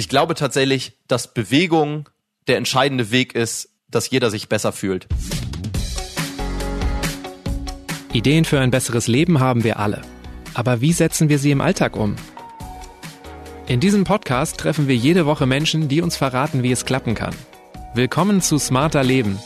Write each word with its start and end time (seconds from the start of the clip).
Ich 0.00 0.08
glaube 0.08 0.34
tatsächlich, 0.34 0.96
dass 1.08 1.34
Bewegung 1.34 2.08
der 2.46 2.56
entscheidende 2.56 3.10
Weg 3.10 3.34
ist, 3.34 3.68
dass 3.86 4.08
jeder 4.08 4.30
sich 4.30 4.48
besser 4.48 4.72
fühlt. 4.72 5.06
Ideen 8.10 8.46
für 8.46 8.58
ein 8.60 8.70
besseres 8.70 9.08
Leben 9.08 9.40
haben 9.40 9.62
wir 9.62 9.78
alle. 9.78 10.00
Aber 10.54 10.80
wie 10.80 10.94
setzen 10.94 11.28
wir 11.28 11.38
sie 11.38 11.50
im 11.50 11.60
Alltag 11.60 11.96
um? 11.96 12.16
In 13.66 13.80
diesem 13.80 14.04
Podcast 14.04 14.56
treffen 14.56 14.88
wir 14.88 14.96
jede 14.96 15.26
Woche 15.26 15.44
Menschen, 15.44 15.88
die 15.88 16.00
uns 16.00 16.16
verraten, 16.16 16.62
wie 16.62 16.72
es 16.72 16.86
klappen 16.86 17.14
kann. 17.14 17.34
Willkommen 17.92 18.40
zu 18.40 18.56
Smarter 18.56 19.04
Leben. 19.04 19.38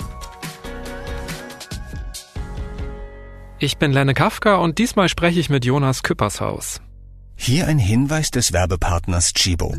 Ich 3.58 3.78
bin 3.78 3.90
Lenne 3.90 4.14
Kafka 4.14 4.54
und 4.58 4.78
diesmal 4.78 5.08
spreche 5.08 5.40
ich 5.40 5.50
mit 5.50 5.64
Jonas 5.64 6.04
Küppershaus. 6.04 6.80
Hier 7.36 7.66
ein 7.66 7.78
Hinweis 7.78 8.30
des 8.30 8.52
Werbepartners 8.52 9.32
Chibo. 9.34 9.74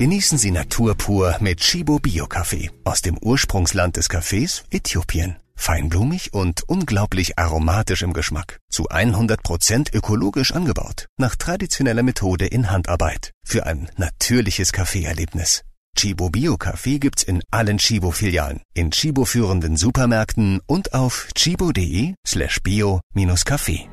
Genießen 0.00 0.38
Sie 0.38 0.50
Natur 0.50 0.94
pur 0.94 1.36
mit 1.40 1.60
Chibo 1.60 1.98
Bio 1.98 2.26
Kaffee 2.26 2.70
aus 2.84 3.02
dem 3.02 3.18
Ursprungsland 3.18 3.98
des 3.98 4.08
Kaffees 4.08 4.64
Äthiopien. 4.70 5.36
Feinblumig 5.54 6.32
und 6.32 6.62
unglaublich 6.66 7.38
aromatisch 7.38 8.00
im 8.00 8.14
Geschmack. 8.14 8.60
Zu 8.70 8.88
100% 8.88 9.94
ökologisch 9.94 10.52
angebaut. 10.52 11.06
Nach 11.18 11.36
traditioneller 11.36 12.02
Methode 12.02 12.46
in 12.46 12.70
Handarbeit. 12.70 13.32
Für 13.44 13.66
ein 13.66 13.90
natürliches 13.98 14.72
Kaffeeerlebnis. 14.72 15.64
Chibo 15.94 16.30
Bio 16.30 16.56
Kaffee 16.56 16.98
gibt's 16.98 17.22
in 17.22 17.42
allen 17.50 17.76
Chibo 17.76 18.10
Filialen, 18.10 18.62
in 18.72 18.92
Chibo 18.92 19.26
führenden 19.26 19.76
Supermärkten 19.76 20.62
und 20.66 20.94
auf 20.94 21.28
chibo.de 21.34 22.14
slash 22.26 22.62
bio-kaffee. 22.62 23.86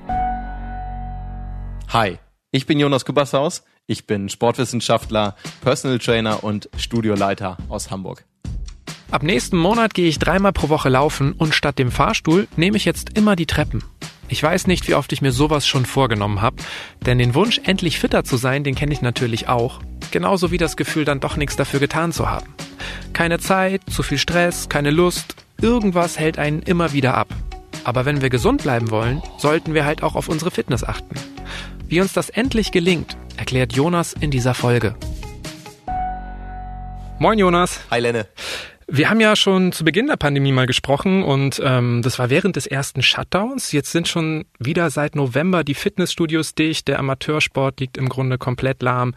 Hi, 1.89 2.17
ich 2.51 2.65
bin 2.65 2.79
Jonas 2.79 3.03
Küppershaus. 3.03 3.61
Ich 3.89 4.05
bin 4.05 4.27
Sportwissenschaftler, 4.27 5.37
Personal 5.61 5.97
Trainer 5.99 6.43
und 6.43 6.69
Studioleiter 6.77 7.55
aus 7.69 7.89
Hamburg. 7.89 8.25
Ab 9.11 9.23
nächsten 9.23 9.55
Monat 9.55 9.93
gehe 9.93 10.09
ich 10.09 10.19
dreimal 10.19 10.51
pro 10.51 10.67
Woche 10.67 10.89
laufen 10.89 11.31
und 11.31 11.55
statt 11.55 11.79
dem 11.79 11.89
Fahrstuhl 11.89 12.49
nehme 12.57 12.75
ich 12.75 12.83
jetzt 12.83 13.17
immer 13.17 13.37
die 13.37 13.45
Treppen. 13.45 13.81
Ich 14.27 14.43
weiß 14.43 14.67
nicht, 14.67 14.89
wie 14.89 14.95
oft 14.95 15.13
ich 15.13 15.21
mir 15.21 15.31
sowas 15.31 15.65
schon 15.65 15.85
vorgenommen 15.85 16.41
habe, 16.41 16.57
denn 17.05 17.17
den 17.17 17.33
Wunsch, 17.33 17.61
endlich 17.63 17.97
fitter 17.97 18.25
zu 18.25 18.35
sein, 18.35 18.65
den 18.65 18.75
kenne 18.75 18.91
ich 18.91 19.01
natürlich 19.01 19.47
auch. 19.47 19.79
Genauso 20.11 20.51
wie 20.51 20.57
das 20.57 20.75
Gefühl, 20.75 21.05
dann 21.05 21.21
doch 21.21 21.37
nichts 21.37 21.55
dafür 21.55 21.79
getan 21.79 22.11
zu 22.11 22.29
haben. 22.29 22.53
Keine 23.13 23.39
Zeit, 23.39 23.83
zu 23.89 24.03
viel 24.03 24.17
Stress, 24.17 24.67
keine 24.67 24.91
Lust, 24.91 25.37
irgendwas 25.61 26.19
hält 26.19 26.37
einen 26.37 26.61
immer 26.61 26.91
wieder 26.91 27.13
ab. 27.15 27.29
Aber 27.87 28.03
wenn 28.03 28.21
wir 28.21 28.29
gesund 28.29 28.63
bleiben 28.63 28.91
wollen, 28.91 29.23
sollten 29.37 29.73
wir 29.73 29.85
halt 29.85 30.03
auch 30.03 30.15
auf 30.15 30.27
unsere 30.27 30.51
Fitness 30.51 30.83
achten. 30.83 31.15
Wie 31.87 32.01
uns 32.01 32.11
das 32.11 32.27
endlich 32.27 32.73
gelingt, 32.73 33.15
erklärt 33.37 33.71
Jonas 33.71 34.11
in 34.11 34.29
dieser 34.29 34.53
Folge. 34.53 34.93
Moin 37.17 37.39
Jonas. 37.39 37.79
Hi 37.89 38.01
Lenne. 38.01 38.27
Wir 38.89 39.09
haben 39.09 39.21
ja 39.21 39.37
schon 39.37 39.71
zu 39.71 39.85
Beginn 39.85 40.07
der 40.07 40.17
Pandemie 40.17 40.51
mal 40.51 40.65
gesprochen 40.65 41.23
und 41.23 41.61
ähm, 41.63 42.01
das 42.01 42.19
war 42.19 42.29
während 42.29 42.57
des 42.57 42.67
ersten 42.67 43.01
Shutdowns. 43.01 43.71
Jetzt 43.71 43.93
sind 43.93 44.09
schon 44.09 44.43
wieder 44.59 44.89
seit 44.89 45.15
November 45.15 45.63
die 45.63 45.73
Fitnessstudios 45.73 46.55
dicht, 46.55 46.89
der 46.89 46.99
Amateursport 46.99 47.79
liegt 47.79 47.97
im 47.97 48.09
Grunde 48.09 48.37
komplett 48.37 48.81
lahm. 48.81 49.15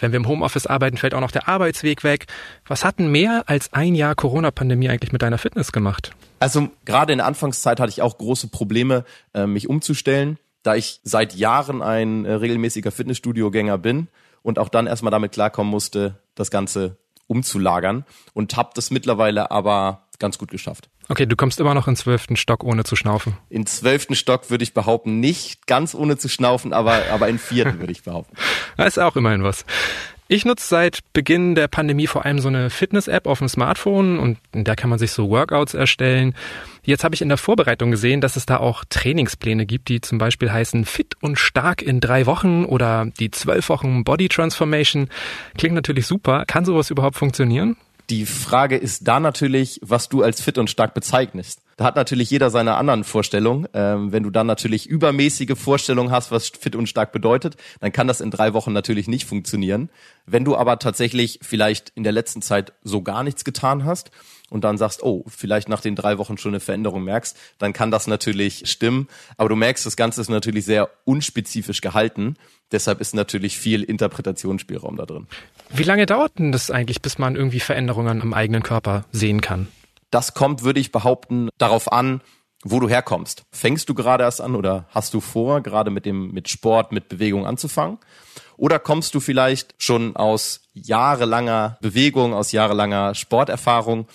Wenn 0.00 0.12
wir 0.12 0.16
im 0.16 0.26
Homeoffice 0.26 0.66
arbeiten, 0.66 0.96
fällt 0.96 1.12
auch 1.12 1.20
noch 1.20 1.32
der 1.32 1.48
Arbeitsweg 1.48 2.02
weg. 2.02 2.24
Was 2.66 2.82
hat 2.82 2.98
denn 2.98 3.12
mehr 3.12 3.44
als 3.44 3.74
ein 3.74 3.94
Jahr 3.94 4.14
Corona-Pandemie 4.14 4.88
eigentlich 4.88 5.12
mit 5.12 5.20
deiner 5.20 5.36
Fitness 5.36 5.70
gemacht? 5.70 6.12
Also 6.38 6.68
gerade 6.84 7.12
in 7.12 7.18
der 7.18 7.26
Anfangszeit 7.26 7.80
hatte 7.80 7.90
ich 7.90 8.02
auch 8.02 8.18
große 8.18 8.48
Probleme, 8.48 9.04
äh, 9.34 9.46
mich 9.46 9.68
umzustellen, 9.68 10.38
da 10.62 10.74
ich 10.74 11.00
seit 11.04 11.34
Jahren 11.34 11.82
ein 11.82 12.24
äh, 12.24 12.32
regelmäßiger 12.34 12.90
Fitnessstudio-Gänger 12.90 13.78
bin 13.78 14.08
und 14.42 14.58
auch 14.58 14.68
dann 14.68 14.86
erstmal 14.86 15.10
damit 15.10 15.32
klarkommen 15.32 15.70
musste, 15.70 16.18
das 16.34 16.50
Ganze 16.50 16.96
umzulagern 17.26 18.04
und 18.34 18.56
habe 18.56 18.70
das 18.74 18.90
mittlerweile 18.90 19.50
aber 19.50 20.06
ganz 20.18 20.38
gut 20.38 20.50
geschafft. 20.50 20.88
Okay, 21.08 21.26
du 21.26 21.36
kommst 21.36 21.60
immer 21.60 21.74
noch 21.74 21.88
in 21.88 21.96
zwölften 21.96 22.36
Stock 22.36 22.64
ohne 22.64 22.84
zu 22.84 22.96
schnaufen. 22.96 23.36
In 23.48 23.66
zwölften 23.66 24.14
Stock 24.14 24.50
würde 24.50 24.64
ich 24.64 24.74
behaupten, 24.74 25.20
nicht 25.20 25.66
ganz 25.66 25.94
ohne 25.94 26.16
zu 26.16 26.28
schnaufen, 26.28 26.72
aber, 26.72 27.02
aber 27.10 27.28
in 27.28 27.38
vierten 27.38 27.78
würde 27.80 27.92
ich 27.92 28.02
behaupten. 28.02 28.36
Das 28.76 28.88
ist 28.88 28.98
auch 28.98 29.16
immerhin 29.16 29.42
was. 29.42 29.64
Ich 30.28 30.44
nutze 30.44 30.66
seit 30.66 31.00
Beginn 31.12 31.54
der 31.54 31.68
Pandemie 31.68 32.08
vor 32.08 32.24
allem 32.24 32.40
so 32.40 32.48
eine 32.48 32.68
Fitness-App 32.68 33.28
auf 33.28 33.38
dem 33.38 33.48
Smartphone 33.48 34.18
und 34.18 34.38
der 34.52 34.74
kann 34.74 34.90
man 34.90 34.98
sich 34.98 35.12
so 35.12 35.30
Workouts 35.30 35.74
erstellen. 35.74 36.34
Jetzt 36.82 37.04
habe 37.04 37.14
ich 37.14 37.22
in 37.22 37.28
der 37.28 37.38
Vorbereitung 37.38 37.92
gesehen, 37.92 38.20
dass 38.20 38.34
es 38.34 38.44
da 38.44 38.56
auch 38.56 38.84
Trainingspläne 38.88 39.66
gibt, 39.66 39.88
die 39.88 40.00
zum 40.00 40.18
Beispiel 40.18 40.50
heißen 40.50 40.84
Fit 40.84 41.14
und 41.20 41.38
Stark 41.38 41.80
in 41.80 42.00
drei 42.00 42.26
Wochen 42.26 42.64
oder 42.64 43.06
die 43.20 43.30
zwölf 43.30 43.68
Wochen 43.68 44.02
Body 44.02 44.28
Transformation. 44.28 45.10
Klingt 45.56 45.76
natürlich 45.76 46.08
super. 46.08 46.44
Kann 46.44 46.64
sowas 46.64 46.90
überhaupt 46.90 47.16
funktionieren? 47.16 47.76
Die 48.10 48.26
Frage 48.26 48.76
ist 48.76 49.06
da 49.06 49.20
natürlich, 49.20 49.78
was 49.82 50.08
du 50.08 50.24
als 50.24 50.40
fit 50.40 50.58
und 50.58 50.70
stark 50.70 50.92
bezeichnest. 50.92 51.60
Da 51.76 51.84
hat 51.84 51.96
natürlich 51.96 52.30
jeder 52.30 52.48
seine 52.50 52.76
anderen 52.76 53.04
Vorstellungen. 53.04 53.68
Ähm, 53.74 54.10
wenn 54.10 54.22
du 54.22 54.30
dann 54.30 54.46
natürlich 54.46 54.86
übermäßige 54.86 55.58
Vorstellungen 55.58 56.10
hast, 56.10 56.30
was 56.30 56.48
fit 56.48 56.74
und 56.74 56.88
stark 56.88 57.12
bedeutet, 57.12 57.56
dann 57.80 57.92
kann 57.92 58.08
das 58.08 58.22
in 58.22 58.30
drei 58.30 58.54
Wochen 58.54 58.72
natürlich 58.72 59.08
nicht 59.08 59.26
funktionieren. 59.26 59.90
Wenn 60.24 60.44
du 60.44 60.56
aber 60.56 60.78
tatsächlich 60.78 61.38
vielleicht 61.42 61.90
in 61.90 62.02
der 62.02 62.12
letzten 62.12 62.40
Zeit 62.40 62.72
so 62.82 63.02
gar 63.02 63.22
nichts 63.22 63.44
getan 63.44 63.84
hast 63.84 64.10
und 64.48 64.64
dann 64.64 64.78
sagst, 64.78 65.02
oh, 65.02 65.24
vielleicht 65.28 65.68
nach 65.68 65.82
den 65.82 65.96
drei 65.96 66.16
Wochen 66.16 66.38
schon 66.38 66.52
eine 66.52 66.60
Veränderung 66.60 67.04
merkst, 67.04 67.36
dann 67.58 67.74
kann 67.74 67.90
das 67.90 68.06
natürlich 68.06 68.62
stimmen. 68.70 69.06
Aber 69.36 69.50
du 69.50 69.56
merkst, 69.56 69.84
das 69.84 69.96
Ganze 69.96 70.22
ist 70.22 70.30
natürlich 70.30 70.64
sehr 70.64 70.88
unspezifisch 71.04 71.82
gehalten. 71.82 72.36
Deshalb 72.72 73.02
ist 73.02 73.14
natürlich 73.14 73.58
viel 73.58 73.82
Interpretationsspielraum 73.82 74.96
da 74.96 75.04
drin. 75.04 75.26
Wie 75.74 75.82
lange 75.82 76.06
dauert 76.06 76.38
denn 76.38 76.52
das 76.52 76.70
eigentlich, 76.70 77.02
bis 77.02 77.18
man 77.18 77.36
irgendwie 77.36 77.60
Veränderungen 77.60 78.22
am 78.22 78.32
eigenen 78.32 78.62
Körper 78.62 79.04
sehen 79.12 79.42
kann? 79.42 79.68
Das 80.10 80.34
kommt, 80.34 80.62
würde 80.62 80.80
ich 80.80 80.92
behaupten, 80.92 81.48
darauf 81.58 81.92
an, 81.92 82.20
wo 82.64 82.80
du 82.80 82.88
herkommst. 82.88 83.44
Fängst 83.52 83.88
du 83.88 83.94
gerade 83.94 84.24
erst 84.24 84.40
an 84.40 84.54
oder 84.54 84.86
hast 84.90 85.14
du 85.14 85.20
vor, 85.20 85.60
gerade 85.62 85.90
mit 85.90 86.06
dem, 86.06 86.32
mit 86.32 86.48
Sport, 86.48 86.92
mit 86.92 87.08
Bewegung 87.08 87.46
anzufangen? 87.46 87.98
Oder 88.56 88.78
kommst 88.78 89.14
du 89.14 89.20
vielleicht 89.20 89.74
schon 89.78 90.16
aus 90.16 90.62
jahrelanger 90.72 91.78
Bewegung, 91.80 92.34
aus 92.34 92.52
jahrelanger 92.52 93.14
Sporterfahrung? 93.14 94.06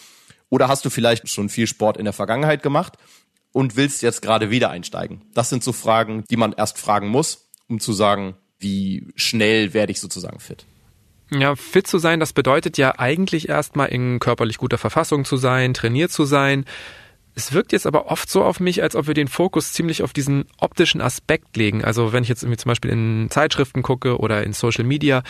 Oder 0.50 0.68
hast 0.68 0.84
du 0.84 0.90
vielleicht 0.90 1.30
schon 1.30 1.50
viel 1.50 1.68
Sport 1.68 1.98
in 1.98 2.06
der 2.06 2.14
Vergangenheit 2.14 2.64
gemacht 2.64 2.98
und 3.54 3.76
willst 3.76 4.02
jetzt 4.02 4.22
gerade 4.22 4.50
wieder 4.50 4.70
einsteigen? 4.70 5.22
Das 5.34 5.50
sind 5.50 5.64
so 5.64 5.72
Fragen, 5.72 6.26
die 6.30 6.38
man 6.38 6.54
erst 6.54 6.78
fragen 6.78 7.08
muss, 7.08 7.50
um 7.68 7.80
zu 7.80 7.94
sagen, 7.94 8.36
wie 8.60 9.08
schnell 9.16 9.74
werde 9.74 9.92
ich 9.92 10.02
sozusagen 10.02 10.40
fit. 10.40 10.66
Ja, 11.34 11.56
fit 11.56 11.88
zu 11.88 11.98
sein, 11.98 12.20
das 12.20 12.34
bedeutet 12.34 12.78
ja 12.78 13.00
eigentlich 13.00 13.48
erstmal 13.48 13.88
in 13.88 14.20
körperlich 14.20 14.58
guter 14.58 14.78
Verfassung 14.78 15.24
zu 15.24 15.38
sein, 15.38 15.74
trainiert 15.74 16.12
zu 16.12 16.26
sein. 16.26 16.66
Es 17.36 17.54
wirkt 17.54 17.72
jetzt 17.72 17.88
aber 17.88 18.12
oft 18.12 18.30
so 18.30 18.44
auf 18.44 18.60
mich, 18.60 18.84
als 18.84 18.96
ob 18.98 19.08
wir 19.08 19.14
den 19.14 19.30
Fokus 19.30 19.72
ziemlich 19.72 20.04
auf 20.04 20.12
diesen 20.12 20.46
optischen 20.60 21.00
Aspekt 21.00 21.56
legen. 21.56 21.86
Also 21.86 22.12
wenn 22.12 22.24
ich 22.24 22.30
jetzt 22.30 22.44
irgendwie 22.44 22.58
zum 22.58 22.70
Beispiel 22.70 22.92
in 22.92 23.28
Zeitschriften 23.30 23.82
gucke 23.82 24.18
oder 24.20 24.44
in 24.44 24.52
Social 24.52 24.84
Media. 24.84 25.24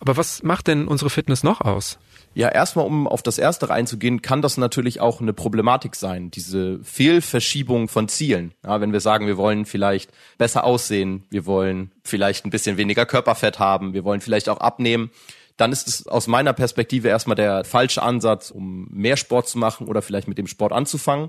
Aber 0.00 0.16
was 0.16 0.42
macht 0.42 0.66
denn 0.66 0.88
unsere 0.88 1.10
Fitness 1.10 1.44
noch 1.44 1.60
aus? 1.60 1.98
Ja, 2.34 2.48
erstmal 2.48 2.84
um 2.84 3.06
auf 3.06 3.22
das 3.22 3.38
erste 3.38 3.68
reinzugehen, 3.68 4.20
kann 4.20 4.42
das 4.42 4.56
natürlich 4.56 5.00
auch 5.00 5.20
eine 5.20 5.32
Problematik 5.32 5.94
sein, 5.94 6.32
diese 6.32 6.80
Fehlverschiebung 6.82 7.86
von 7.86 8.08
Zielen. 8.08 8.52
Ja, 8.64 8.80
wenn 8.80 8.92
wir 8.92 8.98
sagen, 8.98 9.28
wir 9.28 9.36
wollen 9.36 9.66
vielleicht 9.66 10.10
besser 10.36 10.64
aussehen, 10.64 11.22
wir 11.30 11.46
wollen 11.46 11.92
vielleicht 12.02 12.44
ein 12.44 12.50
bisschen 12.50 12.76
weniger 12.76 13.06
Körperfett 13.06 13.60
haben, 13.60 13.94
wir 13.94 14.02
wollen 14.02 14.20
vielleicht 14.20 14.48
auch 14.48 14.58
abnehmen, 14.58 15.12
dann 15.56 15.72
ist 15.72 15.86
es 15.86 16.06
aus 16.06 16.26
meiner 16.26 16.52
Perspektive 16.52 17.08
erstmal 17.08 17.36
der 17.36 17.64
falsche 17.64 18.02
Ansatz, 18.02 18.50
um 18.50 18.88
mehr 18.90 19.16
Sport 19.16 19.48
zu 19.48 19.58
machen 19.58 19.86
oder 19.86 20.02
vielleicht 20.02 20.28
mit 20.28 20.38
dem 20.38 20.46
Sport 20.46 20.72
anzufangen. 20.72 21.28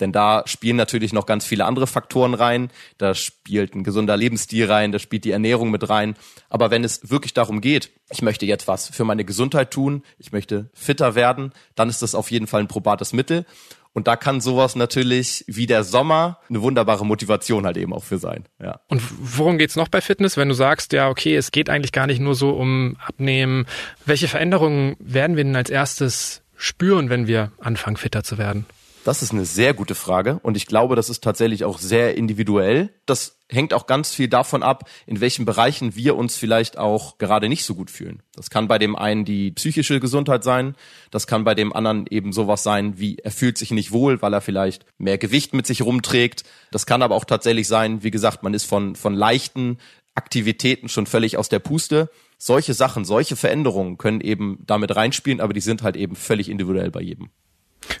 Denn 0.00 0.10
da 0.10 0.42
spielen 0.46 0.76
natürlich 0.76 1.12
noch 1.12 1.26
ganz 1.26 1.44
viele 1.44 1.64
andere 1.64 1.86
Faktoren 1.86 2.34
rein. 2.34 2.70
Da 2.98 3.14
spielt 3.14 3.74
ein 3.74 3.84
gesunder 3.84 4.16
Lebensstil 4.16 4.70
rein, 4.70 4.90
da 4.90 4.98
spielt 4.98 5.24
die 5.24 5.30
Ernährung 5.30 5.70
mit 5.70 5.88
rein. 5.88 6.16
Aber 6.48 6.70
wenn 6.70 6.82
es 6.82 7.10
wirklich 7.10 7.32
darum 7.32 7.60
geht, 7.60 7.90
ich 8.10 8.22
möchte 8.22 8.44
jetzt 8.44 8.66
was 8.66 8.88
für 8.88 9.04
meine 9.04 9.24
Gesundheit 9.24 9.70
tun, 9.70 10.02
ich 10.18 10.32
möchte 10.32 10.68
fitter 10.74 11.14
werden, 11.14 11.52
dann 11.76 11.88
ist 11.88 12.02
das 12.02 12.16
auf 12.16 12.30
jeden 12.30 12.48
Fall 12.48 12.60
ein 12.60 12.68
probates 12.68 13.12
Mittel. 13.12 13.46
Und 13.94 14.08
da 14.08 14.16
kann 14.16 14.40
sowas 14.40 14.74
natürlich 14.74 15.44
wie 15.46 15.66
der 15.66 15.84
Sommer 15.84 16.40
eine 16.50 16.60
wunderbare 16.62 17.06
Motivation 17.06 17.64
halt 17.64 17.76
eben 17.76 17.92
auch 17.92 18.02
für 18.02 18.18
sein. 18.18 18.44
Ja. 18.60 18.80
Und 18.88 19.00
worum 19.20 19.56
geht's 19.56 19.76
noch 19.76 19.88
bei 19.88 20.00
Fitness, 20.00 20.36
wenn 20.36 20.48
du 20.48 20.54
sagst, 20.54 20.92
ja, 20.92 21.08
okay, 21.08 21.36
es 21.36 21.52
geht 21.52 21.70
eigentlich 21.70 21.92
gar 21.92 22.08
nicht 22.08 22.20
nur 22.20 22.34
so 22.34 22.50
um 22.50 22.96
Abnehmen. 23.06 23.66
Welche 24.04 24.26
Veränderungen 24.26 24.96
werden 24.98 25.36
wir 25.36 25.44
denn 25.44 25.54
als 25.54 25.70
erstes 25.70 26.42
spüren, 26.56 27.08
wenn 27.08 27.28
wir 27.28 27.52
anfangen, 27.60 27.96
fitter 27.96 28.24
zu 28.24 28.36
werden? 28.36 28.66
Das 29.04 29.22
ist 29.22 29.32
eine 29.32 29.44
sehr 29.44 29.74
gute 29.74 29.94
Frage 29.94 30.40
und 30.42 30.56
ich 30.56 30.64
glaube, 30.64 30.96
das 30.96 31.10
ist 31.10 31.22
tatsächlich 31.22 31.66
auch 31.66 31.78
sehr 31.78 32.16
individuell. 32.16 32.88
Das 33.04 33.38
hängt 33.50 33.74
auch 33.74 33.86
ganz 33.86 34.14
viel 34.14 34.28
davon 34.28 34.62
ab, 34.62 34.88
in 35.06 35.20
welchen 35.20 35.44
Bereichen 35.44 35.94
wir 35.94 36.16
uns 36.16 36.36
vielleicht 36.38 36.78
auch 36.78 37.18
gerade 37.18 37.50
nicht 37.50 37.66
so 37.66 37.74
gut 37.74 37.90
fühlen. 37.90 38.22
Das 38.34 38.48
kann 38.48 38.66
bei 38.66 38.78
dem 38.78 38.96
einen 38.96 39.26
die 39.26 39.50
psychische 39.50 40.00
Gesundheit 40.00 40.42
sein, 40.42 40.74
das 41.10 41.26
kann 41.26 41.44
bei 41.44 41.54
dem 41.54 41.74
anderen 41.74 42.06
eben 42.08 42.32
sowas 42.32 42.62
sein 42.62 42.98
wie 42.98 43.16
er 43.18 43.30
fühlt 43.30 43.58
sich 43.58 43.72
nicht 43.72 43.92
wohl, 43.92 44.22
weil 44.22 44.32
er 44.32 44.40
vielleicht 44.40 44.86
mehr 44.96 45.18
Gewicht 45.18 45.52
mit 45.52 45.66
sich 45.66 45.82
rumträgt. 45.82 46.44
Das 46.70 46.86
kann 46.86 47.02
aber 47.02 47.14
auch 47.14 47.26
tatsächlich 47.26 47.68
sein, 47.68 48.02
wie 48.02 48.10
gesagt, 48.10 48.42
man 48.42 48.54
ist 48.54 48.64
von 48.64 48.96
von 48.96 49.12
leichten 49.12 49.76
Aktivitäten 50.14 50.88
schon 50.88 51.04
völlig 51.04 51.36
aus 51.36 51.50
der 51.50 51.58
Puste. 51.58 52.08
Solche 52.38 52.72
Sachen, 52.72 53.04
solche 53.04 53.36
Veränderungen 53.36 53.98
können 53.98 54.22
eben 54.22 54.60
damit 54.64 54.96
reinspielen, 54.96 55.42
aber 55.42 55.52
die 55.52 55.60
sind 55.60 55.82
halt 55.82 55.96
eben 55.96 56.16
völlig 56.16 56.48
individuell 56.48 56.90
bei 56.90 57.02
jedem. 57.02 57.28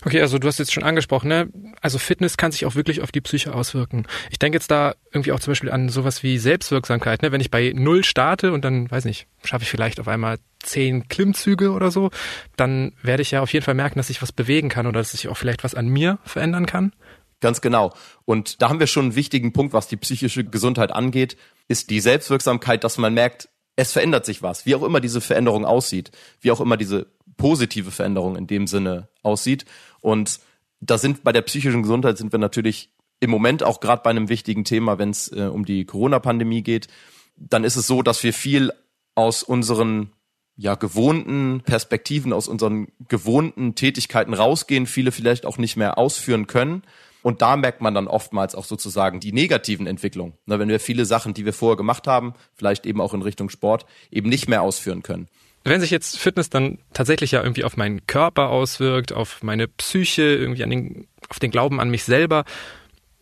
Okay, 0.04 0.20
also 0.20 0.38
du 0.38 0.48
hast 0.48 0.58
jetzt 0.58 0.72
schon 0.72 0.82
angesprochen, 0.82 1.28
ne? 1.28 1.48
Also 1.80 1.98
Fitness 1.98 2.36
kann 2.36 2.52
sich 2.52 2.66
auch 2.66 2.74
wirklich 2.74 3.02
auf 3.02 3.12
die 3.12 3.20
Psyche 3.20 3.54
auswirken. 3.54 4.06
Ich 4.30 4.38
denke 4.38 4.56
jetzt 4.56 4.70
da 4.70 4.94
irgendwie 5.12 5.32
auch 5.32 5.40
zum 5.40 5.52
Beispiel 5.52 5.70
an 5.70 5.88
sowas 5.88 6.22
wie 6.22 6.38
Selbstwirksamkeit, 6.38 7.22
ne? 7.22 7.32
Wenn 7.32 7.40
ich 7.40 7.50
bei 7.50 7.72
null 7.74 8.04
starte 8.04 8.52
und 8.52 8.64
dann, 8.64 8.90
weiß 8.90 9.04
nicht, 9.04 9.26
schaffe 9.44 9.64
ich 9.64 9.70
vielleicht 9.70 10.00
auf 10.00 10.08
einmal 10.08 10.38
zehn 10.62 11.08
Klimmzüge 11.08 11.72
oder 11.72 11.90
so, 11.90 12.10
dann 12.56 12.92
werde 13.02 13.22
ich 13.22 13.30
ja 13.30 13.40
auf 13.40 13.52
jeden 13.52 13.64
Fall 13.64 13.74
merken, 13.74 13.98
dass 13.98 14.10
ich 14.10 14.22
was 14.22 14.32
bewegen 14.32 14.68
kann 14.68 14.86
oder 14.86 15.00
dass 15.00 15.14
ich 15.14 15.28
auch 15.28 15.36
vielleicht 15.36 15.64
was 15.64 15.74
an 15.74 15.88
mir 15.88 16.18
verändern 16.24 16.66
kann. 16.66 16.92
Ganz 17.40 17.60
genau. 17.60 17.92
Und 18.24 18.62
da 18.62 18.70
haben 18.70 18.80
wir 18.80 18.86
schon 18.86 19.06
einen 19.06 19.16
wichtigen 19.16 19.52
Punkt, 19.52 19.74
was 19.74 19.88
die 19.88 19.96
psychische 19.96 20.44
Gesundheit 20.44 20.92
angeht, 20.92 21.36
ist 21.68 21.90
die 21.90 22.00
Selbstwirksamkeit, 22.00 22.84
dass 22.84 22.98
man 22.98 23.12
merkt, 23.12 23.48
es 23.76 23.92
verändert 23.92 24.24
sich 24.24 24.42
was, 24.42 24.66
wie 24.66 24.74
auch 24.74 24.82
immer 24.82 25.00
diese 25.00 25.20
Veränderung 25.20 25.64
aussieht, 25.64 26.10
wie 26.40 26.50
auch 26.50 26.60
immer 26.60 26.76
diese 26.76 27.06
positive 27.36 27.90
Veränderung 27.90 28.36
in 28.36 28.46
dem 28.46 28.66
Sinne 28.66 29.08
aussieht. 29.22 29.64
Und 30.00 30.40
da 30.80 30.98
sind 30.98 31.24
bei 31.24 31.32
der 31.32 31.42
psychischen 31.42 31.82
Gesundheit 31.82 32.18
sind 32.18 32.32
wir 32.32 32.38
natürlich 32.38 32.90
im 33.20 33.30
Moment 33.30 33.62
auch 33.62 33.80
gerade 33.80 34.02
bei 34.02 34.10
einem 34.10 34.28
wichtigen 34.28 34.64
Thema, 34.64 34.98
wenn 34.98 35.10
es 35.10 35.32
äh, 35.32 35.48
um 35.52 35.64
die 35.64 35.84
Corona-Pandemie 35.84 36.62
geht. 36.62 36.88
Dann 37.36 37.64
ist 37.64 37.76
es 37.76 37.86
so, 37.86 38.02
dass 38.02 38.22
wir 38.22 38.32
viel 38.32 38.72
aus 39.14 39.42
unseren 39.42 40.12
ja 40.56 40.74
gewohnten 40.74 41.62
Perspektiven, 41.64 42.32
aus 42.32 42.48
unseren 42.48 42.88
gewohnten 43.08 43.74
Tätigkeiten 43.74 44.34
rausgehen, 44.34 44.86
viele 44.86 45.10
vielleicht 45.10 45.46
auch 45.46 45.58
nicht 45.58 45.76
mehr 45.76 45.98
ausführen 45.98 46.46
können. 46.46 46.82
Und 47.22 47.40
da 47.40 47.56
merkt 47.56 47.80
man 47.80 47.94
dann 47.94 48.06
oftmals 48.06 48.54
auch 48.54 48.66
sozusagen 48.66 49.18
die 49.18 49.32
negativen 49.32 49.86
Entwicklungen. 49.86 50.34
Na, 50.44 50.58
wenn 50.58 50.68
wir 50.68 50.78
viele 50.78 51.06
Sachen, 51.06 51.32
die 51.32 51.46
wir 51.46 51.54
vorher 51.54 51.76
gemacht 51.76 52.06
haben, 52.06 52.34
vielleicht 52.54 52.84
eben 52.84 53.00
auch 53.00 53.14
in 53.14 53.22
Richtung 53.22 53.48
Sport, 53.48 53.86
eben 54.10 54.28
nicht 54.28 54.46
mehr 54.46 54.60
ausführen 54.60 55.02
können. 55.02 55.28
Wenn 55.64 55.80
sich 55.80 55.90
jetzt 55.90 56.18
Fitness 56.18 56.50
dann 56.50 56.78
tatsächlich 56.92 57.30
ja 57.30 57.42
irgendwie 57.42 57.64
auf 57.64 57.78
meinen 57.78 58.06
Körper 58.06 58.50
auswirkt, 58.50 59.12
auf 59.12 59.42
meine 59.42 59.66
Psyche, 59.66 60.22
irgendwie 60.22 60.62
an 60.62 60.70
den, 60.70 61.08
auf 61.30 61.38
den 61.38 61.50
Glauben 61.50 61.80
an 61.80 61.88
mich 61.88 62.04
selber, 62.04 62.44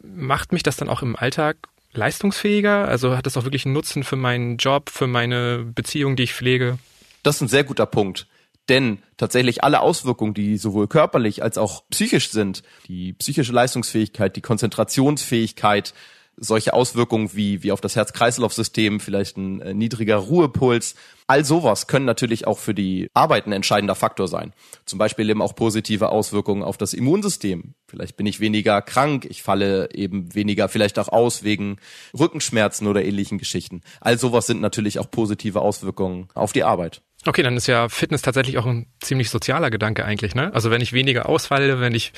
macht 0.03 0.53
mich 0.53 0.65
das 0.65 0.77
dann 0.77 0.89
auch 0.89 1.03
im 1.03 1.15
Alltag 1.15 1.57
leistungsfähiger? 1.93 2.89
Also 2.89 3.17
hat 3.17 3.27
das 3.27 3.37
auch 3.37 3.45
wirklich 3.45 3.65
einen 3.65 3.75
Nutzen 3.75 4.03
für 4.03 4.17
meinen 4.17 4.57
Job, 4.57 4.91
für 4.91 5.07
meine 5.07 5.65
Beziehung, 5.65 6.17
die 6.17 6.25
ich 6.25 6.35
pflege? 6.35 6.79
Das 7.23 7.37
ist 7.37 7.43
ein 7.43 7.49
sehr 7.49 7.65
guter 7.65 7.87
Punkt. 7.87 8.27
Denn 8.69 9.03
tatsächlich 9.17 9.65
alle 9.65 9.81
Auswirkungen, 9.81 10.35
die 10.35 10.57
sowohl 10.57 10.89
körperlich 10.89 11.43
als 11.43 11.59
auch 11.59 11.85
psychisch 11.91 12.31
sind, 12.31 12.63
die 12.87 13.13
psychische 13.13 13.53
Leistungsfähigkeit, 13.53 14.35
die 14.37 14.41
Konzentrationsfähigkeit, 14.41 15.95
solche 16.37 16.75
Auswirkungen 16.75 17.31
wie, 17.35 17.63
wie 17.63 17.73
auf 17.73 17.81
das 17.81 17.97
Herz-Kreislauf-System, 17.97 19.01
vielleicht 19.01 19.37
ein 19.37 19.61
äh, 19.61 19.75
niedriger 19.75 20.17
Ruhepuls. 20.17 20.95
All 21.27 21.45
sowas 21.45 21.87
können 21.87 22.05
natürlich 22.05 22.47
auch 22.47 22.59
für 22.59 22.75
die 22.75 23.09
Arbeit 23.15 23.47
ein 23.47 23.53
entscheidender 23.53 23.95
Faktor 23.95 24.29
sein. 24.29 24.53
Zum 24.85 24.99
Beispiel 24.99 25.29
eben 25.31 25.43
auch 25.43 25.55
positive 25.55 26.11
Auswirkungen 26.11 26.63
auf 26.63 26.77
das 26.77 26.95
Immunsystem. 26.95 27.75
Vielleicht 27.87 28.17
bin 28.17 28.27
ich 28.27 28.41
weniger 28.41 28.83
krank, 28.83 29.27
ich 29.29 29.43
falle 29.43 29.95
eben 29.95 30.35
weniger 30.35 30.69
vielleicht 30.69 30.99
auch 30.99 31.09
aus 31.09 31.43
wegen 31.43 31.77
Rückenschmerzen 32.19 32.87
oder 32.87 33.05
ähnlichen 33.05 33.39
Geschichten. 33.39 33.83
All 34.01 34.19
sowas 34.19 34.47
sind 34.47 34.61
natürlich 34.61 34.99
auch 34.99 35.11
positive 35.11 35.61
Auswirkungen 35.61 36.29
auf 36.35 36.53
die 36.53 36.65
Arbeit. 36.65 37.03
Okay, 37.25 37.45
dann 37.45 37.57
ist 37.57 37.69
ja 37.69 37.89
Fitness 37.89 38.23
tatsächlich 38.23 38.59
auch 38.59 38.67
ein 38.67 38.87
ziemlich 39.01 39.31
sozialer 39.31 39.71
Gedanke 39.71 40.05
eigentlich, 40.05 40.35
ne? 40.35 40.53
Also 40.55 40.73
wenn 40.73 40.81
ich 40.81 40.93
weniger 40.93 41.29
ausfalle, 41.29 41.81
wenn 41.81 41.95
ich 41.95 42.13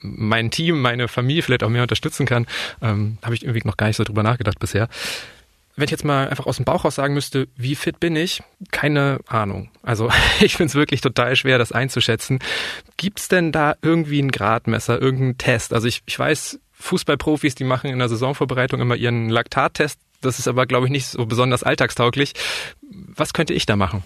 mein 0.00 0.50
Team, 0.50 0.80
meine 0.80 1.08
Familie 1.08 1.42
vielleicht 1.42 1.62
auch 1.62 1.68
mehr 1.68 1.82
unterstützen 1.82 2.26
kann, 2.26 2.46
ähm, 2.82 3.18
habe 3.22 3.34
ich 3.34 3.42
irgendwie 3.42 3.66
noch 3.66 3.76
gar 3.76 3.86
nicht 3.86 3.96
so 3.96 4.04
drüber 4.04 4.22
nachgedacht 4.22 4.58
bisher. 4.58 4.88
Wenn 5.76 5.84
ich 5.84 5.92
jetzt 5.92 6.04
mal 6.04 6.28
einfach 6.28 6.46
aus 6.46 6.56
dem 6.56 6.64
Bauch 6.64 6.84
raus 6.84 6.96
sagen 6.96 7.14
müsste, 7.14 7.46
wie 7.56 7.76
fit 7.76 8.00
bin 8.00 8.16
ich? 8.16 8.42
Keine 8.72 9.20
Ahnung. 9.28 9.70
Also 9.82 10.10
ich 10.40 10.56
finde 10.56 10.70
es 10.70 10.74
wirklich 10.74 11.00
total 11.00 11.36
schwer, 11.36 11.58
das 11.58 11.72
einzuschätzen. 11.72 12.40
Gibt's 12.96 13.28
denn 13.28 13.52
da 13.52 13.76
irgendwie 13.80 14.20
ein 14.20 14.32
Gradmesser, 14.32 15.00
irgendeinen 15.00 15.38
Test? 15.38 15.72
Also 15.72 15.86
ich, 15.86 16.02
ich 16.06 16.18
weiß, 16.18 16.58
Fußballprofis, 16.72 17.54
die 17.54 17.64
machen 17.64 17.90
in 17.90 17.98
der 17.98 18.08
Saisonvorbereitung 18.08 18.80
immer 18.80 18.96
ihren 18.96 19.28
Laktattest. 19.28 20.00
Das 20.20 20.38
ist 20.38 20.48
aber, 20.48 20.66
glaube 20.66 20.86
ich, 20.86 20.92
nicht 20.92 21.06
so 21.06 21.26
besonders 21.26 21.62
alltagstauglich. 21.62 22.32
Was 22.90 23.32
könnte 23.32 23.54
ich 23.54 23.66
da 23.66 23.76
machen? 23.76 24.02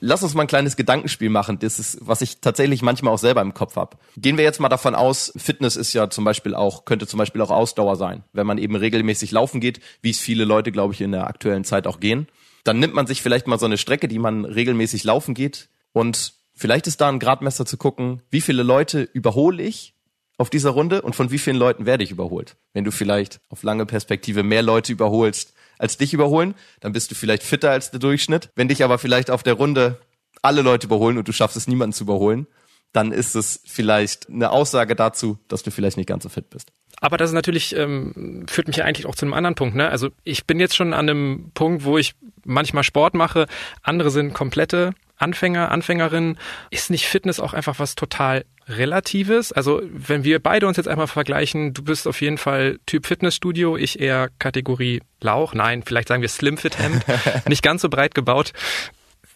Lass 0.00 0.22
uns 0.22 0.34
mal 0.34 0.42
ein 0.42 0.48
kleines 0.48 0.76
Gedankenspiel 0.76 1.30
machen. 1.30 1.58
Das 1.58 1.78
ist, 1.78 1.98
was 2.00 2.20
ich 2.20 2.40
tatsächlich 2.40 2.82
manchmal 2.82 3.12
auch 3.12 3.18
selber 3.18 3.42
im 3.42 3.54
Kopf 3.54 3.76
habe. 3.76 3.96
Gehen 4.16 4.36
wir 4.36 4.44
jetzt 4.44 4.60
mal 4.60 4.68
davon 4.68 4.94
aus, 4.94 5.32
Fitness 5.36 5.76
ist 5.76 5.92
ja 5.92 6.10
zum 6.10 6.24
Beispiel 6.24 6.54
auch, 6.54 6.84
könnte 6.84 7.06
zum 7.06 7.18
Beispiel 7.18 7.40
auch 7.40 7.50
Ausdauer 7.50 7.96
sein. 7.96 8.24
Wenn 8.32 8.46
man 8.46 8.58
eben 8.58 8.76
regelmäßig 8.76 9.30
laufen 9.30 9.60
geht, 9.60 9.80
wie 10.02 10.10
es 10.10 10.18
viele 10.18 10.44
Leute, 10.44 10.72
glaube 10.72 10.94
ich, 10.94 11.00
in 11.00 11.12
der 11.12 11.26
aktuellen 11.26 11.64
Zeit 11.64 11.86
auch 11.86 12.00
gehen, 12.00 12.28
dann 12.64 12.78
nimmt 12.78 12.94
man 12.94 13.06
sich 13.06 13.22
vielleicht 13.22 13.46
mal 13.46 13.58
so 13.58 13.66
eine 13.66 13.78
Strecke, 13.78 14.08
die 14.08 14.18
man 14.18 14.44
regelmäßig 14.44 15.04
laufen 15.04 15.34
geht 15.34 15.68
und 15.92 16.34
vielleicht 16.54 16.86
ist 16.86 17.00
da 17.00 17.08
ein 17.08 17.18
Gradmesser 17.18 17.66
zu 17.66 17.76
gucken, 17.76 18.22
wie 18.30 18.40
viele 18.40 18.62
Leute 18.62 19.02
überhole 19.02 19.62
ich 19.62 19.94
auf 20.36 20.50
dieser 20.50 20.70
Runde 20.70 21.02
und 21.02 21.14
von 21.14 21.30
wie 21.30 21.38
vielen 21.38 21.56
Leuten 21.56 21.86
werde 21.86 22.04
ich 22.04 22.10
überholt. 22.10 22.56
Wenn 22.72 22.84
du 22.84 22.90
vielleicht 22.90 23.40
auf 23.50 23.62
lange 23.62 23.86
Perspektive 23.86 24.42
mehr 24.42 24.62
Leute 24.62 24.92
überholst, 24.92 25.53
als 25.84 25.98
dich 25.98 26.14
überholen, 26.14 26.54
dann 26.80 26.92
bist 26.92 27.10
du 27.10 27.14
vielleicht 27.14 27.42
fitter 27.42 27.70
als 27.70 27.90
der 27.90 28.00
Durchschnitt. 28.00 28.48
Wenn 28.56 28.68
dich 28.68 28.82
aber 28.82 28.98
vielleicht 28.98 29.30
auf 29.30 29.42
der 29.42 29.54
Runde 29.54 30.00
alle 30.42 30.62
Leute 30.62 30.86
überholen 30.86 31.18
und 31.18 31.28
du 31.28 31.32
schaffst 31.32 31.56
es, 31.56 31.68
niemanden 31.68 31.92
zu 31.92 32.04
überholen, 32.04 32.46
dann 32.92 33.12
ist 33.12 33.34
es 33.34 33.60
vielleicht 33.66 34.30
eine 34.30 34.50
Aussage 34.50 34.96
dazu, 34.96 35.38
dass 35.48 35.62
du 35.62 35.70
vielleicht 35.70 35.96
nicht 35.96 36.08
ganz 36.08 36.22
so 36.22 36.28
fit 36.28 36.48
bist. 36.48 36.72
Aber 37.00 37.18
das 37.18 37.30
ist 37.30 37.34
natürlich, 37.34 37.76
ähm, 37.76 38.46
führt 38.48 38.66
mich 38.66 38.76
ja 38.76 38.84
eigentlich 38.84 39.06
auch 39.06 39.14
zu 39.14 39.26
einem 39.26 39.34
anderen 39.34 39.56
Punkt. 39.56 39.74
Ne? 39.74 39.90
Also 39.90 40.08
ich 40.22 40.46
bin 40.46 40.58
jetzt 40.58 40.74
schon 40.74 40.94
an 40.94 41.08
einem 41.08 41.50
Punkt, 41.52 41.84
wo 41.84 41.98
ich 41.98 42.14
manchmal 42.44 42.84
Sport 42.84 43.14
mache, 43.14 43.46
andere 43.82 44.10
sind 44.10 44.32
komplette 44.32 44.94
Anfänger, 45.16 45.70
Anfängerinnen. 45.70 46.38
Ist 46.70 46.90
nicht 46.90 47.06
Fitness 47.06 47.40
auch 47.40 47.54
einfach 47.54 47.78
was 47.78 47.94
total 47.94 48.44
Relatives? 48.68 49.52
Also 49.52 49.82
wenn 49.84 50.24
wir 50.24 50.40
beide 50.40 50.66
uns 50.66 50.76
jetzt 50.76 50.88
einmal 50.88 51.06
vergleichen, 51.06 51.74
du 51.74 51.82
bist 51.82 52.08
auf 52.08 52.20
jeden 52.20 52.38
Fall 52.38 52.78
Typ 52.86 53.06
Fitnessstudio, 53.06 53.76
ich 53.76 54.00
eher 54.00 54.28
Kategorie 54.38 55.02
Lauch. 55.20 55.54
Nein, 55.54 55.82
vielleicht 55.84 56.08
sagen 56.08 56.22
wir 56.22 56.28
Slim 56.28 56.56
Fit 56.56 56.78
Hemd, 56.78 57.04
nicht 57.48 57.62
ganz 57.62 57.82
so 57.82 57.88
breit 57.88 58.14
gebaut 58.14 58.52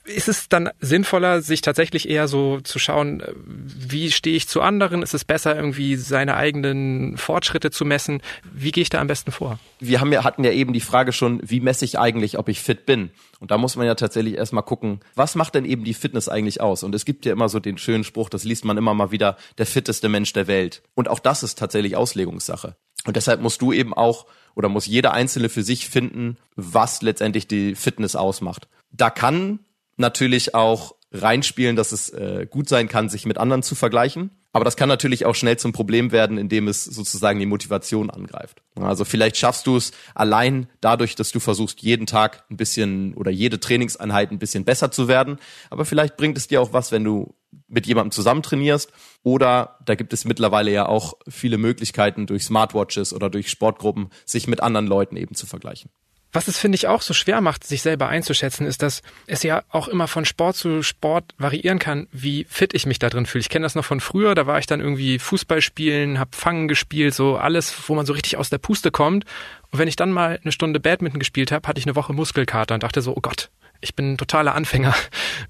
ist 0.08 0.28
es 0.28 0.49
dann 0.49 0.70
sinnvoller, 0.81 1.43
sich 1.43 1.60
tatsächlich 1.60 2.08
eher 2.08 2.28
so 2.28 2.60
zu 2.60 2.78
schauen, 2.78 3.20
äh, 3.20 3.32
wie 3.37 4.10
stehe 4.10 4.37
ich 4.37 4.49
zu 4.49 4.60
anderen? 4.60 5.02
Ist 5.02 5.14
es 5.14 5.25
besser, 5.25 5.55
irgendwie 5.55 5.96
seine 5.96 6.37
eigenen 6.37 7.16
Fortschritte 7.16 7.70
zu 7.70 7.84
messen? 7.84 8.22
Wie 8.52 8.72
gehe 8.72 8.82
ich 8.82 8.90
da 8.90 9.00
am 9.00 9.06
besten 9.06 9.31
vor? 9.31 9.58
Wir 9.81 10.00
haben 10.00 10.12
ja, 10.12 10.25
hatten 10.25 10.44
ja 10.44 10.52
eben 10.52 10.72
die 10.72 10.81
Frage 10.81 11.12
schon, 11.12 11.40
wie 11.44 11.60
messe 11.60 11.84
ich 11.84 11.99
eigentlich, 11.99 12.38
ob 12.38 12.49
ich 12.49 12.60
fit 12.60 12.87
bin? 12.87 13.10
Und 13.40 13.50
da 13.50 13.59
muss 13.59 13.76
man 13.76 13.87
ja 13.87 13.94
tatsächlich 13.94 14.35
erstmal 14.35 14.64
gucken, 14.64 15.00
was 15.14 15.35
macht 15.35 15.54
denn 15.54 15.64
eben 15.64 15.85
die 15.85 15.94
Fitness 15.94 16.28
eigentlich 16.28 16.61
aus? 16.61 16.83
Und 16.83 16.94
es 16.94 17.04
gibt 17.04 17.25
ja 17.25 17.33
immer 17.33 17.49
so 17.49 17.61
den 17.61 17.78
schönen 17.78 18.04
Spruch, 18.04 18.28
das 18.28 18.44
liest 18.44 18.64
man 18.64 18.76
immer 18.76 18.94
mal 18.94 19.11
wieder, 19.11 19.37
der 19.59 19.66
fitteste 19.66 20.09
Mensch 20.09 20.33
der 20.33 20.47
Welt. 20.47 20.83
Und 20.94 21.09
auch 21.09 21.21
das 21.21 21.42
ist 21.42 21.59
tatsächlich 21.59 21.97
Auslegungssache. 21.97 22.76
Und 23.06 23.16
deshalb 23.16 23.40
musst 23.40 23.62
du 23.62 23.73
eben 23.73 23.94
auch 23.94 24.26
oder 24.54 24.68
muss 24.68 24.87
jeder 24.87 25.12
Einzelne 25.12 25.49
für 25.49 25.62
sich 25.62 25.88
finden, 25.88 26.37
was 26.56 27.00
letztendlich 27.00 27.47
die 27.47 27.76
Fitness 27.76 28.16
ausmacht. 28.16 28.68
Da 28.90 29.09
kann 29.09 29.61
natürlich 29.99 30.55
auch 30.55 30.95
reinspielen, 31.12 31.76
dass 31.76 31.93
es 31.93 32.11
äh, 32.11 32.47
gut 32.49 32.69
sein 32.69 32.88
kann, 32.88 33.09
sich 33.09 33.25
mit 33.26 33.38
anderen 33.38 33.62
zu 33.62 33.75
vergleichen. 33.75 34.31
Aber 34.52 34.64
das 34.64 34.76
kann 34.76 34.88
natürlich 34.88 35.26
auch 35.26 35.35
schnell 35.35 35.59
zum 35.59 35.73
Problem 35.73 36.11
werden, 36.11 36.38
indem 36.38 36.69
es 36.69 36.85
sozusagen 36.85 37.38
die 37.38 37.47
Motivation 37.47 38.11
angreift. 38.11 38.62
Also 38.76 39.05
vielleicht 39.05 39.37
schaffst 39.37 39.67
du 39.67 39.76
es 39.76 39.93
allein 40.14 40.69
dadurch, 40.81 41.14
dass 41.14 41.33
du 41.33 41.40
versuchst, 41.40 41.81
jeden 41.83 42.07
Tag 42.07 42.45
ein 42.50 42.57
bisschen 42.57 43.14
oder 43.14 43.31
jede 43.31 43.61
Trainingseinheit 43.61 44.31
ein 44.31 44.38
bisschen 44.38 44.64
besser 44.64 44.90
zu 44.90 45.07
werden. 45.07 45.38
Aber 45.71 45.85
vielleicht 45.85 46.17
bringt 46.17 46.37
es 46.38 46.49
dir 46.49 46.62
auch 46.62 46.73
was, 46.73 46.93
wenn 46.93 47.05
du 47.05 47.35
mit 47.69 47.87
jemandem 47.87 48.11
zusammen 48.11 48.43
trainierst. 48.43 48.90
Oder 49.23 49.78
da 49.85 49.95
gibt 49.95 50.12
es 50.12 50.25
mittlerweile 50.25 50.73
ja 50.73 50.87
auch 50.87 51.14
viele 51.28 51.59
Möglichkeiten 51.59 52.26
durch 52.26 52.45
Smartwatches 52.45 53.12
oder 53.12 53.31
durch 53.31 53.50
Sportgruppen, 53.50 54.09
sich 54.25 54.49
mit 54.49 54.62
anderen 54.62 54.87
Leuten 54.87 55.17
eben 55.17 55.35
zu 55.35 55.47
vergleichen. 55.47 55.90
Was 56.32 56.47
es, 56.47 56.58
finde 56.58 56.76
ich, 56.76 56.87
auch 56.87 57.00
so 57.00 57.14
schwer 57.14 57.40
macht, 57.40 57.64
sich 57.64 57.80
selber 57.80 58.08
einzuschätzen, 58.08 58.66
ist, 58.66 58.82
dass 58.82 59.02
es 59.26 59.42
ja 59.42 59.62
auch 59.70 59.88
immer 59.88 60.08
von 60.08 60.26
Sport 60.26 60.56
zu 60.56 60.82
Sport 60.82 61.35
variieren 61.38 61.78
kann, 61.78 62.06
wie 62.12 62.44
fit 62.50 62.75
ich 62.75 62.85
mich 62.85 62.99
da 62.99 63.08
drin 63.08 63.25
fühle. 63.25 63.40
Ich 63.40 63.49
kenne 63.49 63.64
das 63.64 63.75
noch 63.75 63.85
von 63.85 64.00
früher, 64.00 64.35
da 64.35 64.47
war 64.47 64.58
ich 64.58 64.66
dann 64.66 64.80
irgendwie 64.80 65.18
Fußball 65.18 65.62
spielen, 65.62 66.18
hab 66.18 66.35
Fangen 66.35 66.68
gespielt, 66.68 67.14
so 67.14 67.37
alles, 67.37 67.75
wo 67.88 67.94
man 67.94 68.04
so 68.04 68.12
richtig 68.12 68.37
aus 68.37 68.50
der 68.50 68.58
Puste 68.58 68.90
kommt. 68.90 69.25
Und 69.70 69.78
wenn 69.78 69.88
ich 69.88 69.97
dann 69.97 70.12
mal 70.12 70.38
eine 70.42 70.52
Stunde 70.52 70.80
Badminton 70.80 71.18
gespielt 71.18 71.50
habe, 71.50 71.66
hatte 71.66 71.78
ich 71.78 71.87
eine 71.87 71.97
Woche 71.97 72.12
Muskelkater 72.12 72.75
und 72.75 72.82
dachte 72.82 73.00
so, 73.00 73.16
oh 73.16 73.20
Gott, 73.23 73.49
ich 73.80 73.94
bin 73.94 74.12
ein 74.12 74.18
totaler 74.18 74.54
Anfänger. 74.54 74.94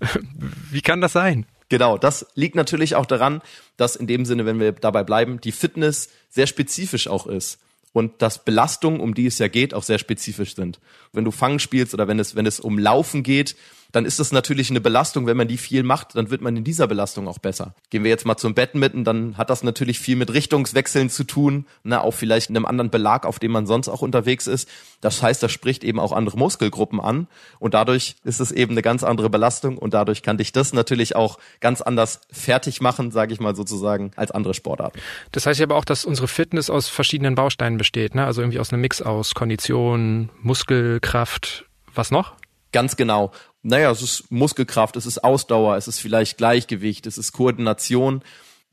wie 0.70 0.82
kann 0.82 1.00
das 1.00 1.12
sein? 1.12 1.47
Genau, 1.70 1.99
das 1.99 2.26
liegt 2.35 2.54
natürlich 2.54 2.94
auch 2.94 3.04
daran, 3.04 3.42
dass 3.76 3.97
in 3.97 4.06
dem 4.06 4.25
Sinne, 4.25 4.47
wenn 4.47 4.61
wir 4.61 4.73
dabei 4.73 5.02
bleiben, 5.02 5.40
die 5.40 5.52
Fitness 5.52 6.08
sehr 6.30 6.47
spezifisch 6.47 7.08
auch 7.08 7.26
ist 7.26 7.58
und 7.92 8.23
dass 8.23 8.45
Belastungen, 8.45 9.00
um 9.00 9.14
die 9.14 9.26
es 9.26 9.38
ja 9.38 9.49
geht, 9.49 9.75
auch 9.75 9.83
sehr 9.83 9.99
spezifisch 9.99 10.54
sind. 10.54 10.80
Wenn 11.12 11.25
du 11.25 11.30
Fangen 11.30 11.59
spielst 11.59 11.95
oder 11.95 12.09
wenn 12.09 12.18
es, 12.18 12.35
wenn 12.35 12.47
es 12.47 12.61
um 12.61 12.78
Laufen 12.78 13.23
geht, 13.23 13.57
dann 13.92 14.04
ist 14.04 14.21
das 14.21 14.33
natürlich 14.33 14.71
eine 14.71 14.80
Belastung. 14.80 15.26
Wenn 15.26 15.37
man 15.37 15.49
die 15.49 15.57
viel 15.57 15.83
macht, 15.83 16.14
dann 16.14 16.30
wird 16.30 16.42
man 16.42 16.57
in 16.57 16.64
dieser 16.64 16.87
Belastung 16.87 17.26
auch 17.26 17.38
besser. 17.38 17.75
Gehen 17.90 18.04
wir 18.04 18.11
jetzt 18.11 18.26
mal 18.26 18.37
zum 18.37 18.54
Badminton, 18.54 19.04
dann 19.04 19.38
hat 19.38 19.50
das 19.50 19.62
natürlich 19.62 19.99
viel 19.99 20.16
mit 20.16 20.33
Richtungswechseln 20.33 21.09
zu 21.09 21.25
tun, 21.25 21.66
na, 21.85 22.02
auch 22.02 22.12
vielleicht 22.12 22.50
einem 22.50 22.66
anderen 22.66 22.90
Belag, 22.90 23.25
auf 23.25 23.38
dem 23.38 23.52
man 23.52 23.66
sonst 23.66 23.88
auch 23.88 24.02
unterwegs 24.02 24.47
ist. 24.47 24.68
Das 25.00 25.23
heißt, 25.23 25.42
das 25.42 25.52
spricht 25.52 25.85
eben 25.85 26.00
auch 26.00 26.12
andere 26.12 26.37
Muskelgruppen 26.37 27.00
an 27.00 27.28
und 27.59 27.75
dadurch 27.75 28.16
ist 28.25 28.40
es 28.40 28.52
eben 28.52 28.73
eine 28.73 28.83
ganz 28.83 29.04
andere 29.04 29.30
Belastung 29.30 29.78
und 29.78 29.95
dadurch 29.95 30.23
kann 30.23 30.37
dich 30.37 30.52
das 30.52 30.73
natürlich 30.73 31.16
auch 31.16 31.38
ganz 31.61 31.80
anders 31.80 32.21
fertig 32.30 32.80
machen, 32.80 33.11
sage 33.11 33.33
ich 33.33 33.40
mal 33.40 33.57
sozusagen, 33.57 34.11
als 34.16 34.30
andere 34.30 34.54
Sportarten. 34.54 35.00
Das 35.33 35.47
heißt 35.47 35.61
aber 35.62 35.76
auch, 35.76 35.85
dass 35.85 36.04
unsere 36.04 36.28
Fitness 36.28 36.68
aus 36.68 36.88
verschiedenen 36.88 37.35
Bausteinen 37.35 37.78
besteht, 37.78 38.14
ne? 38.14 38.26
Also 38.26 38.42
irgendwie 38.42 38.61
aus 38.61 38.73
einem 38.73 38.83
Mix 38.83 39.00
aus 39.00 39.35
Kondition, 39.35 40.30
Muskelkraft, 40.42 41.66
was 41.95 42.11
noch? 42.11 42.35
Ganz 42.73 42.97
genau. 42.97 43.33
Naja, 43.62 43.91
es 43.91 44.03
ist 44.03 44.31
Muskelkraft, 44.31 44.97
es 44.97 45.07
ist 45.07 45.25
Ausdauer, 45.25 45.77
es 45.77 45.88
ist 45.88 45.99
vielleicht 45.99 46.38
Gleichgewicht, 46.38 47.07
es 47.07 47.19
ist 47.19 47.33
Koordination. 47.33 48.23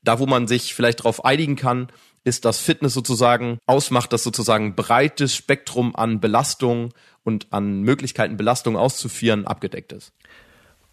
Da, 0.04 0.20
wo 0.20 0.28
man 0.28 0.48
sich 0.48 0.76
vielleicht 0.76 1.00
darauf 1.00 1.26
einigen 1.26 1.56
kann, 1.56 1.88
ist, 2.24 2.46
dass 2.46 2.60
Fitness 2.60 2.94
sozusagen 2.94 3.60
ausmacht, 3.66 4.12
dass 4.14 4.24
sozusagen 4.24 4.76
breites 4.76 5.36
Spektrum 5.36 5.96
an 5.96 6.20
Belastung 6.20 6.94
und 7.24 7.48
an 7.52 7.82
Möglichkeiten, 7.82 8.38
Belastung 8.38 8.78
auszuführen, 8.78 9.46
abgedeckt 9.46 9.94
ist. 9.94 10.12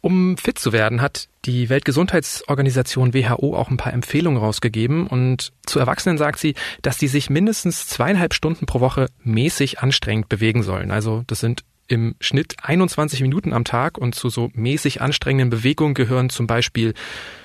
Um 0.02 0.36
fit 0.36 0.58
zu 0.58 0.72
werden, 0.72 1.00
hat 1.00 1.28
die 1.44 1.68
Weltgesundheitsorganisation 1.68 3.14
WHO 3.14 3.56
auch 3.56 3.70
ein 3.70 3.76
paar 3.76 3.92
Empfehlungen 3.92 4.38
rausgegeben 4.40 5.06
und 5.06 5.52
zu 5.64 5.78
Erwachsenen 5.78 6.18
sagt 6.18 6.40
sie, 6.40 6.54
dass 6.82 6.98
die 6.98 7.06
sich 7.06 7.30
mindestens 7.30 7.86
zweieinhalb 7.86 8.34
Stunden 8.34 8.66
pro 8.66 8.80
Woche 8.80 9.06
mäßig 9.22 9.78
anstrengend 9.78 10.28
bewegen 10.28 10.64
sollen. 10.64 10.90
Also 10.90 11.22
das 11.28 11.38
sind 11.38 11.62
im 11.92 12.14
Schnitt 12.20 12.56
21 12.62 13.20
Minuten 13.20 13.52
am 13.52 13.64
Tag 13.64 13.98
und 13.98 14.14
zu 14.14 14.30
so 14.30 14.50
mäßig 14.54 15.02
anstrengenden 15.02 15.50
Bewegungen 15.50 15.92
gehören 15.92 16.30
zum 16.30 16.46
Beispiel 16.46 16.94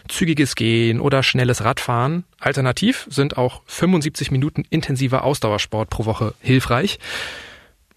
zügiges 0.08 0.56
Gehen 0.56 1.02
oder 1.02 1.22
schnelles 1.22 1.66
Radfahren. 1.66 2.24
Alternativ 2.40 3.08
sind 3.10 3.38
auch 3.38 3.62
75 3.66 4.32
Minuten 4.32 4.64
intensiver 4.70 5.26
Ausdauersport 5.26 5.90
pro 5.90 6.06
Woche 6.06 6.34
hilfreich. 6.40 6.98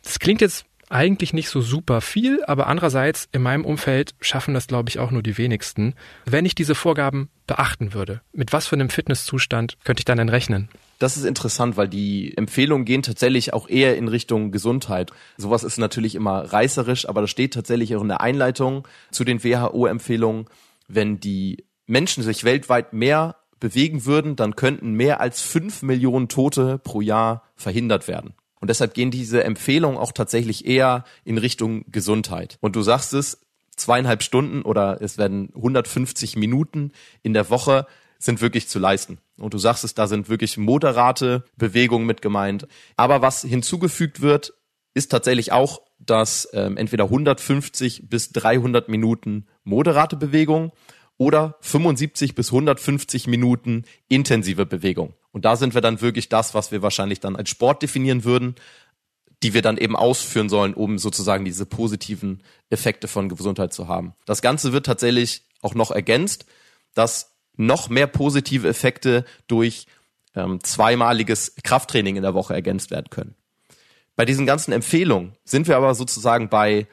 Das 0.03 0.19
klingt 0.19 0.41
jetzt 0.41 0.65
eigentlich 0.89 1.33
nicht 1.33 1.49
so 1.49 1.61
super 1.61 2.01
viel, 2.01 2.43
aber 2.45 2.67
andererseits 2.67 3.29
in 3.31 3.43
meinem 3.43 3.65
Umfeld 3.65 4.17
schaffen 4.21 4.55
das, 4.55 4.67
glaube 4.67 4.89
ich, 4.89 4.99
auch 4.99 5.13
nur 5.13 5.23
die 5.23 5.39
wenigsten. 5.39 5.95
Wenn 6.25 6.45
ich 6.45 6.57
diese 6.57 6.75
Vorgaben 6.75 7.29
beachten 7.47 7.95
würde, 7.95 8.23
mit 8.33 8.53
was 8.53 8.67
für 8.67 8.75
einem 8.75 8.91
Fitnesszustand 8.91 9.79
könnte 9.85 10.01
ich 10.01 10.05
dann 10.05 10.19
denn 10.19 10.29
rechnen? 10.29 10.69
Das 11.01 11.17
ist 11.17 11.25
interessant, 11.25 11.79
weil 11.79 11.89
die 11.89 12.37
Empfehlungen 12.37 12.85
gehen 12.85 13.03
tatsächlich 13.03 13.55
auch 13.55 13.71
eher 13.71 13.97
in 13.97 14.07
Richtung 14.07 14.53
Gesundheit. 14.53 15.13
Sowas 15.39 15.65
ist 15.65 15.79
natürlich 15.79 16.15
immer 16.15 16.53
reißerisch, 16.53 17.09
aber 17.09 17.23
das 17.23 17.31
steht 17.31 17.55
tatsächlich 17.55 17.97
auch 17.97 18.03
in 18.03 18.09
der 18.09 18.21
Einleitung 18.21 18.87
zu 19.11 19.25
den 19.25 19.43
WHO-Empfehlungen. 19.43 20.45
Wenn 20.89 21.19
die 21.19 21.65
Menschen 21.87 22.23
sich 22.23 22.45
weltweit 22.45 22.93
mehr 22.93 23.37
bewegen 23.59 24.05
würden, 24.05 24.37
dann 24.37 24.57
könnten 24.57 24.93
mehr 24.93 25.23
als 25.23 25.41
fünf 25.41 25.81
Millionen 25.81 26.29
Tote 26.29 26.77
pro 26.77 27.01
Jahr 27.01 27.45
verhindert 27.57 28.07
werden. 28.07 28.35
Und 28.61 28.69
deshalb 28.69 28.93
gehen 28.93 29.11
diese 29.11 29.43
Empfehlungen 29.43 29.97
auch 29.97 30.13
tatsächlich 30.13 30.67
eher 30.67 31.05
in 31.25 31.39
Richtung 31.39 31.91
Gesundheit. 31.91 32.59
Und 32.61 32.77
du 32.77 32.83
sagst 32.83 33.15
es, 33.15 33.41
zweieinhalb 33.75 34.23
Stunden 34.23 34.61
oder 34.61 35.01
es 35.01 35.17
werden 35.17 35.49
150 35.55 36.37
Minuten 36.37 36.93
in 37.23 37.33
der 37.33 37.49
Woche 37.49 37.87
sind 38.21 38.41
wirklich 38.41 38.69
zu 38.69 38.79
leisten. 38.79 39.19
Und 39.39 39.55
du 39.55 39.59
sagst 39.59 39.83
es, 39.83 39.95
da 39.95 40.07
sind 40.07 40.29
wirklich 40.29 40.59
moderate 40.59 41.45
Bewegungen 41.57 42.07
mit 42.07 42.23
gemeint. 42.23 42.69
Aber 42.97 43.23
was 43.23 43.43
hinzugefügt 43.43 44.21
wird, 44.21 44.53
ist 44.95 45.11
tatsächlich 45.11 45.53
auch, 45.53 45.81
dass 45.99 46.49
ähm, 46.53 46.77
entweder 46.77 47.05
150 47.05 48.09
bis 48.09 48.31
300 48.33 48.89
Minuten 48.89 49.47
moderate 49.65 50.17
Bewegung 50.17 50.73
oder 51.17 51.57
75 51.61 52.35
bis 52.35 52.49
150 52.49 53.27
Minuten 53.27 53.85
intensive 54.09 54.67
Bewegung. 54.67 55.15
Und 55.33 55.45
da 55.45 55.57
sind 55.57 55.75
wir 55.75 55.81
dann 55.81 56.01
wirklich 56.01 56.29
das, 56.29 56.55
was 56.55 56.73
wir 56.73 56.83
wahrscheinlich 56.83 57.21
dann 57.21 57.37
als 57.37 57.51
Sport 57.51 57.83
definieren 57.83 58.25
würden, 58.25 58.55
die 59.43 59.55
wir 59.55 59.63
dann 59.63 59.79
eben 59.79 59.97
ausführen 59.97 60.49
sollen, 60.49 60.75
um 60.75 60.99
sozusagen 60.99 61.45
diese 61.45 61.65
positiven 61.65 62.43
Effekte 62.69 63.09
von 63.09 63.29
Gesundheit 63.29 63.73
zu 63.73 63.89
haben. 63.89 64.15
Das 64.27 64.43
Ganze 64.43 64.73
wird 64.73 64.87
tatsächlich 64.87 65.45
auch 65.63 65.75
noch 65.75 65.91
ergänzt, 65.91 66.47
dass 66.95 67.37
noch 67.67 67.89
mehr 67.89 68.07
positive 68.07 68.69
Effekte 68.69 69.25
durch 69.47 69.87
ähm, 70.35 70.63
zweimaliges 70.63 71.55
Krafttraining 71.63 72.17
in 72.17 72.23
der 72.23 72.35
Woche 72.35 72.55
ergänzt 72.55 72.91
werden 72.91 73.11
können. 73.11 73.35
Bei 74.17 74.25
diesen 74.25 74.47
ganzen 74.47 74.73
Empfehlungen 74.73 75.33
sind 75.45 75.69
wir 75.69 75.77
aber 75.77 75.95
sozusagen 75.95 76.49
bei 76.49 76.87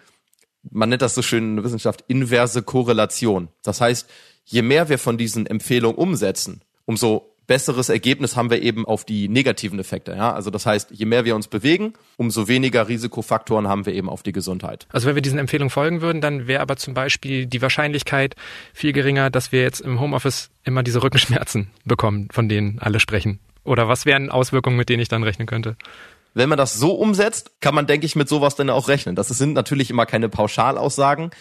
man 0.71 0.89
nennt 0.89 1.01
das 1.01 1.15
so 1.15 1.21
schön 1.21 1.43
in 1.43 1.55
der 1.57 1.65
Wissenschaft 1.65 2.03
inverse 2.07 2.62
Korrelation. 2.62 3.50
Das 3.63 3.81
heißt, 3.81 4.09
je 4.45 4.62
mehr 4.62 4.89
wir 4.89 4.97
von 4.97 5.17
diesen 5.17 5.45
Empfehlungen 5.45 5.97
umsetzen, 5.97 6.62
umso 6.86 7.36
besseres 7.48 7.89
Ergebnis 7.89 8.36
haben 8.36 8.50
wir 8.50 8.62
eben 8.62 8.86
auf 8.86 9.06
die 9.06 9.30
negativen 9.30 9.80
Effekte. 9.80 10.12
Ja? 10.12 10.34
Also 10.34 10.51
das 10.51 10.66
heißt, 10.66 10.92
je 10.92 11.06
mehr 11.06 11.25
wir 11.25 11.36
uns 11.36 11.48
bewegen, 11.48 11.94
umso 12.18 12.48
weniger 12.48 12.88
Risikofaktoren 12.88 13.68
haben 13.68 13.86
wir 13.86 13.94
eben 13.94 14.10
auf 14.10 14.22
die 14.22 14.34
Gesundheit. 14.34 14.86
Also 14.92 15.08
wenn 15.08 15.16
wir 15.16 15.22
diesen 15.22 15.39
Empfehlungen 15.39 15.70
folgen 15.70 16.01
würden, 16.01 16.22
dann 16.22 16.48
wäre 16.48 16.62
aber 16.62 16.75
zum 16.77 16.94
Beispiel 16.94 17.46
die 17.46 17.62
Wahrscheinlichkeit 17.62 18.36
viel 18.74 18.94
geringer, 18.94 19.30
dass 19.30 19.51
wir 19.51 19.62
jetzt 19.62 19.80
im 19.80 20.00
Homeoffice 20.00 20.50
immer 20.63 20.84
diese 20.84 21.01
Rückenschmerzen 21.01 21.72
bekommen, 21.86 22.27
von 22.32 22.50
denen 22.50 22.80
alle 22.80 23.00
sprechen. 23.00 23.39
Oder 23.63 23.88
was 23.88 24.06
wären 24.06 24.30
Auswirkungen, 24.30 24.77
mit 24.77 24.89
denen 24.89 25.01
ich 25.01 25.10
dann 25.10 25.24
rechnen 25.24 25.48
könnte? 25.48 25.75
wenn 26.38 26.50
man 26.50 26.58
das 26.58 26.75
so 26.75 26.92
umsetzt, 26.92 27.51
kann 27.62 27.74
man, 27.74 27.88
denke 27.88 28.06
ich, 28.06 28.16
mit 28.16 28.30
sowas 28.30 28.56
dann 28.56 28.70
auch 28.70 28.89
rechnen. 28.89 29.16
Das 29.16 29.27
sind 29.30 29.54
natürlich 29.54 29.89
immer 29.89 30.06
keine 30.06 30.30
Pauschalaussagen, 30.30 31.32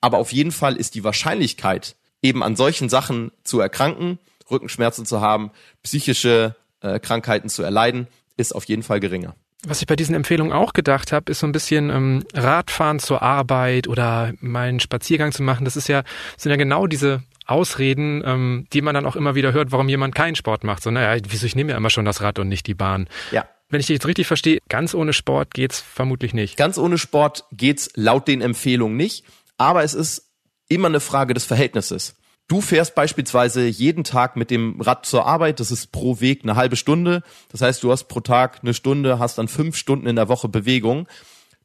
aber 0.00 0.18
auf 0.18 0.32
jeden 0.32 0.50
Fall 0.50 0.76
ist 0.76 0.96
die 0.96 1.04
Wahrscheinlichkeit, 1.04 1.94
eben 2.20 2.42
an 2.42 2.56
solchen 2.56 2.88
Sachen 2.88 3.30
zu 3.44 3.60
erkranken, 3.60 4.18
Rückenschmerzen 4.50 5.06
zu 5.06 5.20
haben, 5.20 5.50
psychische 5.82 6.56
äh, 6.80 6.98
Krankheiten 6.98 7.48
zu 7.48 7.62
erleiden, 7.62 8.08
ist 8.36 8.54
auf 8.54 8.64
jeden 8.64 8.82
Fall 8.82 9.00
geringer. 9.00 9.34
Was 9.66 9.82
ich 9.82 9.86
bei 9.86 9.96
diesen 9.96 10.14
Empfehlungen 10.14 10.54
auch 10.54 10.72
gedacht 10.72 11.12
habe, 11.12 11.30
ist 11.30 11.40
so 11.40 11.46
ein 11.46 11.52
bisschen 11.52 11.90
ähm, 11.90 12.24
Radfahren 12.32 12.98
zur 12.98 13.20
Arbeit 13.20 13.88
oder 13.88 14.32
mal 14.40 14.68
einen 14.68 14.80
Spaziergang 14.80 15.32
zu 15.32 15.42
machen. 15.42 15.66
Das 15.66 15.76
ist 15.76 15.88
ja 15.88 16.02
sind 16.38 16.50
ja 16.50 16.56
genau 16.56 16.86
diese 16.86 17.22
Ausreden, 17.44 18.22
ähm, 18.24 18.66
die 18.72 18.80
man 18.80 18.94
dann 18.94 19.04
auch 19.04 19.16
immer 19.16 19.34
wieder 19.34 19.52
hört, 19.52 19.72
warum 19.72 19.88
jemand 19.88 20.14
keinen 20.14 20.34
Sport 20.34 20.64
macht. 20.64 20.82
So, 20.82 20.90
naja, 20.90 21.20
wieso 21.28 21.44
ich 21.44 21.56
nehme 21.56 21.72
ja 21.72 21.76
immer 21.76 21.90
schon 21.90 22.06
das 22.06 22.22
Rad 22.22 22.38
und 22.38 22.48
nicht 22.48 22.66
die 22.66 22.74
Bahn. 22.74 23.08
Ja. 23.32 23.46
Wenn 23.68 23.80
ich 23.80 23.86
dich 23.86 23.94
jetzt 23.94 24.06
richtig 24.06 24.26
verstehe, 24.26 24.60
ganz 24.68 24.94
ohne 24.94 25.12
Sport 25.12 25.52
geht's 25.52 25.80
vermutlich 25.80 26.32
nicht. 26.32 26.56
Ganz 26.56 26.78
ohne 26.78 26.96
Sport 26.96 27.44
geht's 27.52 27.90
laut 27.94 28.28
den 28.28 28.40
Empfehlungen 28.40 28.96
nicht, 28.96 29.24
aber 29.58 29.84
es 29.84 29.94
ist 29.94 30.28
immer 30.68 30.88
eine 30.88 31.00
Frage 31.00 31.34
des 31.34 31.44
Verhältnisses. 31.44 32.16
Du 32.50 32.60
fährst 32.60 32.96
beispielsweise 32.96 33.64
jeden 33.64 34.02
Tag 34.02 34.34
mit 34.34 34.50
dem 34.50 34.80
Rad 34.80 35.06
zur 35.06 35.24
Arbeit, 35.24 35.60
das 35.60 35.70
ist 35.70 35.92
pro 35.92 36.18
Weg 36.18 36.40
eine 36.42 36.56
halbe 36.56 36.74
Stunde. 36.74 37.22
Das 37.52 37.60
heißt, 37.60 37.80
du 37.80 37.92
hast 37.92 38.08
pro 38.08 38.18
Tag 38.18 38.58
eine 38.62 38.74
Stunde, 38.74 39.20
hast 39.20 39.38
dann 39.38 39.46
fünf 39.46 39.76
Stunden 39.76 40.08
in 40.08 40.16
der 40.16 40.28
Woche 40.28 40.48
Bewegung, 40.48 41.06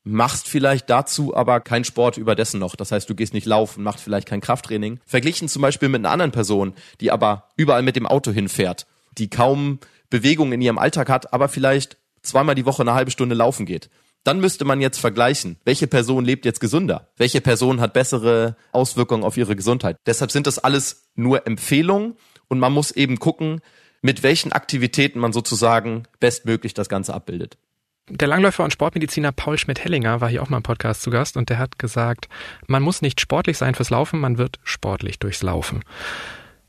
machst 0.03 0.47
vielleicht 0.47 0.87
dazu 0.91 1.35
aber 1.35 1.59
keinen 1.59 1.85
Sport 1.85 2.17
überdessen 2.17 2.59
noch. 2.59 2.75
Das 2.75 2.91
heißt, 2.91 3.09
du 3.09 3.15
gehst 3.15 3.33
nicht 3.33 3.47
laufen, 3.47 3.81
machst 3.81 4.03
vielleicht 4.03 4.27
kein 4.27 4.41
Krafttraining. 4.41 4.99
Verglichen 5.07 5.47
zum 5.47 5.63
Beispiel 5.63 5.89
mit 5.89 6.01
einer 6.01 6.11
anderen 6.11 6.31
Person, 6.31 6.75
die 7.01 7.09
aber 7.09 7.49
überall 7.57 7.81
mit 7.81 7.95
dem 7.95 8.05
Auto 8.05 8.31
hinfährt, 8.31 8.85
die 9.17 9.27
kaum 9.27 9.79
Bewegung 10.11 10.51
in 10.51 10.61
ihrem 10.61 10.77
Alltag 10.77 11.09
hat, 11.09 11.33
aber 11.33 11.49
vielleicht 11.49 11.97
zweimal 12.21 12.53
die 12.53 12.67
Woche 12.67 12.83
eine 12.83 12.93
halbe 12.93 13.09
Stunde 13.09 13.33
laufen 13.33 13.65
geht. 13.65 13.89
Dann 14.25 14.39
müsste 14.39 14.65
man 14.65 14.81
jetzt 14.81 14.97
vergleichen, 14.97 15.57
welche 15.65 15.85
Person 15.85 16.25
lebt 16.25 16.45
jetzt 16.45 16.59
gesünder, 16.59 17.09
welche 17.15 17.41
Person 17.41 17.79
hat 17.79 17.93
bessere 17.93 18.57
Auswirkungen 18.71 19.23
auf 19.23 19.37
ihre 19.37 19.55
Gesundheit. 19.55 19.97
Deshalb 20.07 20.31
sind 20.31 20.47
das 20.47 20.57
alles 20.57 21.11
nur 21.13 21.45
Empfehlungen 21.45 22.15
und 22.47 22.57
man 22.57 22.73
muss 22.73 22.89
eben 22.89 23.19
gucken, 23.19 23.61
mit 24.01 24.23
welchen 24.23 24.51
Aktivitäten 24.51 25.19
man 25.19 25.31
sozusagen 25.31 26.03
bestmöglich 26.19 26.73
das 26.73 26.89
Ganze 26.89 27.13
abbildet. 27.13 27.59
Der 28.09 28.27
Langläufer 28.27 28.63
und 28.63 28.73
Sportmediziner 28.73 29.31
Paul 29.31 29.59
Schmidt-Hellinger 29.59 30.21
war 30.21 30.29
hier 30.29 30.41
auch 30.41 30.49
mal 30.49 30.57
im 30.57 30.63
Podcast 30.63 31.03
zu 31.03 31.11
Gast 31.11 31.37
und 31.37 31.49
der 31.49 31.59
hat 31.59 31.77
gesagt, 31.77 32.27
man 32.65 32.81
muss 32.81 33.03
nicht 33.03 33.21
sportlich 33.21 33.59
sein 33.59 33.75
fürs 33.75 33.91
Laufen, 33.91 34.19
man 34.19 34.39
wird 34.39 34.59
sportlich 34.63 35.19
durchs 35.19 35.43
Laufen. 35.43 35.83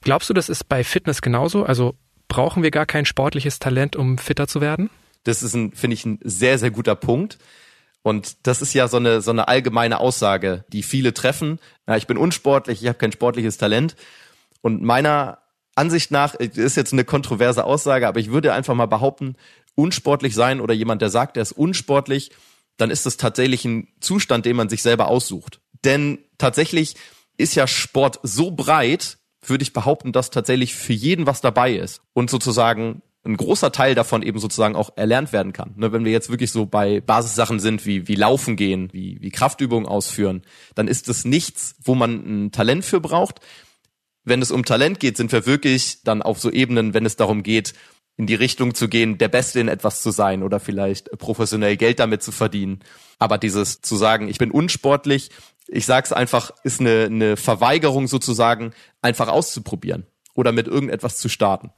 Glaubst 0.02 0.28
du, 0.28 0.34
das 0.34 0.50
ist 0.50 0.68
bei 0.68 0.84
Fitness 0.84 1.22
genauso? 1.22 1.64
Also 1.64 1.94
brauchen 2.28 2.62
wir 2.62 2.70
gar 2.70 2.86
kein 2.86 3.06
sportliches 3.06 3.58
Talent, 3.58 3.96
um 3.96 4.18
fitter 4.18 4.46
zu 4.46 4.60
werden? 4.60 4.90
Das 5.26 5.42
ist 5.42 5.54
ein, 5.54 5.73
finde 5.73 5.95
ich, 5.95 6.04
ein 6.04 6.18
sehr, 6.23 6.59
sehr 6.59 6.71
guter 6.71 6.95
Punkt. 6.95 7.38
Und 8.02 8.47
das 8.47 8.62
ist 8.62 8.73
ja 8.73 8.87
so 8.87 8.99
eine, 8.99 9.21
so 9.21 9.33
eine 9.33 9.49
allgemeine 9.49 9.99
Aussage, 9.99 10.64
die 10.68 10.85
viele 10.85 11.12
treffen. 11.12 11.59
Ja, 11.88 11.97
ich 11.97 12.06
bin 12.06 12.16
unsportlich, 12.16 12.80
ich 12.83 12.88
habe 12.88 12.99
kein 12.99 13.11
sportliches 13.11 13.59
Talent. 13.59 13.97
Und 14.62 14.83
meiner 14.83 15.38
Ansicht 15.75 16.12
nach 16.12 16.35
ist 16.35 16.76
jetzt 16.76 16.92
eine 16.92 17.04
kontroverse 17.04 17.64
Aussage, 17.64 18.06
aber 18.06 18.21
ich 18.21 18.30
würde 18.30 18.52
einfach 18.52 18.75
mal 18.75 18.87
behaupten, 18.87 19.37
unsportlich 19.75 20.35
sein 20.35 20.61
oder 20.61 20.73
jemand, 20.73 21.02
der 21.02 21.11
sagt, 21.11 21.37
er 21.37 21.42
ist 21.42 21.52
unsportlich, 21.52 22.30
dann 22.76 22.90
ist 22.90 23.06
das 23.06 23.16
tatsächlich 23.16 23.64
ein 23.64 23.88
Zustand, 24.00 24.47
den 24.47 24.56
man 24.56 24.68
sich 24.68 24.83
selber 24.83 25.09
aussucht. 25.09 25.61
Denn 25.85 26.18
tatsächlich 26.38 26.95
ist 27.37 27.54
ja 27.54 27.66
Sport 27.66 28.21
so 28.23 28.52
breit, 28.52 29.18
würde 29.42 29.62
ich 29.62 29.73
behaupten, 29.73 30.12
dass 30.12 30.30
tatsächlich 30.30 30.75
für 30.75 30.92
jeden 30.92 31.26
was 31.26 31.40
dabei 31.40 31.75
ist. 31.75 32.02
Und 32.12 32.30
sozusagen 32.30 33.02
ein 33.26 33.37
großer 33.37 33.73
Teil 33.73 33.95
davon 33.95 34.23
eben 34.23 34.38
sozusagen 34.38 34.76
auch 34.76 34.97
erlernt 34.97 35.33
werden 35.33 35.52
kann. 35.52 35.75
Ne, 35.76 35.92
wenn 35.92 36.04
wir 36.04 36.12
jetzt 36.12 36.30
wirklich 36.30 36.50
so 36.50 36.66
bei 36.66 37.00
Basissachen 37.00 37.61
sind, 37.61 37.85
wie, 37.85 38.09
wie 38.09 38.14
Laufen 38.14 38.56
gehen, 38.56 38.88
wie, 38.92 39.18
wie 39.21 39.30
Kraftübungen 39.30 39.87
ausführen, 39.87 40.42
dann 40.75 40.88
ist 40.88 41.09
es 41.09 41.25
nichts, 41.25 41.76
wo 41.83 41.95
man 41.95 42.47
ein 42.47 42.52
Talent 42.52 42.85
für 42.85 43.00
braucht. 43.00 43.40
Wenn 44.25 44.42
es 44.42 44.50
um 44.50 44.64
Talent 44.64 45.00
geht, 45.00 45.16
sind 45.16 45.33
wir 45.33 45.47
wirklich 45.47 46.02
dann 46.02 46.23
auf 46.23 46.38
so 46.38 46.50
Ebenen, 46.50 46.95
wenn 46.95 47.06
es 47.06 47.16
darum 47.16 47.42
geht, 47.42 47.75
in 48.16 48.26
die 48.26 48.35
Richtung 48.35 48.75
zu 48.75 48.88
gehen, 48.88 49.18
der 49.18 49.28
Beste 49.28 49.61
in 49.61 49.68
etwas 49.68 50.00
zu 50.00 50.11
sein 50.11 50.42
oder 50.42 50.59
vielleicht 50.59 51.11
professionell 51.18 51.76
Geld 51.76 52.00
damit 52.00 52.23
zu 52.23 52.33
verdienen. 52.33 52.80
Aber 53.18 53.37
dieses 53.37 53.83
zu 53.83 53.97
sagen, 53.97 54.28
ich 54.28 54.38
bin 54.38 54.50
unsportlich, 54.50 55.30
ich 55.68 55.85
sag's 55.85 56.12
einfach, 56.12 56.50
ist 56.64 56.80
eine, 56.80 57.04
eine 57.04 57.37
Verweigerung 57.37 58.06
sozusagen, 58.06 58.73
einfach 59.02 59.28
auszuprobieren 59.28 60.06
oder 60.37 60.52
mit 60.52 60.69
irgendetwas 60.69 61.19
zu 61.19 61.28
starten. 61.28 61.71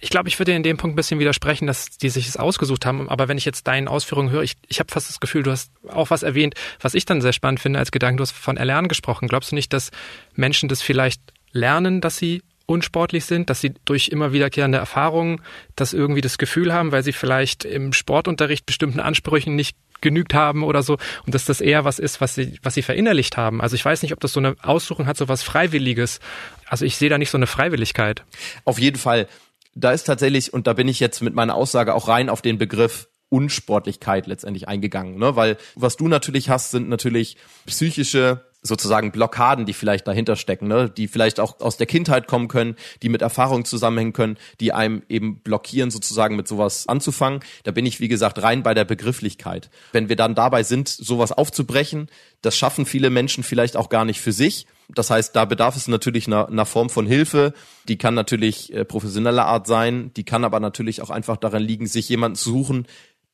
Ich 0.00 0.10
glaube, 0.10 0.28
ich 0.28 0.38
würde 0.38 0.52
in 0.52 0.62
dem 0.62 0.76
Punkt 0.76 0.94
ein 0.94 0.96
bisschen 0.96 1.18
widersprechen, 1.18 1.66
dass 1.66 1.98
die 1.98 2.08
sich 2.08 2.28
es 2.28 2.36
ausgesucht 2.36 2.86
haben. 2.86 3.08
Aber 3.08 3.28
wenn 3.28 3.36
ich 3.36 3.44
jetzt 3.44 3.66
deinen 3.66 3.88
Ausführungen 3.88 4.30
höre, 4.30 4.42
ich, 4.42 4.54
ich 4.68 4.78
habe 4.78 4.92
fast 4.92 5.08
das 5.08 5.20
Gefühl, 5.20 5.42
du 5.42 5.50
hast 5.50 5.72
auch 5.88 6.10
was 6.10 6.22
erwähnt, 6.22 6.54
was 6.80 6.94
ich 6.94 7.04
dann 7.04 7.20
sehr 7.20 7.32
spannend 7.32 7.60
finde 7.60 7.80
als 7.80 7.90
Gedanken. 7.90 8.18
Du 8.18 8.22
hast 8.22 8.32
von 8.32 8.56
Erlernen 8.56 8.88
gesprochen. 8.88 9.28
Glaubst 9.28 9.50
du 9.50 9.56
nicht, 9.56 9.72
dass 9.72 9.90
Menschen 10.34 10.68
das 10.68 10.82
vielleicht 10.82 11.20
lernen, 11.50 12.00
dass 12.00 12.16
sie 12.16 12.42
unsportlich 12.66 13.24
sind, 13.24 13.48
dass 13.48 13.60
sie 13.60 13.74
durch 13.84 14.08
immer 14.08 14.32
wiederkehrende 14.32 14.78
Erfahrungen 14.78 15.40
das 15.76 15.92
irgendwie 15.92 16.20
das 16.20 16.38
Gefühl 16.38 16.72
haben, 16.72 16.92
weil 16.92 17.02
sie 17.02 17.12
vielleicht 17.12 17.64
im 17.64 17.92
Sportunterricht 17.92 18.66
bestimmten 18.66 19.00
Ansprüchen 19.00 19.54
nicht 19.54 19.76
genügt 20.00 20.34
haben 20.34 20.62
oder 20.62 20.82
so 20.82 20.98
und 21.24 21.34
dass 21.34 21.44
das 21.44 21.60
eher 21.60 21.84
was 21.84 21.98
ist, 21.98 22.20
was 22.20 22.34
sie, 22.34 22.58
was 22.62 22.74
sie 22.74 22.82
verinnerlicht 22.82 23.36
haben. 23.36 23.60
Also 23.60 23.76
ich 23.76 23.84
weiß 23.84 24.02
nicht, 24.02 24.12
ob 24.12 24.20
das 24.20 24.32
so 24.32 24.40
eine 24.40 24.56
Aussuchung 24.62 25.06
hat, 25.06 25.16
so 25.16 25.28
was 25.28 25.42
Freiwilliges. 25.42 26.20
Also 26.68 26.84
ich 26.84 26.96
sehe 26.96 27.08
da 27.08 27.18
nicht 27.18 27.30
so 27.30 27.38
eine 27.38 27.46
Freiwilligkeit. 27.46 28.24
Auf 28.64 28.78
jeden 28.78 28.98
Fall. 28.98 29.28
Da 29.74 29.92
ist 29.92 30.04
tatsächlich, 30.04 30.52
und 30.52 30.66
da 30.66 30.72
bin 30.72 30.88
ich 30.88 31.00
jetzt 31.00 31.20
mit 31.20 31.34
meiner 31.34 31.54
Aussage 31.54 31.94
auch 31.94 32.08
rein 32.08 32.30
auf 32.30 32.42
den 32.42 32.58
Begriff 32.58 33.08
Unsportlichkeit 33.28 34.26
letztendlich 34.26 34.68
eingegangen, 34.68 35.18
ne? 35.18 35.34
Weil 35.34 35.56
was 35.74 35.96
du 35.96 36.06
natürlich 36.06 36.48
hast, 36.48 36.70
sind 36.70 36.88
natürlich 36.88 37.36
psychische 37.66 38.46
sozusagen 38.66 39.12
Blockaden, 39.12 39.64
die 39.64 39.72
vielleicht 39.72 40.06
dahinter 40.06 40.36
stecken, 40.36 40.68
ne? 40.68 40.90
die 40.90 41.08
vielleicht 41.08 41.40
auch 41.40 41.60
aus 41.60 41.76
der 41.76 41.86
Kindheit 41.86 42.26
kommen 42.26 42.48
können, 42.48 42.76
die 43.02 43.08
mit 43.08 43.22
Erfahrungen 43.22 43.64
zusammenhängen 43.64 44.12
können, 44.12 44.36
die 44.60 44.72
einem 44.72 45.02
eben 45.08 45.40
blockieren, 45.40 45.90
sozusagen 45.90 46.36
mit 46.36 46.48
sowas 46.48 46.88
anzufangen. 46.88 47.40
Da 47.64 47.70
bin 47.70 47.86
ich, 47.86 48.00
wie 48.00 48.08
gesagt, 48.08 48.42
rein 48.42 48.62
bei 48.62 48.74
der 48.74 48.84
Begrifflichkeit. 48.84 49.70
Wenn 49.92 50.08
wir 50.08 50.16
dann 50.16 50.34
dabei 50.34 50.62
sind, 50.62 50.88
sowas 50.88 51.32
aufzubrechen, 51.32 52.08
das 52.42 52.56
schaffen 52.56 52.86
viele 52.86 53.10
Menschen 53.10 53.44
vielleicht 53.44 53.76
auch 53.76 53.88
gar 53.88 54.04
nicht 54.04 54.20
für 54.20 54.32
sich. 54.32 54.66
Das 54.88 55.10
heißt, 55.10 55.34
da 55.34 55.44
bedarf 55.44 55.76
es 55.76 55.88
natürlich 55.88 56.26
einer, 56.26 56.48
einer 56.48 56.66
Form 56.66 56.90
von 56.90 57.06
Hilfe. 57.06 57.52
Die 57.88 57.98
kann 57.98 58.14
natürlich 58.14 58.72
äh, 58.72 58.84
professioneller 58.84 59.46
Art 59.46 59.66
sein, 59.66 60.12
die 60.16 60.24
kann 60.24 60.44
aber 60.44 60.60
natürlich 60.60 61.02
auch 61.02 61.10
einfach 61.10 61.36
daran 61.36 61.62
liegen, 61.62 61.86
sich 61.86 62.08
jemanden 62.08 62.36
zu 62.36 62.50
suchen, 62.50 62.86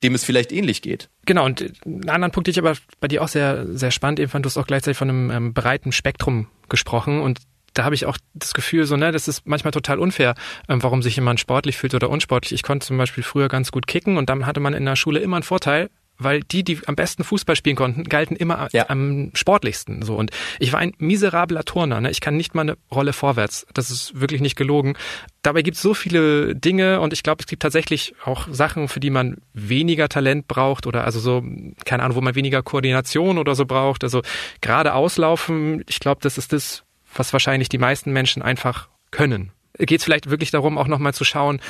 dem 0.02 0.14
es 0.14 0.25
vielleicht 0.25 0.52
ähnlich 0.52 0.82
geht. 0.82 1.09
Genau, 1.26 1.44
und 1.44 1.62
einen 1.85 2.09
anderen 2.09 2.32
Punkt, 2.32 2.47
den 2.47 2.52
ich 2.52 2.59
aber 2.59 2.75
bei 3.00 3.09
dir 3.09 3.23
auch 3.23 3.28
sehr, 3.28 3.66
sehr 3.76 3.90
spannend 3.90 4.21
eben 4.21 4.30
fand, 4.30 4.44
du 4.44 4.49
hast 4.49 4.56
auch 4.56 4.66
gleichzeitig 4.66 4.99
von 4.99 5.09
einem 5.09 5.30
ähm, 5.30 5.54
breiten 5.54 5.92
Spektrum 5.92 6.49
gesprochen 6.68 7.21
und 7.21 7.40
da 7.75 7.85
habe 7.85 7.94
ich 7.94 8.04
auch 8.04 8.18
das 8.35 8.52
Gefühl, 8.52 8.85
so, 8.85 8.97
ne, 8.97 9.12
das 9.12 9.28
ist 9.28 9.47
manchmal 9.47 9.71
total 9.71 9.99
unfair, 9.99 10.35
ähm, 10.68 10.82
warum 10.82 11.02
sich 11.02 11.16
jemand 11.16 11.40
sportlich 11.40 11.76
fühlt 11.76 11.94
oder 11.94 12.11
unsportlich. 12.11 12.52
Ich 12.52 12.62
konnte 12.62 12.87
zum 12.87 12.99
Beispiel 12.99 13.25
früher 13.25 13.49
ganz 13.49 13.73
gut 13.73 13.87
kicken 13.87 14.16
und 14.16 14.28
dann 14.28 14.47
hatte 14.47 14.61
man 14.61 14.75
in 14.75 14.85
der 14.85 14.97
Schule 14.97 15.21
immer 15.21 15.37
einen 15.37 15.42
Vorteil, 15.42 15.88
weil 16.25 16.41
die, 16.41 16.64
die 16.64 16.81
am 16.87 16.97
besten 16.97 17.25
Fußball 17.25 17.57
spielen 17.57 17.76
konnten, 17.76 18.05
galten 18.05 18.37
immer 18.37 18.69
ja. 18.73 18.88
am 18.88 19.31
sportlichsten. 19.35 20.02
So 20.02 20.17
und 20.17 20.31
ich 20.59 20.73
war 20.73 20.81
ein 20.81 20.93
miserabler 20.99 21.64
Turner. 21.64 22.00
Ne? 22.00 22.11
Ich 22.11 22.21
kann 22.21 22.37
nicht 22.37 22.55
mal 22.55 22.62
eine 22.62 22.76
Rolle 22.91 23.12
vorwärts. 23.12 23.67
Das 23.75 23.91
ist 23.91 24.21
wirklich 24.21 24.41
nicht 24.41 24.57
gelogen. 24.57 24.95
Dabei 25.43 25.62
gibt 25.62 25.76
es 25.76 25.83
so 25.83 25.95
viele 25.95 26.55
Dinge 26.55 27.00
und 27.00 27.12
ich 27.12 27.23
glaube, 27.23 27.41
es 27.41 27.47
gibt 27.47 27.62
tatsächlich 27.62 28.14
auch 28.25 28.49
Sachen, 28.50 28.88
für 28.88 29.00
die 29.00 29.11
man 29.11 29.38
weniger 29.55 30.09
Talent 30.09 30.49
braucht 30.49 30.87
oder 30.87 31.05
also 31.05 31.21
so 31.21 31.43
keine 31.85 32.02
Ahnung, 32.02 32.17
wo 32.17 32.21
man 32.21 32.35
weniger 32.35 32.62
Koordination 32.62 33.38
oder 33.38 33.55
so 33.55 33.67
braucht. 33.67 34.05
Also 34.05 34.23
gerade 34.61 34.95
auslaufen. 34.95 35.83
Ich 35.88 36.00
glaube, 36.00 36.21
das 36.23 36.38
ist 36.38 36.52
das, 36.52 36.85
was 37.14 37.33
wahrscheinlich 37.33 37.69
die 37.69 37.79
meisten 37.79 38.12
Menschen 38.12 38.43
einfach 38.43 38.88
können 39.11 39.52
geht 39.79 40.00
es 40.00 40.05
vielleicht 40.05 40.31
wirklich 40.31 40.50
darum, 40.50 40.79
auch 40.79 40.87
nochmal 40.87 41.14
zu 41.14 41.25
schauen, 41.25 41.61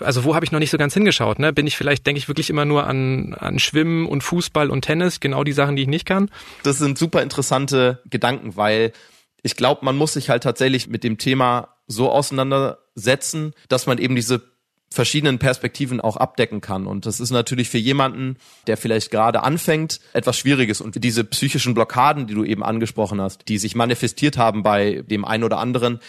also 0.00 0.24
wo 0.24 0.34
habe 0.34 0.44
ich 0.44 0.52
noch 0.52 0.58
nicht 0.58 0.70
so 0.70 0.78
ganz 0.78 0.94
hingeschaut? 0.94 1.38
Ne? 1.38 1.52
Bin 1.52 1.66
ich 1.66 1.76
vielleicht, 1.76 2.06
denke 2.06 2.18
ich 2.18 2.28
wirklich 2.28 2.50
immer 2.50 2.64
nur 2.64 2.86
an, 2.86 3.34
an 3.34 3.58
Schwimmen 3.58 4.06
und 4.06 4.22
Fußball 4.22 4.70
und 4.70 4.82
Tennis, 4.82 5.20
genau 5.20 5.44
die 5.44 5.52
Sachen, 5.52 5.76
die 5.76 5.82
ich 5.82 5.88
nicht 5.88 6.06
kann? 6.06 6.30
Das 6.62 6.78
sind 6.78 6.98
super 6.98 7.22
interessante 7.22 8.02
Gedanken, 8.10 8.56
weil 8.56 8.92
ich 9.42 9.56
glaube, 9.56 9.84
man 9.84 9.96
muss 9.96 10.14
sich 10.14 10.28
halt 10.28 10.42
tatsächlich 10.42 10.88
mit 10.88 11.04
dem 11.04 11.18
Thema 11.18 11.76
so 11.86 12.10
auseinandersetzen, 12.10 13.54
dass 13.68 13.86
man 13.86 13.98
eben 13.98 14.16
diese 14.16 14.42
verschiedenen 14.90 15.38
Perspektiven 15.38 16.00
auch 16.00 16.16
abdecken 16.16 16.60
kann. 16.60 16.86
Und 16.86 17.06
das 17.06 17.20
ist 17.20 17.30
natürlich 17.30 17.68
für 17.68 17.78
jemanden, 17.78 18.36
der 18.66 18.76
vielleicht 18.76 19.10
gerade 19.10 19.42
anfängt, 19.42 20.00
etwas 20.12 20.38
Schwieriges. 20.38 20.80
Und 20.80 21.02
diese 21.02 21.24
psychischen 21.24 21.74
Blockaden, 21.74 22.26
die 22.26 22.34
du 22.34 22.44
eben 22.44 22.62
angesprochen 22.62 23.20
hast, 23.20 23.48
die 23.48 23.58
sich 23.58 23.74
manifestiert 23.74 24.38
haben 24.38 24.62
bei 24.62 25.02
dem 25.06 25.24
einen 25.24 25.44
oder 25.44 25.58
anderen, 25.58 26.00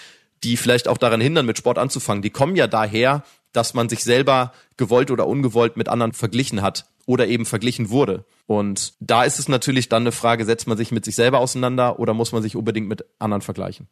die 0.43 0.57
vielleicht 0.57 0.87
auch 0.87 0.97
daran 0.97 1.21
hindern, 1.21 1.45
mit 1.45 1.57
Sport 1.57 1.77
anzufangen, 1.77 2.21
die 2.21 2.29
kommen 2.29 2.55
ja 2.55 2.67
daher, 2.67 3.23
dass 3.53 3.73
man 3.73 3.89
sich 3.89 4.03
selber 4.03 4.53
gewollt 4.77 5.11
oder 5.11 5.27
ungewollt 5.27 5.77
mit 5.77 5.89
anderen 5.89 6.13
verglichen 6.13 6.61
hat 6.61 6.85
oder 7.05 7.27
eben 7.27 7.45
verglichen 7.45 7.89
wurde. 7.89 8.25
Und 8.45 8.93
da 8.99 9.23
ist 9.23 9.39
es 9.39 9.47
natürlich 9.47 9.89
dann 9.89 10.03
eine 10.03 10.11
Frage, 10.11 10.45
setzt 10.45 10.67
man 10.67 10.77
sich 10.77 10.91
mit 10.91 11.05
sich 11.05 11.15
selber 11.15 11.39
auseinander 11.39 11.99
oder 11.99 12.13
muss 12.13 12.31
man 12.31 12.43
sich 12.43 12.55
unbedingt 12.55 12.87
mit 12.87 13.05
anderen 13.19 13.41
vergleichen? 13.41 13.87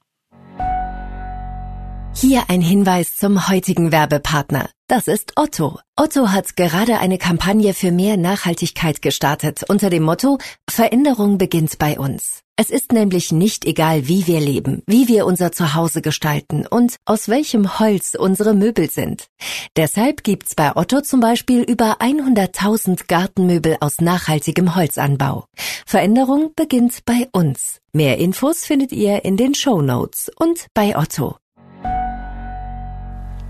Hier 2.17 2.43
ein 2.47 2.62
Hinweis 2.62 3.17
zum 3.17 3.49
heutigen 3.49 3.91
Werbepartner. 3.91 4.69
Das 4.88 5.08
ist 5.10 5.34
Otto. 5.36 5.79
Otto 5.97 6.29
hat 6.29 6.55
gerade 6.55 6.99
eine 6.99 7.17
Kampagne 7.17 7.73
für 7.73 7.91
mehr 7.91 8.15
Nachhaltigkeit 8.15 9.01
gestartet 9.01 9.63
unter 9.67 9.89
dem 9.89 10.03
Motto 10.03 10.38
Veränderung 10.69 11.38
beginnt 11.38 11.77
bei 11.77 11.99
uns. 11.99 12.44
Es 12.57 12.69
ist 12.69 12.93
nämlich 12.93 13.33
nicht 13.33 13.65
egal, 13.65 14.07
wie 14.07 14.27
wir 14.27 14.39
leben, 14.39 14.81
wie 14.87 15.09
wir 15.09 15.25
unser 15.25 15.51
Zuhause 15.51 16.01
gestalten 16.01 16.65
und 16.65 16.95
aus 17.03 17.27
welchem 17.27 17.79
Holz 17.79 18.15
unsere 18.17 18.53
Möbel 18.53 18.89
sind. 18.89 19.27
Deshalb 19.75 20.23
gibt's 20.23 20.55
bei 20.55 20.73
Otto 20.73 21.01
zum 21.01 21.19
Beispiel 21.19 21.63
über 21.63 21.97
100.000 21.99 23.07
Gartenmöbel 23.09 23.75
aus 23.81 23.99
nachhaltigem 23.99 24.73
Holzanbau. 24.73 25.47
Veränderung 25.85 26.53
beginnt 26.55 26.99
bei 27.03 27.27
uns. 27.33 27.81
Mehr 27.91 28.19
Infos 28.19 28.63
findet 28.63 28.93
ihr 28.93 29.25
in 29.25 29.35
den 29.35 29.53
Show 29.53 29.81
Notes 29.81 30.31
und 30.37 30.67
bei 30.73 30.97
Otto. 30.97 31.35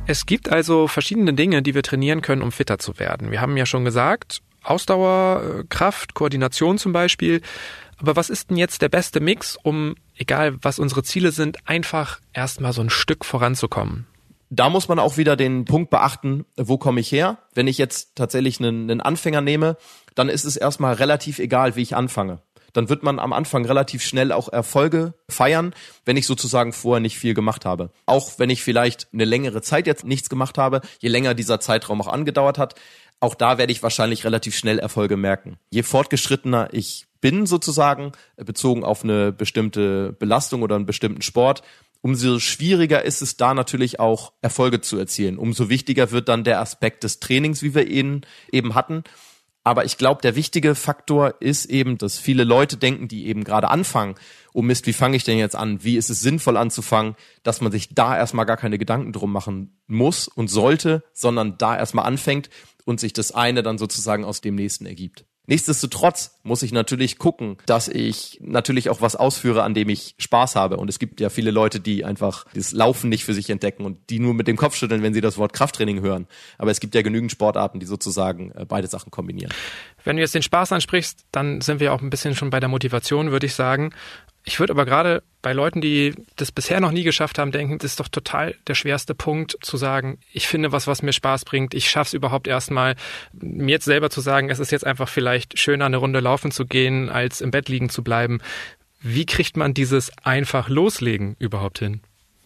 Es 0.08 0.26
gibt 0.26 0.52
also 0.52 0.88
verschiedene 0.88 1.36
Dinge, 1.36 1.62
die 1.62 1.76
wir 1.76 1.84
trainieren 1.84 2.24
können, 2.24 2.42
um 2.42 2.52
fitter 2.52 2.80
zu 2.80 2.98
werden. 2.98 3.30
Wir 3.30 3.40
haben 3.40 3.56
ja 3.56 3.68
schon 3.68 3.86
gesagt, 3.86 4.42
Ausdauer, 4.66 5.64
Kraft, 5.70 6.16
Koordination 6.16 6.78
zum 6.78 6.92
Beispiel. 6.92 7.42
Aber 7.98 8.16
was 8.16 8.30
ist 8.30 8.50
denn 8.50 8.58
jetzt 8.58 8.82
der 8.82 8.90
beste 8.90 9.20
Mix, 9.20 9.58
um, 9.64 9.96
egal 10.16 10.58
was 10.62 10.80
unsere 10.80 11.04
Ziele 11.04 11.32
sind, 11.32 11.58
einfach 11.68 12.20
erstmal 12.34 12.74
so 12.74 12.82
ein 12.82 12.90
Stück 12.90 13.26
voranzukommen? 13.26 14.08
Da 14.50 14.70
muss 14.70 14.88
man 14.88 15.00
auch 15.00 15.18
wieder 15.18 15.36
den 15.36 15.66
Punkt 15.66 15.90
beachten, 15.90 16.46
wo 16.56 16.78
komme 16.78 17.00
ich 17.00 17.12
her? 17.12 17.40
Wenn 17.54 17.68
ich 17.68 17.78
jetzt 17.78 18.16
tatsächlich 18.16 18.60
einen, 18.60 18.90
einen 18.90 19.02
Anfänger 19.02 19.42
nehme, 19.42 19.78
dann 20.14 20.30
ist 20.30 20.46
es 20.46 20.56
erstmal 20.56 20.94
relativ 20.94 21.40
egal, 21.40 21.76
wie 21.76 21.82
ich 21.82 21.96
anfange 21.96 22.42
dann 22.76 22.90
wird 22.90 23.04
man 23.04 23.20
am 23.20 23.34
Anfang 23.34 23.66
relativ 23.66 24.04
schnell 24.04 24.32
auch 24.32 24.52
Erfolge 24.52 25.14
feiern, 25.30 25.74
wenn 26.04 26.18
ich 26.18 26.28
sozusagen 26.28 26.74
vorher 26.74 27.00
nicht 27.00 27.18
viel 27.18 27.34
gemacht 27.34 27.66
habe. 27.66 27.90
Auch 28.06 28.38
wenn 28.38 28.50
ich 28.50 28.64
vielleicht 28.64 29.08
eine 29.14 29.26
längere 29.26 29.62
Zeit 29.62 29.88
jetzt 29.88 30.04
nichts 30.04 30.30
gemacht 30.30 30.58
habe, 30.58 30.82
je 31.00 31.10
länger 31.10 31.34
dieser 31.34 31.60
Zeitraum 31.60 32.02
auch 32.02 32.08
angedauert 32.08 32.58
hat, 32.58 32.76
auch 33.22 33.34
da 33.34 33.58
werde 33.58 33.72
ich 33.72 33.82
wahrscheinlich 33.82 34.26
relativ 34.26 34.56
schnell 34.56 34.78
Erfolge 34.78 35.16
merken. 35.16 35.58
Je 35.70 35.84
fortgeschrittener 35.84 36.70
ich 36.74 37.08
bin 37.26 37.48
sozusagen, 37.48 38.12
bezogen 38.38 38.84
auf 38.84 39.04
eine 39.04 39.32
bestimmte 39.32 40.14
Belastung 40.14 40.62
oder 40.62 40.76
einen 40.76 40.86
bestimmten 40.86 41.24
Sport, 41.24 41.64
umso 42.02 42.38
schwieriger 42.38 43.04
ist 43.04 43.24
es 43.24 43.36
da 43.36 43.56
natürlich 43.56 44.00
auch 44.00 44.32
Erfolge 44.44 44.80
zu 44.80 44.96
erzielen. 45.00 45.40
Umso 45.40 45.68
wichtiger 45.68 46.12
wird 46.12 46.30
dann 46.30 46.44
der 46.44 46.62
Aspekt 46.62 47.04
des 47.04 47.20
Trainings, 47.20 47.64
wie 47.64 47.74
wir 47.74 47.88
ihn 47.88 48.22
eben 48.52 48.76
hatten. 48.76 49.04
Aber 49.64 49.86
ich 49.86 49.98
glaube, 49.98 50.22
der 50.22 50.36
wichtige 50.36 50.76
Faktor 50.76 51.34
ist 51.40 51.66
eben, 51.66 51.98
dass 51.98 52.20
viele 52.20 52.44
Leute 52.44 52.78
denken, 52.78 53.08
die 53.08 53.26
eben 53.26 53.44
gerade 53.44 53.72
anfangen, 53.72 54.14
oh 54.54 54.62
Mist, 54.62 54.86
wie 54.86 54.94
fange 54.94 55.18
ich 55.18 55.24
denn 55.24 55.40
jetzt 55.40 55.56
an? 55.56 55.84
Wie 55.84 55.98
ist 55.98 56.12
es 56.12 56.22
sinnvoll 56.22 56.58
anzufangen, 56.58 57.16
dass 57.42 57.60
man 57.60 57.72
sich 57.72 57.96
da 57.96 58.16
erstmal 58.16 58.46
gar 58.46 58.58
keine 58.58 58.78
Gedanken 58.78 59.14
drum 59.14 59.32
machen 59.32 59.80
muss 59.88 60.28
und 60.28 60.48
sollte, 60.48 61.04
sondern 61.12 61.58
da 61.58 61.76
erstmal 61.76 62.06
anfängt 62.06 62.52
und 62.84 63.00
sich 63.00 63.14
das 63.14 63.32
eine 63.32 63.64
dann 63.64 63.80
sozusagen 63.80 64.26
aus 64.26 64.42
dem 64.42 64.54
nächsten 64.54 64.86
ergibt. 64.86 65.26
Nichtsdestotrotz 65.48 66.40
muss 66.44 66.64
ich 66.64 66.72
natürlich 66.72 67.18
gucken, 67.18 67.58
dass 67.66 67.88
ich 67.88 68.40
natürlich 68.42 68.90
auch 68.90 69.02
was 69.02 69.16
ausführe, 69.16 69.64
an 69.64 69.74
dem 69.74 69.90
ich 69.90 70.16
Spaß 70.18 70.56
habe. 70.56 70.78
Und 70.78 70.90
es 70.90 71.00
gibt 71.00 71.20
ja 71.20 71.30
viele 71.30 71.52
Leute, 71.52 71.80
die 71.80 72.06
einfach 72.06 72.46
das 72.54 72.72
Laufen 72.72 73.10
nicht 73.10 73.26
für 73.26 73.34
sich 73.34 73.50
entdecken 73.50 73.86
und 73.86 74.10
die 74.10 74.20
nur 74.20 74.34
mit 74.34 74.48
dem 74.48 74.58
Kopf 74.58 74.76
schütteln, 74.76 75.04
wenn 75.04 75.14
sie 75.14 75.22
das 75.22 75.38
Wort 75.38 75.54
Krafttraining 75.54 76.02
hören. 76.02 76.28
Aber 76.58 76.72
es 76.72 76.80
gibt 76.80 76.96
ja 76.96 77.02
genügend 77.02 77.32
Sportarten, 77.32 77.80
die 77.80 77.86
sozusagen 77.86 78.52
äh, 78.52 78.66
beide 78.68 78.88
Sachen 78.88 79.12
kombinieren. 79.12 79.54
Wenn 80.04 80.18
du 80.18 80.22
jetzt 80.22 80.36
den 80.36 80.44
Spaß 80.44 80.72
ansprichst, 80.72 81.26
dann 81.32 81.62
sind 81.62 81.80
wir 81.80 81.94
auch 81.94 82.02
ein 82.02 82.10
bisschen 82.10 82.36
schon 82.36 82.50
bei 82.50 82.60
der 82.60 82.70
Motivation, 82.70 83.32
würde 83.32 83.46
ich 83.46 83.54
sagen. 83.56 83.92
Ich 84.48 84.60
würde 84.60 84.74
aber 84.74 84.86
gerade 84.86 85.24
bei 85.42 85.54
Leuten, 85.54 85.82
die 85.82 86.14
das 86.36 86.52
bisher 86.52 86.80
noch 86.80 86.92
nie 86.92 87.04
geschafft 87.04 87.40
haben, 87.40 87.52
denken, 87.52 87.80
das 87.80 87.92
ist 87.92 88.00
doch 88.00 88.08
total 88.08 88.56
der 88.68 88.76
schwerste 88.76 89.16
Punkt 89.16 89.58
zu 89.62 89.76
sagen, 89.76 90.20
ich 90.32 90.48
finde 90.48 90.72
was, 90.72 90.86
was 90.86 91.02
mir 91.02 91.14
Spaß 91.14 91.46
bringt. 91.46 91.74
Ich 91.74 91.90
schaffe 91.90 92.10
es 92.10 92.14
überhaupt 92.14 92.48
erstmal, 92.48 92.96
mir 93.34 93.72
jetzt 93.72 93.86
selber 93.86 94.12
zu 94.12 94.22
sagen, 94.22 94.52
es 94.52 94.60
ist 94.60 94.72
jetzt 94.72 94.86
einfach 94.86 95.10
vielleicht 95.10 95.58
schöner, 95.58 95.86
eine 95.86 95.98
Runde 95.98 96.20
laufen 96.20 96.52
zu 96.52 96.68
gehen, 96.68 97.10
als 97.10 97.42
im 97.42 97.50
Bett 97.50 97.70
liegen 97.70 97.90
zu 97.90 98.04
bleiben. 98.04 98.40
Wie 99.02 99.26
kriegt 99.26 99.58
man 99.58 99.74
dieses 99.74 100.12
einfach 100.24 100.70
loslegen 100.70 101.36
überhaupt 101.40 101.80
hin? 101.80 102.02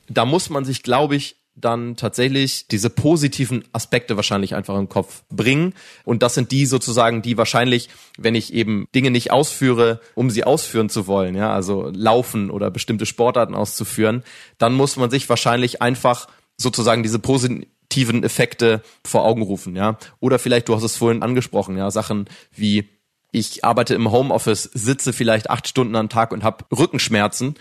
Da 0.08 0.24
muss 0.26 0.50
man 0.50 0.64
sich, 0.64 0.84
glaube 0.84 1.18
ich, 1.18 1.36
dann 1.62 1.96
tatsächlich 1.96 2.68
diese 2.68 2.90
positiven 2.90 3.64
Aspekte 3.72 4.16
wahrscheinlich 4.16 4.56
einfach 4.56 4.78
im 4.78 4.90
Kopf 4.90 5.24
bringen. 5.30 5.74
Und 6.06 6.24
das 6.24 6.36
sind 6.36 6.52
die 6.52 6.66
sozusagen, 6.66 7.22
die 7.22 7.38
wahrscheinlich, 7.38 7.90
wenn 8.18 8.36
ich 8.36 8.54
eben 8.54 8.88
Dinge 8.96 9.12
nicht 9.12 9.32
ausführe, 9.32 10.00
um 10.16 10.30
sie 10.30 10.44
ausführen 10.44 10.90
zu 10.90 11.08
wollen, 11.08 11.36
ja, 11.36 11.54
also 11.54 11.92
laufen 11.94 12.50
oder 12.50 12.72
bestimmte 12.72 13.06
Sportarten 13.06 13.56
auszuführen, 13.56 14.24
dann 14.58 14.74
muss 14.74 14.98
man 14.98 15.10
sich 15.10 15.28
wahrscheinlich 15.30 15.82
einfach 15.82 16.28
sozusagen 16.58 17.04
diese 17.04 17.20
positiven 17.20 18.24
Effekte 18.24 18.82
vor 19.06 19.26
Augen 19.26 19.42
rufen, 19.42 19.76
ja. 19.76 19.98
Oder 20.20 20.40
vielleicht, 20.40 20.70
du 20.70 20.76
hast 20.76 20.84
es 20.84 20.98
vorhin 20.98 21.24
angesprochen, 21.24 21.78
ja, 21.78 21.92
Sachen 21.92 22.26
wie 22.56 22.90
ich 23.32 23.64
arbeite 23.64 23.94
im 23.94 24.12
Homeoffice, 24.12 24.64
sitze 24.74 25.14
vielleicht 25.14 25.50
acht 25.50 25.68
Stunden 25.68 25.96
am 25.96 26.10
Tag 26.10 26.32
und 26.32 26.44
habe 26.44 26.66
Rückenschmerzen 26.76 27.56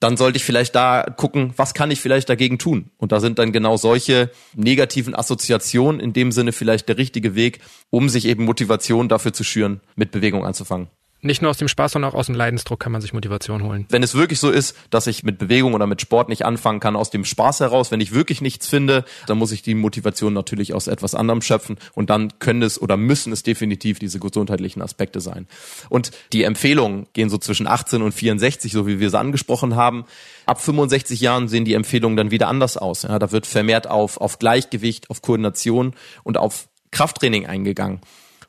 dann 0.00 0.16
sollte 0.16 0.38
ich 0.38 0.44
vielleicht 0.44 0.74
da 0.74 1.02
gucken, 1.16 1.52
was 1.56 1.74
kann 1.74 1.90
ich 1.90 2.00
vielleicht 2.00 2.28
dagegen 2.28 2.58
tun? 2.58 2.90
Und 2.96 3.12
da 3.12 3.20
sind 3.20 3.38
dann 3.38 3.52
genau 3.52 3.76
solche 3.76 4.30
negativen 4.54 5.14
Assoziationen 5.14 6.00
in 6.00 6.14
dem 6.14 6.32
Sinne 6.32 6.52
vielleicht 6.52 6.88
der 6.88 6.96
richtige 6.96 7.34
Weg, 7.34 7.60
um 7.90 8.08
sich 8.08 8.24
eben 8.24 8.44
Motivation 8.44 9.08
dafür 9.08 9.34
zu 9.34 9.44
schüren, 9.44 9.80
mit 9.96 10.10
Bewegung 10.10 10.44
anzufangen. 10.44 10.88
Nicht 11.22 11.42
nur 11.42 11.50
aus 11.50 11.58
dem 11.58 11.68
Spaß, 11.68 11.92
sondern 11.92 12.12
auch 12.12 12.14
aus 12.14 12.26
dem 12.26 12.34
Leidensdruck 12.34 12.80
kann 12.80 12.92
man 12.92 13.02
sich 13.02 13.12
Motivation 13.12 13.62
holen. 13.62 13.84
Wenn 13.90 14.02
es 14.02 14.14
wirklich 14.14 14.40
so 14.40 14.50
ist, 14.50 14.74
dass 14.88 15.06
ich 15.06 15.22
mit 15.22 15.38
Bewegung 15.38 15.74
oder 15.74 15.86
mit 15.86 16.00
Sport 16.00 16.30
nicht 16.30 16.46
anfangen 16.46 16.80
kann, 16.80 16.96
aus 16.96 17.10
dem 17.10 17.26
Spaß 17.26 17.60
heraus, 17.60 17.90
wenn 17.90 18.00
ich 18.00 18.12
wirklich 18.12 18.40
nichts 18.40 18.66
finde, 18.66 19.04
dann 19.26 19.36
muss 19.36 19.52
ich 19.52 19.62
die 19.62 19.74
Motivation 19.74 20.32
natürlich 20.32 20.72
aus 20.72 20.86
etwas 20.86 21.14
anderem 21.14 21.42
schöpfen 21.42 21.76
und 21.94 22.08
dann 22.08 22.38
können 22.38 22.62
es 22.62 22.80
oder 22.80 22.96
müssen 22.96 23.32
es 23.32 23.42
definitiv 23.42 23.98
diese 23.98 24.18
gesundheitlichen 24.18 24.80
Aspekte 24.80 25.20
sein. 25.20 25.46
Und 25.90 26.10
die 26.32 26.44
Empfehlungen 26.44 27.06
gehen 27.12 27.28
so 27.28 27.36
zwischen 27.36 27.66
18 27.66 28.00
und 28.00 28.12
64, 28.12 28.72
so 28.72 28.86
wie 28.86 28.98
wir 28.98 29.10
sie 29.10 29.18
angesprochen 29.18 29.76
haben. 29.76 30.06
Ab 30.46 30.60
65 30.62 31.20
Jahren 31.20 31.48
sehen 31.48 31.66
die 31.66 31.74
Empfehlungen 31.74 32.16
dann 32.16 32.30
wieder 32.30 32.48
anders 32.48 32.76
aus. 32.76 33.02
Ja, 33.02 33.18
da 33.18 33.30
wird 33.30 33.46
vermehrt 33.46 33.88
auf, 33.88 34.18
auf 34.18 34.38
Gleichgewicht, 34.38 35.10
auf 35.10 35.20
Koordination 35.20 35.94
und 36.24 36.38
auf 36.38 36.68
Krafttraining 36.92 37.46
eingegangen. 37.46 38.00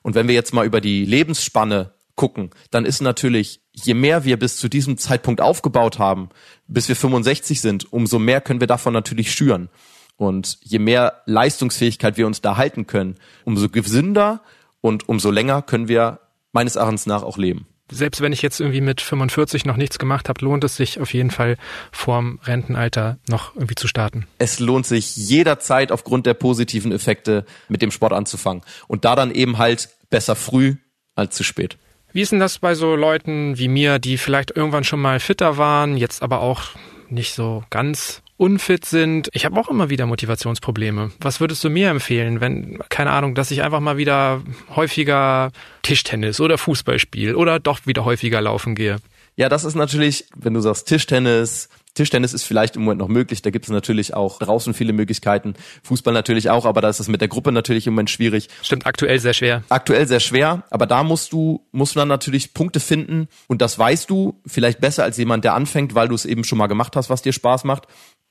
Und 0.01 0.15
wenn 0.15 0.27
wir 0.27 0.36
jetzt 0.36 0.53
mal 0.53 0.65
über 0.65 0.81
die 0.81 1.05
Lebensspanne 1.05 1.91
gucken, 2.15 2.52
dann 2.69 2.86
ist 2.86 3.02
natürlich, 3.02 3.62
je 3.71 3.93
mehr 3.93 4.24
wir 4.24 4.38
bis 4.38 4.58
zu 4.58 4.69
diesem 4.69 4.97
Zeitpunkt 4.97 5.41
aufgebaut 5.41 6.00
haben, 6.00 6.30
bis 6.67 6.88
wir 6.88 6.95
65 6.95 7.62
sind, 7.62 7.91
umso 7.91 8.19
mehr 8.19 8.41
können 8.41 8.60
wir 8.60 8.67
davon 8.67 8.93
natürlich 8.93 9.32
schüren. 9.32 9.69
Und 10.17 10.60
je 10.62 10.80
mehr 10.80 11.24
Leistungsfähigkeit 11.26 12.17
wir 12.17 12.28
uns 12.28 12.41
da 12.41 12.58
halten 12.58 12.86
können, 12.86 13.15
umso 13.43 13.69
gesünder 13.69 14.41
und 14.82 15.10
umso 15.10 15.32
länger 15.32 15.62
können 15.62 15.88
wir 15.88 16.19
meines 16.52 16.76
Erachtens 16.76 17.06
nach 17.06 17.24
auch 17.24 17.38
leben. 17.38 17.65
Selbst 17.91 18.21
wenn 18.21 18.32
ich 18.32 18.41
jetzt 18.41 18.62
irgendwie 18.62 18.80
mit 18.80 19.02
45 19.02 19.65
noch 19.65 19.76
nichts 19.76 20.00
gemacht 20.00 20.30
habe, 20.30 20.43
lohnt 20.45 20.63
es 20.63 20.78
sich 20.78 21.02
auf 21.02 21.13
jeden 21.13 21.30
Fall 21.30 21.58
vorm 21.91 22.39
Rentenalter 22.43 23.19
noch 23.28 23.54
irgendwie 23.56 23.76
zu 23.76 23.88
starten. 23.88 24.28
Es 24.38 24.60
lohnt 24.60 24.86
sich 24.86 25.17
jederzeit 25.17 25.91
aufgrund 25.91 26.26
der 26.26 26.34
positiven 26.34 26.93
Effekte 26.93 27.45
mit 27.67 27.82
dem 27.82 27.91
Sport 27.91 28.13
anzufangen. 28.13 28.63
Und 28.88 29.04
da 29.04 29.15
dann 29.15 29.30
eben 29.32 29.58
halt 29.58 29.89
besser 30.10 30.38
früh 30.38 30.76
als 31.15 31.36
zu 31.36 31.43
spät. 31.43 31.78
Wie 32.13 32.21
ist 32.21 32.32
denn 32.32 32.39
das 32.39 32.60
bei 32.60 32.76
so 32.76 32.95
Leuten 32.95 33.58
wie 33.58 33.67
mir, 33.67 34.00
die 34.00 34.17
vielleicht 34.17 34.52
irgendwann 34.52 34.84
schon 34.84 35.02
mal 35.02 35.19
fitter 35.19 35.58
waren, 35.58 35.97
jetzt 35.97 36.21
aber 36.21 36.41
auch 36.41 36.62
nicht 37.10 37.34
so 37.34 37.63
ganz 37.69 38.21
unfit 38.41 38.86
sind. 38.86 39.30
Ich 39.34 39.45
habe 39.45 39.60
auch 39.60 39.67
immer 39.67 39.91
wieder 39.91 40.08
Motivationsprobleme. 40.08 41.12
Was 41.19 41.39
würdest 41.39 41.63
du 41.63 41.69
mir 41.69 41.89
empfehlen, 41.89 42.41
wenn, 42.41 42.80
keine 42.89 43.12
Ahnung, 43.12 43.36
dass 43.36 43.52
ich 43.52 43.62
einfach 43.62 43.82
mal 43.82 43.97
wieder 43.97 44.41
häufiger 44.76 45.52
Tischtennis 45.84 46.39
oder 46.39 46.58
Fußball 46.58 46.97
spiele 46.97 47.38
oder 47.38 47.60
doch 47.60 47.86
wieder 47.86 48.04
häufiger 48.04 48.41
laufen 48.41 48.74
gehe? 48.74 48.97
Ja, 49.36 49.47
das 49.47 49.63
ist 49.63 49.76
natürlich, 49.76 50.26
wenn 50.36 50.56
du 50.56 50.60
sagst 50.60 50.88
Tischtennis, 50.88 51.69
Tischtennis 51.93 52.34
ist 52.34 52.43
vielleicht 52.43 52.75
im 52.75 52.84
Moment 52.84 52.99
noch 52.99 53.08
möglich, 53.08 53.41
da 53.41 53.49
gibt 53.49 53.65
es 53.65 53.71
natürlich 53.71 54.13
auch 54.13 54.39
draußen 54.39 54.73
viele 54.73 54.93
Möglichkeiten, 54.93 55.56
Fußball 55.84 56.13
natürlich 56.13 56.49
auch, 56.49 56.65
aber 56.65 56.82
da 56.82 56.89
ist 56.89 56.99
es 56.99 57.08
mit 57.08 57.21
der 57.21 57.27
Gruppe 57.27 57.51
natürlich 57.51 57.88
im 57.88 57.93
Moment 57.93 58.10
schwierig. 58.10 58.49
Stimmt, 58.62 58.86
aktuell 58.86 59.19
sehr 59.19 59.34
schwer. 59.34 59.63
Aktuell 59.69 60.08
sehr 60.08 60.19
schwer, 60.19 60.63
aber 60.69 60.86
da 60.86 61.04
musst 61.04 61.34
du, 61.34 61.67
musst 61.71 61.95
du 61.95 61.99
dann 61.99 62.08
natürlich 62.08 62.54
Punkte 62.54 62.80
finden 62.80 63.27
und 63.47 63.62
das 63.62 63.77
weißt 63.77 64.10
du 64.10 64.41
vielleicht 64.45 64.80
besser 64.80 65.04
als 65.04 65.17
jemand, 65.17 65.43
der 65.43 65.54
anfängt, 65.54 65.95
weil 65.95 66.08
du 66.08 66.15
es 66.15 66.25
eben 66.25 66.43
schon 66.43 66.58
mal 66.58 66.67
gemacht 66.67 66.95
hast, 66.95 67.10
was 67.10 67.21
dir 67.21 67.34
Spaß 67.34 67.63
macht 67.63 67.88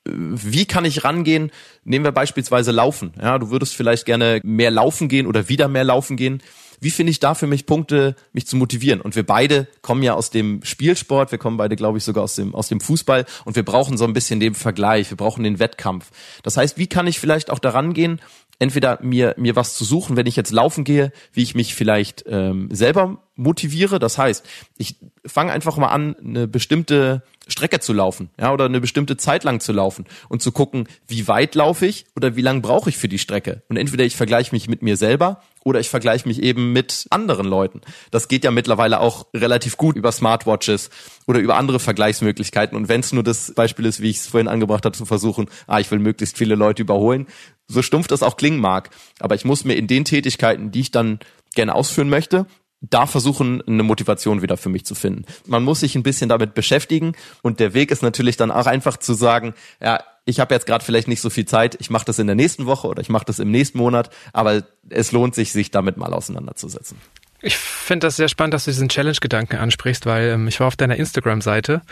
wie 0.09 0.65
kann 0.65 0.87
ich 0.87 1.05
rangehen? 1.05 1.51
Nehmen 1.85 2.05
wir 2.05 2.13
beispielsweise 2.13 2.73
Laufen. 2.73 3.13
Ja, 3.21 3.39
du 3.39 3.51
würdest 3.51 3.77
vielleicht 3.77 4.07
gerne 4.07 4.41
mehr 4.43 4.71
laufen 4.71 5.09
gehen 5.09 5.27
oder 5.27 5.49
wieder 5.49 5.69
mehr 5.69 5.85
laufen 5.85 6.17
gehen 6.17 6.43
wie 6.81 6.91
finde 6.91 7.11
ich 7.11 7.21
da 7.21 7.35
für 7.35 7.47
mich 7.47 7.67
Punkte, 7.67 8.17
mich 8.33 8.47
zu 8.47 8.57
motivieren? 8.57 9.01
Und 9.01 9.17
wir 9.17 9.25
beide 9.25 9.69
kommen 9.83 10.03
ja 10.03 10.15
aus 10.15 10.31
dem 10.31 10.63
Spielsport, 10.65 11.31
wir 11.31 11.39
kommen 11.39 11.57
beide, 11.57 11.77
glaube 11.77 11.99
ich, 11.99 12.05
sogar 12.05 12.25
aus 12.25 12.35
dem, 12.35 12.55
aus 12.55 12.69
dem 12.69 12.81
Fußball 12.81 13.27
und 13.45 13.57
wir 13.57 13.65
brauchen 13.65 13.97
so 13.97 14.05
ein 14.05 14.13
bisschen 14.13 14.41
den 14.41 14.55
Vergleich, 14.55 15.11
wir 15.11 15.17
brauchen 15.17 15.45
den 15.45 15.59
Wettkampf. 15.59 16.11
Das 16.43 16.57
heißt, 16.57 16.79
wie 16.79 16.87
kann 16.87 17.07
ich 17.07 17.21
vielleicht 17.21 17.51
auch 17.51 17.59
daran 17.59 17.93
gehen, 17.93 18.21
entweder 18.61 18.99
mir, 19.03 19.35
mir 19.37 19.57
was 19.57 19.75
zu 19.75 19.85
suchen, 19.85 20.17
wenn 20.17 20.27
ich 20.27 20.37
jetzt 20.37 20.53
laufen 20.53 20.85
gehe, 20.85 21.13
wie 21.33 21.43
ich 21.43 21.57
mich 21.57 21.75
vielleicht 21.75 22.25
ähm, 22.29 22.69
selber 22.71 23.23
motiviere. 23.35 23.99
Das 23.99 24.19
heißt, 24.19 24.47
ich 24.77 24.97
fange 25.27 25.51
einfach 25.51 25.77
mal 25.79 25.89
an, 25.89 26.15
eine 26.17 26.47
bestimmte 26.47 27.23
Strecke 27.49 27.81
zu 27.81 27.93
laufen, 27.93 28.31
ja, 28.39 28.53
oder 28.53 28.67
eine 28.67 28.81
bestimmte 28.81 29.17
Zeit 29.17 29.45
lang 29.45 29.61
zu 29.61 29.73
laufen 29.73 30.05
und 30.29 30.43
zu 30.43 30.53
gucken, 30.53 30.89
wie 31.09 31.27
weit 31.27 31.55
laufe 31.55 31.87
ich 31.87 32.05
oder 32.15 32.37
wie 32.37 32.43
lang 32.43 32.63
brauche 32.63 32.91
ich 32.91 32.99
für 32.99 33.09
die 33.09 33.19
Strecke. 33.19 33.63
Und 33.69 33.79
entweder 33.79 34.05
ich 34.05 34.15
vergleiche 34.15 34.55
mich 34.55 34.69
mit 34.69 34.83
mir 34.83 34.97
selber 34.97 35.43
oder 35.65 35.81
ich 35.81 35.91
vergleiche 35.91 36.27
mich 36.27 36.43
eben 36.43 36.73
mit 36.73 37.07
anderen 37.11 37.47
Leuten. 37.47 37.81
Das 38.11 38.29
geht 38.29 38.45
ja 38.45 38.51
mittlerweile 38.51 39.01
auch 39.01 39.27
relativ 39.35 39.77
gut 39.77 39.97
über 39.97 40.13
Smartwatches 40.13 40.91
oder 41.27 41.41
über 41.41 41.57
andere 41.57 41.79
Vergleichsmöglichkeiten. 41.81 42.77
Und 42.77 42.89
wenn 42.89 43.01
es 43.01 43.13
nur 43.13 43.23
das 43.23 43.53
Beispiel 43.55 43.87
ist, 43.87 44.01
wie 44.01 44.11
ich 44.11 44.19
es 44.19 44.27
vorhin 44.27 44.49
angebracht 44.49 44.85
habe, 44.85 44.97
zu 44.97 45.05
versuchen, 45.05 45.49
ah, 45.67 45.81
ich 45.81 45.91
will 45.91 45.99
möglichst 45.99 46.39
viele 46.39 46.55
Leute 46.55 46.83
überholen, 46.83 47.27
so 47.69 47.83
stumpf 47.83 48.07
das 48.07 48.23
auch 48.23 48.37
klingen 48.37 48.61
mag. 48.61 48.91
Aber 49.19 49.35
ich 49.35 49.45
muss 49.45 49.65
mir 49.65 49.75
in 49.75 49.87
den 49.87 50.05
Tätigkeiten, 50.05 50.71
die 50.71 50.81
ich 50.81 50.91
dann 50.91 51.21
gerne 51.55 51.75
ausführen 51.75 52.09
möchte, 52.09 52.47
da 52.81 53.07
versuchen, 53.07 53.63
eine 53.67 53.83
Motivation 53.83 54.43
wieder 54.43 54.57
für 54.57 54.71
mich 54.71 54.87
zu 54.87 54.95
finden. 54.95 55.27
Man 55.47 55.63
muss 55.63 55.81
sich 55.81 55.95
ein 55.95 56.03
bisschen 56.03 56.31
damit 56.31 56.55
beschäftigen 56.55 57.13
und 57.43 57.61
der 57.61 57.75
Weg 57.75 57.91
ist 57.91 58.03
natürlich 58.03 58.37
dann 58.37 58.51
auch 58.51 58.67
einfach 58.67 58.97
zu 58.97 59.13
sagen, 59.13 59.55
ja, 59.83 60.03
ich 60.25 60.41
habe 60.41 60.55
jetzt 60.55 60.67
gerade 60.67 60.85
vielleicht 60.85 61.09
nicht 61.09 61.21
so 61.21 61.31
viel 61.31 61.47
Zeit, 61.47 61.77
ich 61.81 61.91
mache 61.91 62.05
das 62.05 62.19
in 62.19 62.27
der 62.27 62.37
nächsten 62.37 62.67
Woche 62.67 62.89
oder 62.89 63.01
ich 63.01 63.09
mache 63.09 63.25
das 63.25 63.39
im 63.39 63.51
nächsten 63.51 63.79
Monat, 63.79 64.11
aber 64.33 64.63
es 64.89 65.13
lohnt 65.13 65.35
sich, 65.35 65.53
sich 65.53 65.71
damit 65.71 65.97
mal 65.97 66.13
auseinanderzusetzen. 66.13 66.99
Ich 67.43 67.57
finde 67.57 68.07
das 68.07 68.17
sehr 68.17 68.29
spannend, 68.29 68.55
dass 68.55 68.67
du 68.67 68.71
diesen 68.71 68.89
Challenge-Gedanken 68.89 69.57
ansprichst, 69.57 70.07
weil 70.07 70.31
ähm, 70.31 70.49
ich 70.49 70.61
war 70.61 70.67
auf 70.67 70.77
deiner 70.77 70.97
Instagram-Seite 70.97 71.83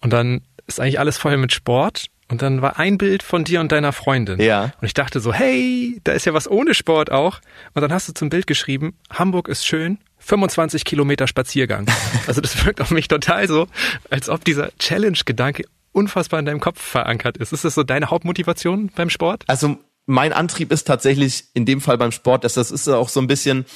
und 0.00 0.12
dann 0.12 0.42
ist 0.66 0.80
eigentlich 0.80 0.98
alles 0.98 1.18
voll 1.18 1.36
mit 1.36 1.52
Sport 1.52 2.06
und 2.28 2.42
dann 2.42 2.60
war 2.62 2.78
ein 2.78 2.98
Bild 2.98 3.22
von 3.22 3.44
dir 3.44 3.60
und 3.60 3.72
deiner 3.72 3.92
Freundin. 3.92 4.40
Ja. 4.40 4.72
Und 4.80 4.86
ich 4.86 4.94
dachte 4.94 5.20
so, 5.20 5.32
hey, 5.32 6.00
da 6.04 6.12
ist 6.12 6.26
ja 6.26 6.34
was 6.34 6.50
ohne 6.50 6.74
Sport 6.74 7.10
auch. 7.10 7.40
Und 7.72 7.82
dann 7.82 7.92
hast 7.92 8.08
du 8.08 8.12
zum 8.12 8.28
Bild 8.28 8.46
geschrieben, 8.46 8.94
Hamburg 9.10 9.48
ist 9.48 9.66
schön, 9.66 9.98
25 10.18 10.84
Kilometer 10.84 11.26
Spaziergang. 11.26 11.86
Also 12.26 12.42
das 12.42 12.66
wirkt 12.66 12.82
auf 12.82 12.90
mich 12.90 13.08
total 13.08 13.48
so, 13.48 13.68
als 14.10 14.28
ob 14.28 14.44
dieser 14.44 14.70
Challenge-Gedanke 14.78 15.64
unfassbar 15.98 16.40
in 16.40 16.46
deinem 16.46 16.60
Kopf 16.60 16.80
verankert 16.80 17.36
ist. 17.36 17.52
Ist 17.52 17.64
das 17.64 17.74
so 17.74 17.82
deine 17.82 18.10
Hauptmotivation 18.10 18.90
beim 18.94 19.10
Sport? 19.10 19.44
Also 19.48 19.78
mein 20.06 20.32
Antrieb 20.32 20.72
ist 20.72 20.86
tatsächlich 20.86 21.44
in 21.54 21.66
dem 21.66 21.80
Fall 21.80 21.98
beim 21.98 22.12
Sport, 22.12 22.44
dass 22.44 22.54
das 22.54 22.70
ist 22.70 22.88
auch 22.88 23.08
so 23.08 23.20
ein 23.20 23.26
bisschen 23.26 23.66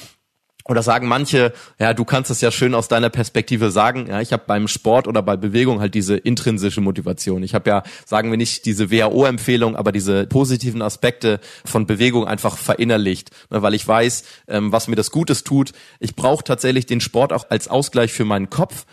oder 0.65 0.81
sagen 0.81 1.07
manche, 1.07 1.51
ja, 1.77 1.93
du 1.93 2.05
kannst 2.05 2.31
es 2.31 2.39
ja 2.39 2.49
schön 2.49 2.73
aus 2.73 2.87
deiner 2.87 3.09
Perspektive 3.09 3.69
sagen. 3.69 4.07
Ja, 4.07 4.21
ich 4.21 4.31
habe 4.31 4.43
beim 4.47 4.69
Sport 4.69 5.09
oder 5.09 5.21
bei 5.21 5.35
Bewegung 5.35 5.81
halt 5.81 5.93
diese 5.93 6.15
intrinsische 6.15 6.79
Motivation. 6.79 7.43
Ich 7.43 7.53
habe 7.53 7.69
ja, 7.69 7.83
sagen 8.05 8.31
wir 8.31 8.37
nicht 8.37 8.65
diese 8.65 8.89
WHO-Empfehlung, 8.89 9.75
aber 9.75 9.91
diese 9.91 10.25
positiven 10.25 10.81
Aspekte 10.81 11.41
von 11.65 11.85
Bewegung 11.85 12.25
einfach 12.25 12.57
verinnerlicht, 12.57 13.31
ne, 13.49 13.61
weil 13.61 13.73
ich 13.73 13.85
weiß, 13.85 14.23
ähm, 14.47 14.71
was 14.71 14.87
mir 14.87 14.95
das 14.95 15.11
Gutes 15.11 15.43
tut. 15.43 15.73
Ich 15.99 16.15
brauche 16.15 16.45
tatsächlich 16.45 16.85
den 16.85 17.01
Sport 17.01 17.33
auch 17.33 17.49
als 17.49 17.67
Ausgleich 17.67 18.13
für 18.13 18.25
meinen 18.25 18.49
Kopf 18.49 18.85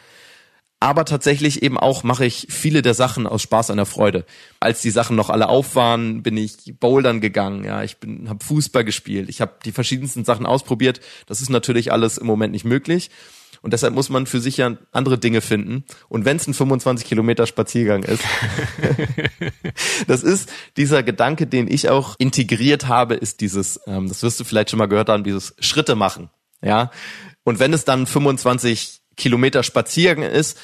aber 0.80 1.04
tatsächlich 1.04 1.62
eben 1.62 1.78
auch 1.78 2.02
mache 2.02 2.24
ich 2.24 2.46
viele 2.48 2.80
der 2.80 2.94
Sachen 2.94 3.26
aus 3.26 3.42
Spaß 3.42 3.70
an 3.70 3.76
der 3.76 3.86
Freude. 3.86 4.24
Als 4.60 4.80
die 4.80 4.90
Sachen 4.90 5.14
noch 5.14 5.28
alle 5.28 5.50
auf 5.50 5.76
waren, 5.76 6.22
bin 6.22 6.38
ich 6.38 6.74
bouldern 6.80 7.20
gegangen, 7.20 7.64
ja, 7.64 7.82
ich 7.82 7.98
bin 7.98 8.30
habe 8.30 8.42
Fußball 8.42 8.84
gespielt, 8.84 9.28
ich 9.28 9.42
habe 9.42 9.52
die 9.64 9.72
verschiedensten 9.72 10.24
Sachen 10.24 10.46
ausprobiert. 10.46 11.00
Das 11.26 11.42
ist 11.42 11.50
natürlich 11.50 11.92
alles 11.92 12.16
im 12.16 12.26
Moment 12.26 12.52
nicht 12.52 12.64
möglich. 12.64 13.10
Und 13.62 13.74
deshalb 13.74 13.92
muss 13.92 14.08
man 14.08 14.24
für 14.24 14.40
sich 14.40 14.56
ja 14.56 14.78
andere 14.90 15.18
Dinge 15.18 15.42
finden. 15.42 15.84
Und 16.08 16.24
wenn 16.24 16.38
es 16.38 16.46
ein 16.46 16.54
25 16.54 17.06
Kilometer 17.06 17.46
Spaziergang 17.46 18.02
ist, 18.04 18.22
das 20.06 20.22
ist 20.22 20.50
dieser 20.78 21.02
Gedanke, 21.02 21.46
den 21.46 21.68
ich 21.70 21.90
auch 21.90 22.14
integriert 22.18 22.88
habe, 22.88 23.14
ist 23.14 23.42
dieses, 23.42 23.78
ähm, 23.86 24.08
das 24.08 24.22
wirst 24.22 24.40
du 24.40 24.44
vielleicht 24.44 24.70
schon 24.70 24.78
mal 24.78 24.86
gehört 24.86 25.10
haben, 25.10 25.24
dieses 25.24 25.54
Schritte 25.60 25.94
machen. 25.94 26.30
Ja, 26.62 26.90
Und 27.44 27.58
wenn 27.58 27.74
es 27.74 27.84
dann 27.84 28.06
25 28.06 28.99
Kilometer 29.20 29.62
Spaziergang 29.62 30.24
ist, 30.24 30.58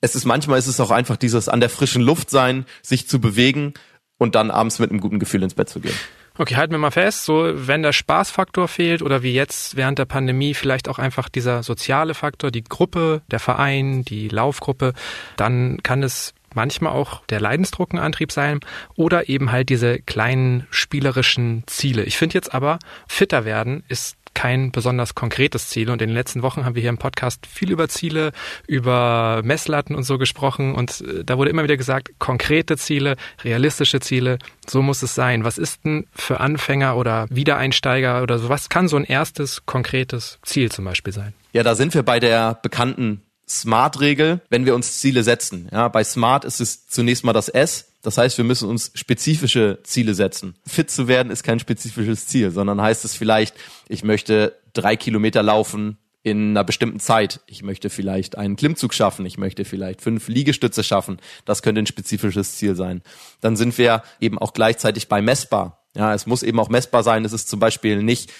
es 0.00 0.14
ist 0.14 0.24
manchmal 0.24 0.58
ist 0.58 0.66
es 0.66 0.80
auch 0.80 0.90
einfach 0.90 1.16
dieses 1.16 1.48
an 1.48 1.60
der 1.60 1.70
frischen 1.70 2.02
Luft 2.02 2.28
sein, 2.30 2.66
sich 2.82 3.08
zu 3.08 3.20
bewegen 3.20 3.74
und 4.18 4.34
dann 4.34 4.50
abends 4.50 4.78
mit 4.78 4.90
einem 4.90 5.00
guten 5.00 5.18
Gefühl 5.18 5.42
ins 5.42 5.54
Bett 5.54 5.68
zu 5.68 5.80
gehen. 5.80 5.94
Okay, 6.38 6.56
halten 6.56 6.72
wir 6.72 6.78
mal 6.78 6.90
fest, 6.90 7.24
so 7.24 7.52
wenn 7.54 7.82
der 7.82 7.92
Spaßfaktor 7.92 8.66
fehlt 8.66 9.02
oder 9.02 9.22
wie 9.22 9.34
jetzt 9.34 9.76
während 9.76 9.98
der 9.98 10.06
Pandemie 10.06 10.54
vielleicht 10.54 10.88
auch 10.88 10.98
einfach 10.98 11.28
dieser 11.28 11.62
soziale 11.62 12.14
Faktor, 12.14 12.50
die 12.50 12.64
Gruppe, 12.64 13.22
der 13.30 13.38
Verein, 13.38 14.02
die 14.04 14.28
Laufgruppe, 14.28 14.94
dann 15.36 15.82
kann 15.82 16.02
es 16.02 16.32
manchmal 16.54 16.92
auch 16.92 17.24
der 17.26 17.40
Leidensdruck 17.40 17.92
ein 17.92 17.98
Antrieb 17.98 18.32
sein 18.32 18.60
oder 18.94 19.28
eben 19.28 19.52
halt 19.52 19.68
diese 19.68 19.98
kleinen 19.98 20.66
spielerischen 20.70 21.64
Ziele. 21.66 22.04
Ich 22.04 22.16
finde 22.16 22.34
jetzt 22.34 22.54
aber, 22.54 22.78
fitter 23.06 23.44
werden 23.44 23.84
ist 23.88 24.16
kein 24.34 24.72
besonders 24.72 25.14
konkretes 25.14 25.68
Ziel. 25.68 25.90
Und 25.90 26.02
in 26.02 26.08
den 26.08 26.14
letzten 26.14 26.42
Wochen 26.42 26.64
haben 26.64 26.74
wir 26.74 26.80
hier 26.80 26.90
im 26.90 26.98
Podcast 26.98 27.46
viel 27.46 27.70
über 27.70 27.88
Ziele, 27.88 28.32
über 28.66 29.42
Messlatten 29.44 29.94
und 29.94 30.04
so 30.04 30.18
gesprochen. 30.18 30.74
Und 30.74 31.00
äh, 31.02 31.24
da 31.24 31.38
wurde 31.38 31.50
immer 31.50 31.64
wieder 31.64 31.76
gesagt, 31.76 32.10
konkrete 32.18 32.76
Ziele, 32.76 33.16
realistische 33.44 34.00
Ziele, 34.00 34.38
so 34.66 34.82
muss 34.82 35.02
es 35.02 35.14
sein. 35.14 35.44
Was 35.44 35.58
ist 35.58 35.84
denn 35.84 36.06
für 36.14 36.40
Anfänger 36.40 36.96
oder 36.96 37.26
Wiedereinsteiger 37.30 38.22
oder 38.22 38.38
so, 38.38 38.48
was 38.48 38.68
kann 38.68 38.88
so 38.88 38.96
ein 38.96 39.04
erstes 39.04 39.66
konkretes 39.66 40.38
Ziel 40.42 40.70
zum 40.70 40.84
Beispiel 40.84 41.12
sein? 41.12 41.34
Ja, 41.52 41.62
da 41.62 41.74
sind 41.74 41.94
wir 41.94 42.02
bei 42.02 42.18
der 42.18 42.58
bekannten 42.62 43.22
Smart-Regel, 43.48 44.40
wenn 44.48 44.66
wir 44.66 44.74
uns 44.74 44.98
Ziele 44.98 45.22
setzen. 45.22 45.68
Ja, 45.70 45.88
bei 45.88 46.04
Smart 46.04 46.44
ist 46.44 46.60
es 46.60 46.86
zunächst 46.88 47.24
mal 47.24 47.32
das 47.32 47.48
S. 47.48 47.88
Das 48.02 48.18
heißt, 48.18 48.36
wir 48.36 48.44
müssen 48.44 48.68
uns 48.68 48.90
spezifische 48.94 49.78
Ziele 49.84 50.14
setzen. 50.14 50.56
Fit 50.66 50.90
zu 50.90 51.06
werden 51.08 51.30
ist 51.30 51.44
kein 51.44 51.60
spezifisches 51.60 52.26
Ziel, 52.26 52.50
sondern 52.50 52.80
heißt 52.80 53.04
es 53.04 53.14
vielleicht, 53.14 53.54
ich 53.88 54.02
möchte 54.02 54.56
drei 54.72 54.96
Kilometer 54.96 55.42
laufen 55.42 55.98
in 56.24 56.50
einer 56.50 56.64
bestimmten 56.64 57.00
Zeit. 57.00 57.40
Ich 57.46 57.62
möchte 57.62 57.90
vielleicht 57.90 58.38
einen 58.38 58.56
Klimmzug 58.56 58.94
schaffen. 58.94 59.26
Ich 59.26 59.38
möchte 59.38 59.64
vielleicht 59.64 60.00
fünf 60.00 60.28
Liegestütze 60.28 60.84
schaffen. 60.84 61.18
Das 61.44 61.62
könnte 61.62 61.80
ein 61.80 61.86
spezifisches 61.86 62.56
Ziel 62.56 62.74
sein. 62.76 63.02
Dann 63.40 63.56
sind 63.56 63.76
wir 63.78 64.02
eben 64.20 64.38
auch 64.38 64.52
gleichzeitig 64.52 65.08
bei 65.08 65.20
messbar. 65.20 65.84
Ja, 65.96 66.14
es 66.14 66.26
muss 66.26 66.42
eben 66.42 66.60
auch 66.60 66.68
messbar 66.68 67.02
sein. 67.02 67.24
Es 67.24 67.32
ist 67.32 67.48
zum 67.48 67.60
Beispiel 67.60 68.02
nicht, 68.02 68.32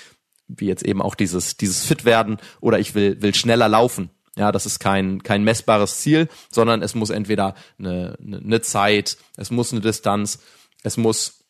wie 0.49 0.67
jetzt 0.67 0.85
eben 0.85 1.03
auch 1.03 1.15
dieses, 1.15 1.57
dieses 1.57 1.85
Fit 1.85 2.05
werden 2.05 2.39
oder 2.61 2.79
ich 2.79 2.95
will, 2.95 3.21
will 3.21 3.35
schneller 3.35 3.69
laufen. 3.69 4.11
Ja, 4.37 4.51
das 4.51 4.65
ist 4.65 4.79
kein, 4.79 5.23
kein 5.23 5.45
messbares 5.45 6.01
Ziel, 6.01 6.29
sondern 6.51 6.83
es 6.83 6.95
muss 6.95 7.11
entweder 7.11 7.55
eine, 7.79 8.17
eine, 8.19 8.63
Zeit, 8.63 9.19
es 9.37 9.51
muss 9.51 9.73
eine 9.73 9.83
Distanz, 9.83 10.39
es 10.83 10.97
muss 10.97 11.45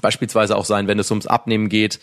beispielsweise 0.00 0.56
auch 0.56 0.64
sein, 0.64 0.88
wenn 0.88 0.98
es 0.98 1.10
ums 1.10 1.28
Abnehmen 1.28 1.68
geht, 1.68 2.00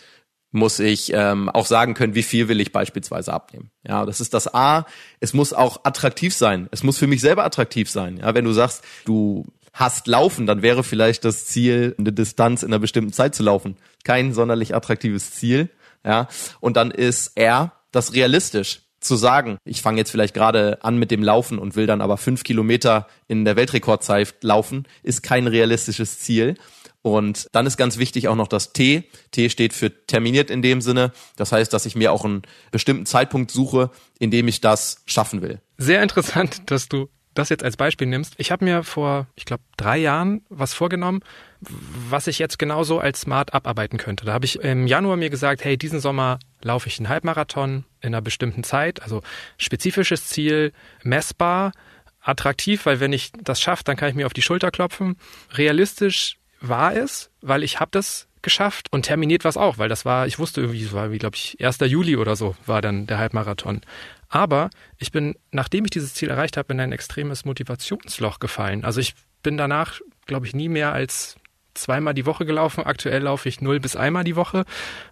muss 0.52 0.78
ich 0.80 1.12
ähm, 1.12 1.50
auch 1.50 1.66
sagen 1.66 1.92
können, 1.92 2.14
wie 2.14 2.22
viel 2.22 2.48
will 2.48 2.60
ich 2.60 2.72
beispielsweise 2.72 3.32
abnehmen. 3.32 3.70
Ja, 3.86 4.06
das 4.06 4.20
ist 4.20 4.32
das 4.32 4.52
A. 4.54 4.86
Es 5.20 5.34
muss 5.34 5.52
auch 5.52 5.84
attraktiv 5.84 6.34
sein. 6.34 6.68
Es 6.70 6.82
muss 6.82 6.96
für 6.96 7.06
mich 7.06 7.20
selber 7.20 7.44
attraktiv 7.44 7.90
sein. 7.90 8.16
Ja, 8.16 8.34
wenn 8.34 8.44
du 8.44 8.52
sagst, 8.52 8.82
du 9.04 9.44
hast 9.74 10.06
laufen, 10.06 10.46
dann 10.46 10.62
wäre 10.62 10.82
vielleicht 10.82 11.26
das 11.26 11.46
Ziel, 11.46 11.94
eine 11.98 12.12
Distanz 12.12 12.62
in 12.62 12.70
einer 12.70 12.78
bestimmten 12.78 13.12
Zeit 13.12 13.34
zu 13.34 13.42
laufen. 13.42 13.76
Kein 14.04 14.32
sonderlich 14.32 14.74
attraktives 14.74 15.32
Ziel. 15.32 15.68
Ja, 16.04 16.28
und 16.60 16.76
dann 16.76 16.90
ist 16.90 17.36
R 17.36 17.72
das 17.90 18.14
realistisch 18.14 18.85
zu 19.06 19.16
sagen, 19.16 19.58
ich 19.64 19.82
fange 19.82 19.98
jetzt 19.98 20.10
vielleicht 20.10 20.34
gerade 20.34 20.82
an 20.82 20.98
mit 20.98 21.10
dem 21.10 21.22
Laufen 21.22 21.58
und 21.58 21.76
will 21.76 21.86
dann 21.86 22.00
aber 22.00 22.16
fünf 22.16 22.44
Kilometer 22.44 23.06
in 23.28 23.44
der 23.44 23.56
Weltrekordzeit 23.56 24.42
laufen, 24.42 24.86
ist 25.02 25.22
kein 25.22 25.46
realistisches 25.46 26.20
Ziel. 26.20 26.56
Und 27.02 27.48
dann 27.52 27.66
ist 27.66 27.76
ganz 27.76 27.98
wichtig 27.98 28.26
auch 28.26 28.34
noch 28.34 28.48
das 28.48 28.72
T. 28.72 29.04
T 29.30 29.48
steht 29.48 29.72
für 29.72 30.06
terminiert 30.06 30.50
in 30.50 30.60
dem 30.60 30.80
Sinne. 30.80 31.12
Das 31.36 31.52
heißt, 31.52 31.72
dass 31.72 31.86
ich 31.86 31.94
mir 31.94 32.10
auch 32.10 32.24
einen 32.24 32.42
bestimmten 32.72 33.06
Zeitpunkt 33.06 33.52
suche, 33.52 33.90
in 34.18 34.32
dem 34.32 34.48
ich 34.48 34.60
das 34.60 35.02
schaffen 35.06 35.40
will. 35.40 35.60
Sehr 35.78 36.02
interessant, 36.02 36.68
dass 36.70 36.88
du 36.88 37.08
das 37.32 37.48
jetzt 37.48 37.62
als 37.62 37.76
Beispiel 37.76 38.08
nimmst. 38.08 38.34
Ich 38.38 38.50
habe 38.50 38.64
mir 38.64 38.82
vor, 38.82 39.28
ich 39.36 39.44
glaube, 39.44 39.62
drei 39.76 39.98
Jahren 39.98 40.42
was 40.48 40.74
vorgenommen, 40.74 41.20
was 41.68 42.26
ich 42.26 42.38
jetzt 42.38 42.58
genauso 42.58 42.98
als 42.98 43.22
Smart 43.22 43.54
abarbeiten 43.54 43.98
könnte. 43.98 44.24
Da 44.24 44.32
habe 44.32 44.44
ich 44.44 44.60
im 44.60 44.86
Januar 44.86 45.16
mir 45.16 45.30
gesagt, 45.30 45.64
hey, 45.64 45.76
diesen 45.76 46.00
Sommer 46.00 46.38
laufe 46.62 46.88
ich 46.88 46.98
einen 46.98 47.08
Halbmarathon 47.08 47.84
in 48.00 48.08
einer 48.14 48.22
bestimmten 48.22 48.64
Zeit, 48.64 49.02
also 49.02 49.22
spezifisches 49.58 50.28
Ziel, 50.28 50.72
messbar, 51.02 51.72
attraktiv, 52.20 52.86
weil 52.86 53.00
wenn 53.00 53.12
ich 53.12 53.32
das 53.32 53.60
schaffe, 53.60 53.84
dann 53.84 53.96
kann 53.96 54.08
ich 54.08 54.14
mir 54.14 54.26
auf 54.26 54.32
die 54.32 54.42
Schulter 54.42 54.70
klopfen. 54.70 55.16
Realistisch 55.52 56.36
war 56.60 56.94
es, 56.94 57.30
weil 57.40 57.62
ich 57.62 57.80
habe 57.80 57.90
das 57.92 58.28
geschafft 58.42 58.92
und 58.92 59.02
terminiert 59.02 59.44
war 59.44 59.48
es 59.48 59.56
auch, 59.56 59.78
weil 59.78 59.88
das 59.88 60.04
war, 60.04 60.26
ich 60.26 60.38
wusste 60.38 60.60
irgendwie, 60.60 60.84
es 60.84 60.92
war 60.92 61.10
wie 61.10 61.18
glaube 61.18 61.36
ich 61.36 61.56
1. 61.60 61.78
Juli 61.80 62.16
oder 62.16 62.36
so 62.36 62.54
war 62.64 62.80
dann 62.80 63.06
der 63.06 63.18
Halbmarathon. 63.18 63.80
Aber 64.28 64.70
ich 64.98 65.12
bin, 65.12 65.34
nachdem 65.50 65.84
ich 65.84 65.90
dieses 65.90 66.14
Ziel 66.14 66.30
erreicht 66.30 66.56
habe, 66.56 66.72
in 66.72 66.80
ein 66.80 66.92
extremes 66.92 67.44
Motivationsloch 67.44 68.38
gefallen. 68.38 68.84
Also 68.84 69.00
ich 69.00 69.14
bin 69.42 69.56
danach, 69.56 70.00
glaube 70.26 70.46
ich, 70.46 70.54
nie 70.54 70.68
mehr 70.68 70.92
als 70.92 71.36
zweimal 71.76 72.14
die 72.14 72.26
Woche 72.26 72.46
gelaufen. 72.46 72.84
Aktuell 72.84 73.22
laufe 73.22 73.48
ich 73.48 73.60
null 73.60 73.80
bis 73.80 73.96
einmal 73.96 74.24
die 74.24 74.36
Woche. 74.36 74.64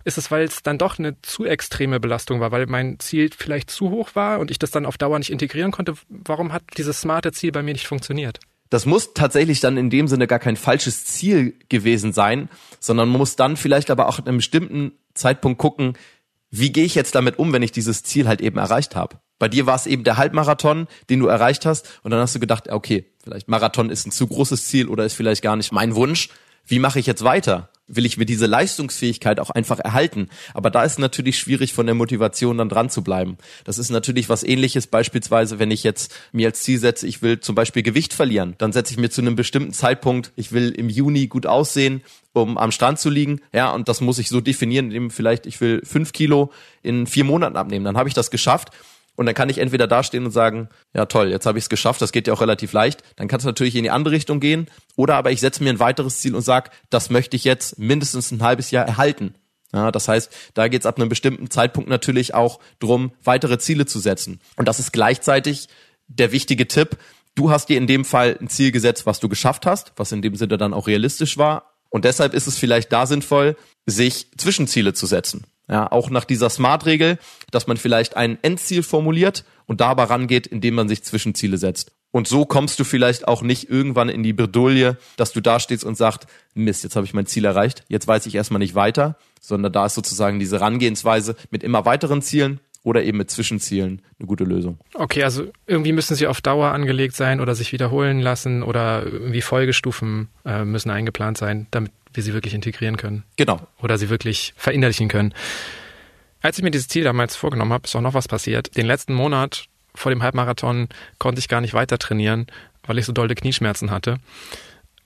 Ist 0.05 0.19
es, 0.19 0.31
weil 0.31 0.45
es 0.45 0.63
dann 0.63 0.79
doch 0.79 0.99
eine 0.99 1.21
zu 1.23 1.45
extreme 1.45 2.01
Belastung 2.01 2.41
war, 2.41 2.51
weil 2.51 2.67
mein 2.67 2.99
Ziel 2.99 3.31
vielleicht 3.37 3.71
zu 3.71 3.91
hoch 3.91 4.11
war 4.15 4.41
und 4.41 4.51
ich 4.51 4.59
das 4.59 4.71
dann 4.71 4.87
auf 4.87 4.99
Dauer 4.99 5.19
nicht 5.19 5.31
integrieren 5.31 5.71
konnte? 5.71 5.95
Warum 6.09 6.53
hat 6.53 6.63
dieses 6.77 7.01
smarte 7.01 7.33
Ziel 7.33 7.53
bei 7.53 7.63
mir 7.63 7.73
nicht 7.73 7.87
funktioniert? 7.87 8.41
Das 8.71 8.87
muss 8.87 9.15
tatsächlich 9.15 9.61
dann 9.61 9.77
in 9.77 9.91
dem 9.91 10.09
Sinne 10.09 10.27
gar 10.27 10.39
kein 10.39 10.57
falsches 10.57 11.05
Ziel 11.05 11.55
gewesen 11.69 12.13
sein, 12.13 12.49
sondern 12.81 13.09
man 13.09 13.19
muss 13.19 13.37
dann 13.37 13.57
vielleicht 13.57 13.91
aber 13.91 14.09
auch 14.09 14.19
an 14.19 14.27
einem 14.27 14.39
bestimmten 14.39 14.93
Zeitpunkt 15.15 15.59
gucken, 15.59 15.97
wie 16.51 16.73
gehe 16.73 16.85
ich 16.85 16.95
jetzt 16.95 17.15
damit 17.15 17.39
um, 17.39 17.53
wenn 17.53 17.63
ich 17.63 17.73
dieses 17.73 18.03
Ziel 18.03 18.29
halt 18.29 18.41
eben 18.41 18.59
erreicht 18.59 18.97
habe? 18.97 19.19
Bei 19.39 19.49
dir 19.49 19.67
war 19.67 19.75
es 19.75 19.87
eben 19.87 20.05
der 20.05 20.17
Halbmarathon, 20.17 20.87
den 21.11 21.21
du 21.21 21.27
erreicht 21.27 21.67
hast, 21.67 22.01
und 22.03 22.13
dann 22.13 22.21
hast 22.21 22.35
du 22.35 22.41
gedacht, 22.41 22.71
okay, 22.71 23.13
vielleicht 23.23 23.49
Marathon 23.49 23.91
ist 23.91 24.07
ein 24.07 24.13
zu 24.13 24.27
großes 24.27 24.67
Ziel 24.67 24.89
oder 24.89 25.05
ist 25.05 25.15
vielleicht 25.15 25.43
gar 25.43 25.57
nicht 25.57 25.73
mein 25.73 25.95
Wunsch 25.97 26.29
wie 26.67 26.79
mache 26.79 26.99
ich 26.99 27.07
jetzt 27.07 27.25
weiter? 27.25 27.69
Will 27.87 28.07
ich 28.07 28.17
mir 28.17 28.25
diese 28.25 28.47
Leistungsfähigkeit 28.47 29.39
auch 29.39 29.51
einfach 29.51 29.79
erhalten? 29.79 30.31
Aber 30.55 30.71
da 30.71 30.85
ist 30.85 30.99
natürlich 30.99 31.39
schwierig, 31.39 31.75
von 31.75 31.85
der 31.85 31.95
Motivation 31.95 32.57
dann 32.57 32.71
dran 32.71 32.89
zu 32.89 33.05
bleiben. 33.05 33.37
Das 33.65 33.77
ist 33.77 33.91
natürlich 33.91 34.31
was 34.31 34.43
ähnliches, 34.43 34.87
beispielsweise, 34.87 35.59
wenn 35.59 35.71
ich 35.71 35.83
jetzt 35.83 36.15
mir 36.33 36.49
als 36.49 36.63
Ziel 36.63 36.79
setze, 36.79 37.07
ich 37.07 37.21
will 37.21 37.41
zum 37.41 37.55
Beispiel 37.55 37.83
Gewicht 37.83 38.15
verlieren, 38.15 38.55
dann 38.57 38.73
setze 38.73 38.93
ich 38.93 38.99
mir 38.99 39.11
zu 39.11 39.21
einem 39.21 39.37
bestimmten 39.37 39.75
Zeitpunkt, 39.75 40.33
ich 40.35 40.53
will 40.53 40.71
im 40.71 40.89
Juni 40.89 41.27
gut 41.27 41.45
aussehen, 41.45 42.03
um 42.33 42.57
am 42.57 42.73
Strand 42.73 42.99
zu 42.99 43.11
liegen, 43.11 43.43
ja, 43.53 43.71
und 43.71 43.89
das 43.89 44.01
muss 44.01 44.19
ich 44.19 44.31
so 44.31 44.41
definieren, 44.41 44.87
indem 44.87 45.11
vielleicht 45.11 45.45
ich 45.45 45.61
will 45.61 45.83
fünf 45.85 46.13
Kilo 46.13 46.51
in 46.83 47.07
vier 47.07 47.25
Monaten 47.25 47.57
abnehmen, 47.57 47.85
dann 47.85 47.99
habe 47.99 48.09
ich 48.09 48.15
das 48.15 48.31
geschafft 48.31 48.71
und 49.17 49.27
dann 49.27 49.35
kann 49.35 49.49
ich 49.49 49.59
entweder 49.59 49.87
dastehen 49.87 50.25
und 50.25 50.33
sagen, 50.33 50.69
ja 50.93 51.07
toll, 51.07 51.31
jetzt 51.31 51.47
habe 51.47 51.59
ich 51.59 51.65
es 51.65 51.69
geschafft, 51.69 52.03
das 52.03 52.13
geht 52.13 52.27
ja 52.27 52.35
auch 52.35 52.41
relativ 52.41 52.73
leicht. 52.73 53.03
Dann 53.17 53.29
kann 53.29 53.39
es 53.39 53.45
natürlich 53.45 53.77
in 53.77 53.85
die 53.85 53.91
andere 53.91 54.15
Richtung 54.15 54.41
gehen. 54.41 54.67
Oder 54.97 55.15
aber 55.15 55.31
ich 55.31 55.41
setze 55.41 55.63
mir 55.63 55.71
ein 55.71 55.79
weiteres 55.79 56.19
Ziel 56.19 56.35
und 56.35 56.43
sage, 56.43 56.71
das 56.91 57.11
möchte 57.11 57.37
ich 57.37 57.45
jetzt 57.45 57.79
mindestens 57.79 58.33
ein 58.33 58.43
halbes 58.43 58.71
Jahr 58.71 58.87
erhalten. 58.87 59.35
Ja, 59.73 59.91
das 59.91 60.09
heißt, 60.09 60.33
da 60.55 60.69
geht 60.69 60.83
es 60.83 60.87
ab 60.87 60.99
einem 60.99 61.09
bestimmten 61.09 61.51
Zeitpunkt 61.51 61.89
natürlich 61.89 62.35
auch 62.35 62.61
drum, 62.79 63.13
weitere 63.23 63.59
Ziele 63.59 63.87
zu 63.87 63.99
setzen. 63.99 64.41
Und 64.57 64.69
das 64.69 64.79
ist 64.79 64.93
gleichzeitig 64.93 65.69
der 66.07 66.33
wichtige 66.33 66.69
Tipp. 66.69 66.97
Du 67.35 67.51
hast 67.51 67.69
dir 67.69 67.77
in 67.77 67.89
dem 67.89 68.05
Fall 68.05 68.39
ein 68.41 68.49
Ziel 68.49 68.71
gesetzt, 68.71 69.07
was 69.07 69.19
du 69.19 69.29
geschafft 69.29 69.67
hast, 69.67 69.93
was 69.97 70.13
in 70.13 70.23
dem 70.23 70.37
Sinne 70.37 70.59
dann 70.59 70.75
auch 70.75 70.87
realistisch 70.87 71.39
war. 71.39 71.75
Und 71.91 72.05
deshalb 72.05 72.35
ist 72.35 72.47
es 72.47 72.57
vielleicht 72.57 72.93
da 72.93 73.07
sinnvoll, 73.07 73.57
sich 73.87 74.29
Zwischenziele 74.37 74.95
zu 74.95 75.07
setzen. 75.07 75.45
Ja, 75.69 75.91
auch 75.91 76.11
nach 76.11 76.25
dieser 76.25 76.51
Smart-Regel, 76.51 77.19
dass 77.51 77.67
man 77.67 77.77
vielleicht 77.77 78.17
ein 78.17 78.39
Endziel 78.43 78.83
formuliert 78.83 79.45
und 79.67 79.81
da 79.81 79.89
aber 79.89 80.05
rangeht, 80.05 80.47
indem 80.47 80.75
man 80.75 80.89
sich 80.89 81.03
Zwischenziele 81.03 81.57
setzt. 81.57 81.93
Und 82.11 82.29
so 82.29 82.45
kommst 82.45 82.79
du 82.79 82.85
vielleicht 82.85 83.27
auch 83.27 83.43
nicht 83.43 83.69
irgendwann 83.71 84.09
in 84.09 84.23
die 84.23 84.33
Bredouille, 84.33 84.99
dass 85.17 85.33
du 85.33 85.41
da 85.41 85.59
stehst 85.59 85.83
und 85.83 85.97
sagst, 85.97 86.27
Mist, 86.55 86.85
jetzt 86.85 86.95
habe 86.95 87.07
ich 87.07 87.15
mein 87.15 87.27
Ziel 87.27 87.45
erreicht, 87.45 87.83
jetzt 87.89 88.07
weiß 88.07 88.27
ich 88.27 88.37
erstmal 88.37 88.61
nicht 88.61 88.77
weiter, 88.77 89.17
sondern 89.41 89.73
da 89.73 89.87
ist 89.87 89.95
sozusagen 89.95 90.39
diese 90.39 90.61
Rangehensweise 90.61 91.35
mit 91.51 91.65
immer 91.65 91.87
weiteren 91.87 92.23
Zielen 92.23 92.61
oder 92.85 93.03
eben 93.03 93.19
mit 93.19 93.31
Zwischenzielen 93.31 94.01
eine 94.21 94.29
gute 94.29 94.45
Lösung. 94.45 94.79
Okay, 94.95 95.25
also 95.25 95.51
irgendwie 95.67 95.93
müssen 95.93 96.15
sie 96.15 96.29
auf 96.29 96.41
Dauer 96.41 96.69
angelegt 96.69 97.17
sein 97.17 97.41
oder 97.41 97.57
sich 97.57 97.73
wiederholen 97.73 98.21
lassen 98.21 98.63
oder 98.63 99.05
irgendwie 99.05 99.41
Folgestufen 99.41 100.29
äh, 100.45 100.65
müssen 100.65 100.91
eingeplant 100.91 101.39
sein, 101.39 101.67
damit 101.73 101.91
wir 102.15 102.23
sie 102.23 102.33
wirklich 102.33 102.55
integrieren 102.55 102.97
können. 102.97 103.25
Genau. 103.37 103.61
Oder 103.83 103.99
sie 103.99 104.09
wirklich 104.09 104.55
verinnerlichen 104.57 105.09
können. 105.09 105.35
Als 106.41 106.59
ich 106.59 106.65
mir 106.65 106.71
dieses 106.71 106.89
Ziel 106.89 107.05
damals 107.05 107.37
vorgenommen 107.37 107.73
habe, 107.73 107.87
ist 107.87 107.97
auch 107.97 108.01
noch 108.01 108.15
was 108.15 108.29
passiert. 108.29 108.77
Den 108.77 108.87
letzten 108.87 109.15
Monat 109.15 109.67
vor 109.95 110.11
dem 110.11 110.23
Halbmarathon 110.23 110.89
konnte 111.19 111.39
ich 111.39 111.49
gar 111.49 111.61
nicht 111.61 111.75
weiter 111.75 111.99
trainieren, 111.99 112.47
weil 112.87 112.99
ich 112.99 113.07
so 113.07 113.13
dolle 113.13 113.35
Knieschmerzen 113.35 113.91
hatte. 113.91 114.19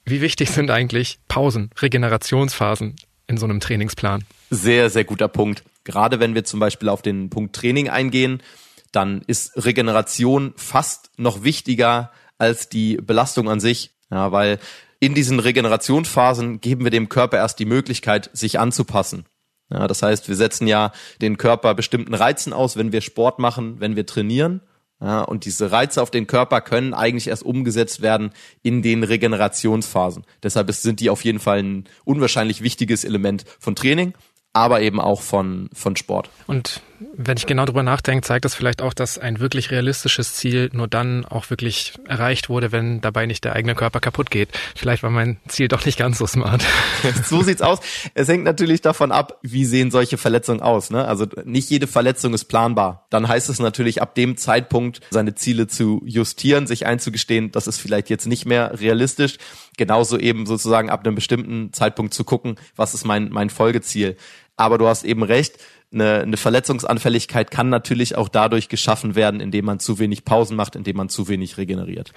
Wie 0.05 0.21
wichtig 0.21 0.51
sind 0.51 0.71
eigentlich 0.71 1.19
Pausen, 1.29 1.71
Regenerationsphasen 1.81 2.97
in 3.27 3.37
so 3.37 3.45
einem 3.45 3.61
Trainingsplan? 3.61 4.25
Sehr, 4.51 4.91
sehr 4.91 5.05
guter 5.05 5.29
Punkt. 5.29 5.63
Gerade 5.85 6.19
wenn 6.19 6.35
wir 6.35 6.45
zum 6.45 6.61
Beispiel 6.61 6.89
auf 6.89 7.03
den 7.03 7.31
Punkt 7.31 7.55
Training 7.55 7.89
eingehen, 7.89 8.43
dann 8.91 9.23
ist 9.27 9.53
Regeneration 9.57 10.55
fast 10.57 11.11
noch 11.19 11.45
wichtiger 11.45 12.11
als 12.39 12.69
die 12.69 12.97
Belastung 12.97 13.49
an 13.51 13.61
sich. 13.61 13.93
Ja, 14.11 14.33
weil 14.33 14.59
in 15.01 15.15
diesen 15.15 15.41
Regenerationsphasen 15.41 16.61
geben 16.61 16.85
wir 16.85 16.91
dem 16.91 17.09
Körper 17.09 17.37
erst 17.37 17.59
die 17.59 17.65
Möglichkeit, 17.65 18.31
sich 18.33 18.59
anzupassen. 18.59 19.25
Ja, 19.71 19.87
das 19.87 20.03
heißt, 20.03 20.29
wir 20.29 20.37
setzen 20.37 20.67
ja 20.67 20.93
den 21.21 21.37
Körper 21.37 21.75
bestimmten 21.75 22.15
Reizen 22.15 22.53
aus, 22.53 22.77
wenn 22.77 22.93
wir 22.93 23.01
Sport 23.01 23.39
machen, 23.39 23.81
wenn 23.81 23.97
wir 23.97 24.07
trainieren. 24.07 24.63
Ja, 25.01 25.23
und 25.23 25.45
diese 25.45 25.71
Reize 25.71 26.03
auf 26.03 26.11
den 26.11 26.27
Körper 26.27 26.61
können 26.61 26.95
eigentlich 26.95 27.29
erst 27.29 27.45
umgesetzt 27.45 28.03
werden 28.03 28.31
in 28.63 28.83
den 28.83 29.05
Regenerationsphasen. 29.05 30.25
Deshalb 30.43 30.73
sind 30.73 30.99
die 30.99 31.11
auf 31.11 31.23
jeden 31.23 31.39
Fall 31.39 31.63
ein 31.63 31.85
unwahrscheinlich 32.05 32.63
wichtiges 32.63 33.05
Element 33.05 33.45
von 33.61 33.77
Training 33.77 34.15
aber 34.53 34.81
eben 34.81 35.01
auch 35.01 35.23
von, 35.23 35.71
von 35.73 35.97
Sport. 35.97 36.31
Und 36.47 36.81
wenn 37.17 37.37
ich 37.37 37.47
genau 37.47 37.65
drüber 37.65 37.83
nachdenke, 37.83 38.27
zeigt 38.27 38.45
das 38.45 38.55
vielleicht 38.55 38.83
auch, 38.83 38.93
dass 38.93 39.19
ein 39.19 39.41
wirklich 39.41 39.71
realistisches 39.71 40.35
Ziel 40.35 40.71
nur 40.73 40.89
dann 40.89 41.25
auch 41.25 41.49
wirklich 41.51 41.95
erreicht 42.07 42.49
wurde, 42.49 42.73
wenn 42.73 43.01
dabei 43.01 43.27
nicht 43.27 43.45
der 43.45 43.55
eigene 43.55 43.75
Körper 43.75 44.01
kaputt 44.01 44.31
geht. 44.31 44.49
Vielleicht 44.75 45.03
war 45.03 45.11
mein 45.11 45.39
Ziel 45.47 45.69
doch 45.69 45.85
nicht 45.85 45.99
ganz 45.99 46.19
so 46.19 46.27
smart. 46.27 46.65
so 47.25 47.43
sieht's 47.43 47.63
aus. 47.63 47.81
Es 48.15 48.29
hängt 48.29 48.45
natürlich 48.45 48.81
davon 48.81 49.13
ab, 49.13 49.39
wie 49.43 49.65
sehen 49.65 49.91
solche 49.91 50.19
Verletzungen 50.19 50.61
aus. 50.61 50.91
Ne? 50.91 51.07
Also 51.07 51.27
nicht 51.45 51.71
jede 51.71 51.87
Verletzung 51.87 52.35
ist 52.35 52.47
planbar. 52.47 53.07
Dann 53.11 53.29
heißt 53.29 53.49
es 53.49 53.59
natürlich 53.61 54.03
ab 54.03 54.15
dem 54.15 54.37
Zeitpunkt, 54.37 55.01
seine 55.11 55.35
Ziele 55.35 55.69
zu 55.69 56.03
justieren, 56.05 56.67
sich 56.67 56.87
einzugestehen, 56.87 57.53
das 57.53 57.67
ist 57.67 57.79
vielleicht 57.79 58.11
jetzt 58.11 58.27
nicht 58.27 58.47
mehr 58.47 58.81
realistisch. 58.81 59.39
Genauso 59.77 60.19
eben 60.19 60.47
sozusagen 60.47 60.91
ab 60.91 61.07
einem 61.07 61.15
bestimmten 61.15 61.73
Zeitpunkt 61.73 62.13
zu 62.13 62.25
gucken, 62.25 62.57
was 62.75 62.95
ist 62.95 63.05
mein, 63.05 63.29
mein 63.29 63.51
Folgeziel. 63.51 64.17
Aber 64.57 64.77
du 64.77 64.89
hast 64.89 65.05
eben 65.05 65.23
recht, 65.23 65.59
eine, 65.93 66.21
eine 66.21 66.37
Verletzungsanfälligkeit 66.37 67.51
kann 67.51 67.71
natürlich 67.71 68.17
auch 68.17 68.29
dadurch 68.29 68.69
geschaffen 68.69 69.15
werden, 69.15 69.41
indem 69.41 69.65
man 69.65 69.81
zu 69.81 69.99
wenig 69.99 70.25
Pausen 70.25 70.57
macht, 70.57 70.77
indem 70.77 70.97
man 70.97 71.09
zu 71.09 71.29
wenig 71.29 71.57
regeneriert. 71.57 72.13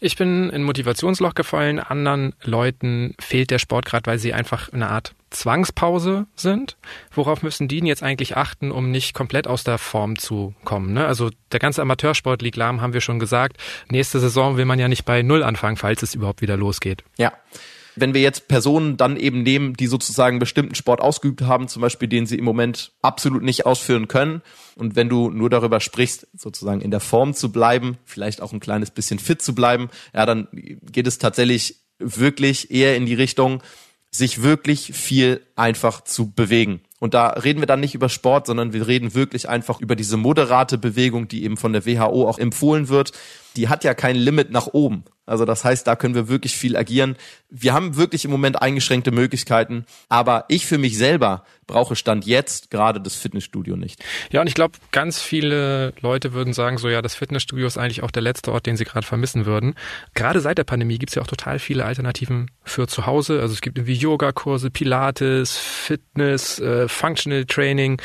Ich 0.00 0.16
bin 0.16 0.50
in 0.50 0.62
Motivationsloch 0.62 1.34
gefallen, 1.34 1.78
anderen 1.78 2.34
Leuten 2.42 3.14
fehlt 3.18 3.50
der 3.50 3.58
Sport 3.58 3.86
gerade, 3.86 4.06
weil 4.06 4.18
sie 4.18 4.34
einfach 4.34 4.70
eine 4.72 4.90
Art 4.90 5.14
Zwangspause 5.30 6.26
sind. 6.36 6.76
Worauf 7.10 7.42
müssen 7.42 7.68
die 7.68 7.78
jetzt 7.78 8.02
eigentlich 8.02 8.36
achten, 8.36 8.70
um 8.70 8.90
nicht 8.90 9.14
komplett 9.14 9.46
aus 9.46 9.64
der 9.64 9.78
Form 9.78 10.18
zu 10.18 10.54
kommen? 10.64 10.92
Ne? 10.92 11.06
Also 11.06 11.30
der 11.52 11.60
ganze 11.60 11.82
Amateursport 11.82 12.42
liegt 12.42 12.56
lahm, 12.56 12.82
haben 12.82 12.92
wir 12.92 13.00
schon 13.00 13.18
gesagt. 13.18 13.56
Nächste 13.88 14.20
Saison 14.20 14.56
will 14.56 14.66
man 14.66 14.78
ja 14.78 14.88
nicht 14.88 15.04
bei 15.04 15.22
Null 15.22 15.42
anfangen, 15.42 15.76
falls 15.76 16.02
es 16.02 16.14
überhaupt 16.14 16.42
wieder 16.42 16.56
losgeht. 16.56 17.02
Ja. 17.16 17.32
Wenn 17.96 18.14
wir 18.14 18.20
jetzt 18.20 18.48
Personen 18.48 18.96
dann 18.96 19.16
eben 19.16 19.42
nehmen, 19.42 19.74
die 19.74 19.86
sozusagen 19.86 20.38
bestimmten 20.38 20.74
Sport 20.74 21.00
ausgeübt 21.00 21.42
haben, 21.42 21.68
zum 21.68 21.82
Beispiel 21.82 22.08
den 22.08 22.26
sie 22.26 22.36
im 22.36 22.44
Moment 22.44 22.92
absolut 23.02 23.42
nicht 23.42 23.66
ausführen 23.66 24.08
können, 24.08 24.42
und 24.76 24.96
wenn 24.96 25.08
du 25.08 25.30
nur 25.30 25.50
darüber 25.50 25.80
sprichst, 25.80 26.26
sozusagen 26.34 26.80
in 26.80 26.90
der 26.90 27.00
Form 27.00 27.34
zu 27.34 27.52
bleiben, 27.52 27.98
vielleicht 28.04 28.40
auch 28.42 28.52
ein 28.52 28.60
kleines 28.60 28.90
bisschen 28.90 29.18
fit 29.18 29.40
zu 29.40 29.54
bleiben, 29.54 29.88
ja, 30.12 30.26
dann 30.26 30.48
geht 30.52 31.06
es 31.06 31.18
tatsächlich 31.18 31.76
wirklich 31.98 32.70
eher 32.70 32.96
in 32.96 33.06
die 33.06 33.14
Richtung, 33.14 33.62
sich 34.10 34.42
wirklich 34.42 34.92
viel 34.92 35.40
einfach 35.56 36.02
zu 36.02 36.30
bewegen. 36.30 36.80
Und 37.00 37.14
da 37.14 37.28
reden 37.28 37.60
wir 37.60 37.66
dann 37.66 37.80
nicht 37.80 37.94
über 37.94 38.08
Sport, 38.08 38.46
sondern 38.46 38.72
wir 38.72 38.86
reden 38.86 39.14
wirklich 39.14 39.48
einfach 39.48 39.80
über 39.80 39.96
diese 39.96 40.16
moderate 40.16 40.78
Bewegung, 40.78 41.28
die 41.28 41.44
eben 41.44 41.56
von 41.56 41.72
der 41.72 41.84
WHO 41.84 42.28
auch 42.28 42.38
empfohlen 42.38 42.88
wird. 42.88 43.12
Die 43.56 43.68
hat 43.68 43.84
ja 43.84 43.94
kein 43.94 44.16
Limit 44.16 44.50
nach 44.50 44.68
oben. 44.68 45.04
Also 45.26 45.44
das 45.44 45.64
heißt, 45.64 45.86
da 45.86 45.96
können 45.96 46.14
wir 46.14 46.28
wirklich 46.28 46.56
viel 46.56 46.76
agieren. 46.76 47.16
Wir 47.48 47.72
haben 47.72 47.96
wirklich 47.96 48.26
im 48.26 48.30
Moment 48.30 48.60
eingeschränkte 48.60 49.10
Möglichkeiten, 49.10 49.86
aber 50.10 50.44
ich 50.48 50.66
für 50.66 50.76
mich 50.76 50.98
selber 50.98 51.44
brauche 51.66 51.96
Stand 51.96 52.26
jetzt 52.26 52.70
gerade 52.70 53.00
das 53.00 53.14
Fitnessstudio 53.14 53.76
nicht. 53.76 54.04
Ja, 54.32 54.42
und 54.42 54.48
ich 54.48 54.54
glaube, 54.54 54.78
ganz 54.92 55.22
viele 55.22 55.94
Leute 56.00 56.34
würden 56.34 56.52
sagen, 56.52 56.76
so 56.76 56.90
ja, 56.90 57.00
das 57.00 57.14
Fitnessstudio 57.14 57.66
ist 57.66 57.78
eigentlich 57.78 58.02
auch 58.02 58.10
der 58.10 58.22
letzte 58.22 58.52
Ort, 58.52 58.66
den 58.66 58.76
sie 58.76 58.84
gerade 58.84 59.06
vermissen 59.06 59.46
würden. 59.46 59.74
Gerade 60.12 60.40
seit 60.40 60.58
der 60.58 60.64
Pandemie 60.64 60.98
gibt 60.98 61.10
es 61.10 61.14
ja 61.14 61.22
auch 61.22 61.26
total 61.26 61.58
viele 61.58 61.86
Alternativen 61.86 62.50
für 62.62 62.86
zu 62.86 63.06
Hause. 63.06 63.40
Also 63.40 63.54
es 63.54 63.62
gibt 63.62 63.78
irgendwie 63.78 63.94
Yogakurse, 63.94 64.70
Pilates, 64.70 65.56
Fitness, 65.56 66.58
äh, 66.58 66.86
Functional 66.86 67.46
Training. 67.46 68.00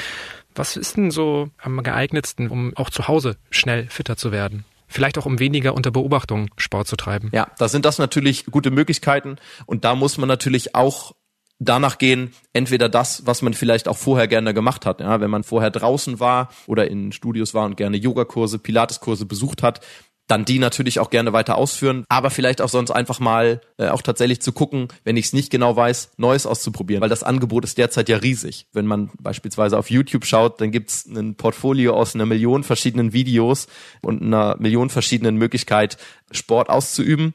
Was 0.56 0.78
ist 0.78 0.96
denn 0.96 1.12
so 1.12 1.50
am 1.58 1.84
geeignetsten, 1.84 2.50
um 2.50 2.76
auch 2.78 2.90
zu 2.90 3.10
Hause 3.10 3.36
schnell 3.50 3.88
fitter 3.90 4.16
zu 4.16 4.32
werden? 4.32 4.64
Vielleicht 4.90 5.18
auch 5.18 5.26
um 5.26 5.40
weniger 5.40 5.74
unter 5.74 5.92
Beobachtung 5.92 6.50
Sport 6.58 6.88
zu 6.88 6.98
treiben. 6.98 7.30
Ja, 7.34 7.48
da 7.58 7.70
sind 7.70 7.86
das 7.86 8.00
natürlich 8.00 8.46
gute 8.46 8.72
Möglichkeiten 8.72 9.38
und 9.66 9.86
da 9.86 9.96
muss 9.96 10.18
man 10.18 10.28
natürlich 10.28 10.76
auch 10.76 11.14
danach 11.60 11.98
gehen, 11.98 12.34
entweder 12.54 12.90
das, 12.90 13.26
was 13.26 13.42
man 13.42 13.54
vielleicht 13.54 13.88
auch 13.88 13.98
vorher 13.98 14.28
gerne 14.28 14.54
gemacht 14.54 14.86
hat. 14.86 15.02
Ja, 15.02 15.20
wenn 15.20 15.30
man 15.30 15.44
vorher 15.44 15.70
draußen 15.70 16.20
war 16.20 16.50
oder 16.68 16.90
in 16.90 17.12
Studios 17.12 17.54
war 17.54 17.66
und 17.66 17.78
gerne 17.78 17.98
Yogakurse, 17.98 18.60
Pilateskurse 18.60 19.26
besucht 19.26 19.62
hat, 19.62 19.82
dann 20.30 20.46
die 20.46 20.60
natürlich 20.60 21.00
auch 21.00 21.10
gerne 21.10 21.34
weiter 21.34 21.58
ausführen, 21.58 22.06
aber 22.08 22.30
vielleicht 22.30 22.62
auch 22.62 22.70
sonst 22.70 22.92
einfach 22.92 23.20
mal 23.20 23.62
äh, 23.78 23.88
auch 23.88 24.02
tatsächlich 24.02 24.42
zu 24.42 24.52
gucken, 24.52 24.88
wenn 25.04 25.18
ich 25.18 25.26
es 25.26 25.34
nicht 25.34 25.50
genau 25.50 25.76
weiß, 25.76 26.12
Neues 26.18 26.46
auszuprobieren, 26.46 27.02
weil 27.02 27.10
das 27.10 27.24
Angebot 27.24 27.64
ist 27.64 27.78
derzeit 27.78 28.10
ja 28.10 28.18
riesig. 28.18 28.68
Wenn 28.72 28.86
man 28.86 29.10
beispielsweise 29.20 29.78
auf 29.78 29.90
YouTube 29.90 30.26
schaut, 30.26 30.62
dann 30.62 30.72
gibt's 30.72 31.06
ein 31.06 31.36
Portfolio 31.36 31.96
aus 31.96 32.14
einer 32.14 32.28
Million 32.28 32.64
verschiedenen 32.64 33.12
Videos 33.12 33.68
und 34.02 34.22
einer 34.22 34.56
Million 34.60 34.90
verschiedenen 34.92 35.36
Möglichkeit, 35.36 35.98
Sport 36.32 36.70
auszuüben. 36.70 37.34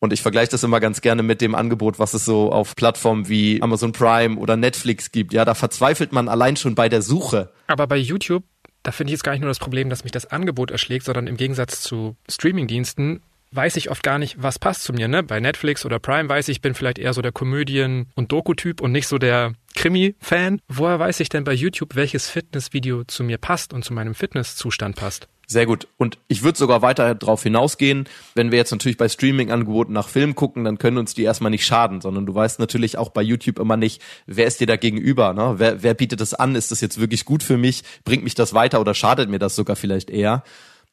Und 0.00 0.12
ich 0.12 0.20
vergleiche 0.20 0.50
das 0.50 0.62
immer 0.62 0.80
ganz 0.80 1.00
gerne 1.00 1.22
mit 1.22 1.40
dem 1.40 1.54
Angebot, 1.54 1.98
was 1.98 2.12
es 2.12 2.26
so 2.26 2.52
auf 2.52 2.76
Plattformen 2.76 3.26
wie 3.30 3.62
Amazon 3.62 3.92
Prime 3.92 4.36
oder 4.36 4.54
Netflix 4.58 5.12
gibt. 5.12 5.32
Ja, 5.32 5.46
da 5.46 5.54
verzweifelt 5.54 6.12
man 6.12 6.28
allein 6.28 6.56
schon 6.56 6.74
bei 6.74 6.90
der 6.90 7.00
Suche. 7.00 7.50
Aber 7.68 7.86
bei 7.86 7.96
YouTube 7.96 8.44
da 8.84 8.92
finde 8.92 9.10
ich 9.10 9.14
jetzt 9.14 9.24
gar 9.24 9.32
nicht 9.32 9.40
nur 9.40 9.50
das 9.50 9.58
Problem, 9.58 9.90
dass 9.90 10.04
mich 10.04 10.12
das 10.12 10.26
Angebot 10.26 10.70
erschlägt, 10.70 11.06
sondern 11.06 11.26
im 11.26 11.36
Gegensatz 11.36 11.82
zu 11.82 12.16
Streamingdiensten 12.30 13.22
weiß 13.50 13.76
ich 13.76 13.90
oft 13.90 14.02
gar 14.02 14.18
nicht, 14.18 14.42
was 14.42 14.58
passt 14.58 14.82
zu 14.82 14.92
mir. 14.92 15.08
Ne? 15.08 15.22
Bei 15.22 15.40
Netflix 15.40 15.86
oder 15.86 15.98
Prime 15.98 16.28
weiß 16.28 16.48
ich, 16.48 16.56
ich 16.56 16.60
bin 16.60 16.74
vielleicht 16.74 16.98
eher 16.98 17.14
so 17.14 17.22
der 17.22 17.32
Komödien- 17.32 18.06
und 18.14 18.32
Doku-Typ 18.32 18.80
und 18.80 18.92
nicht 18.92 19.06
so 19.06 19.18
der 19.18 19.52
Krimi-Fan. 19.74 20.60
Woher 20.68 20.98
weiß 20.98 21.20
ich 21.20 21.28
denn 21.28 21.44
bei 21.44 21.52
YouTube, 21.52 21.94
welches 21.94 22.28
Fitnessvideo 22.28 23.04
zu 23.04 23.24
mir 23.24 23.38
passt 23.38 23.72
und 23.72 23.84
zu 23.84 23.92
meinem 23.94 24.14
Fitnesszustand 24.14 24.96
passt? 24.96 25.28
Sehr 25.46 25.66
gut. 25.66 25.88
Und 25.96 26.18
ich 26.28 26.42
würde 26.42 26.58
sogar 26.58 26.82
weiter 26.82 27.14
darauf 27.14 27.42
hinausgehen, 27.42 28.08
wenn 28.34 28.50
wir 28.50 28.58
jetzt 28.58 28.70
natürlich 28.70 28.96
bei 28.96 29.08
Streaming-Angeboten 29.08 29.92
nach 29.92 30.08
Film 30.08 30.34
gucken, 30.34 30.64
dann 30.64 30.78
können 30.78 30.98
uns 30.98 31.14
die 31.14 31.22
erstmal 31.22 31.50
nicht 31.50 31.66
schaden, 31.66 32.00
sondern 32.00 32.26
du 32.26 32.34
weißt 32.34 32.58
natürlich 32.58 32.96
auch 32.98 33.10
bei 33.10 33.22
YouTube 33.22 33.58
immer 33.58 33.76
nicht, 33.76 34.02
wer 34.26 34.46
ist 34.46 34.60
dir 34.60 34.66
da 34.66 34.76
gegenüber, 34.76 35.32
ne? 35.34 35.54
Wer, 35.58 35.82
wer 35.82 35.94
bietet 35.94 36.20
das 36.20 36.34
an? 36.34 36.54
Ist 36.54 36.70
das 36.70 36.80
jetzt 36.80 36.98
wirklich 36.98 37.24
gut 37.24 37.42
für 37.42 37.58
mich? 37.58 37.82
Bringt 38.04 38.24
mich 38.24 38.34
das 38.34 38.54
weiter 38.54 38.80
oder 38.80 38.94
schadet 38.94 39.28
mir 39.28 39.38
das 39.38 39.54
sogar 39.54 39.76
vielleicht 39.76 40.10
eher? 40.10 40.42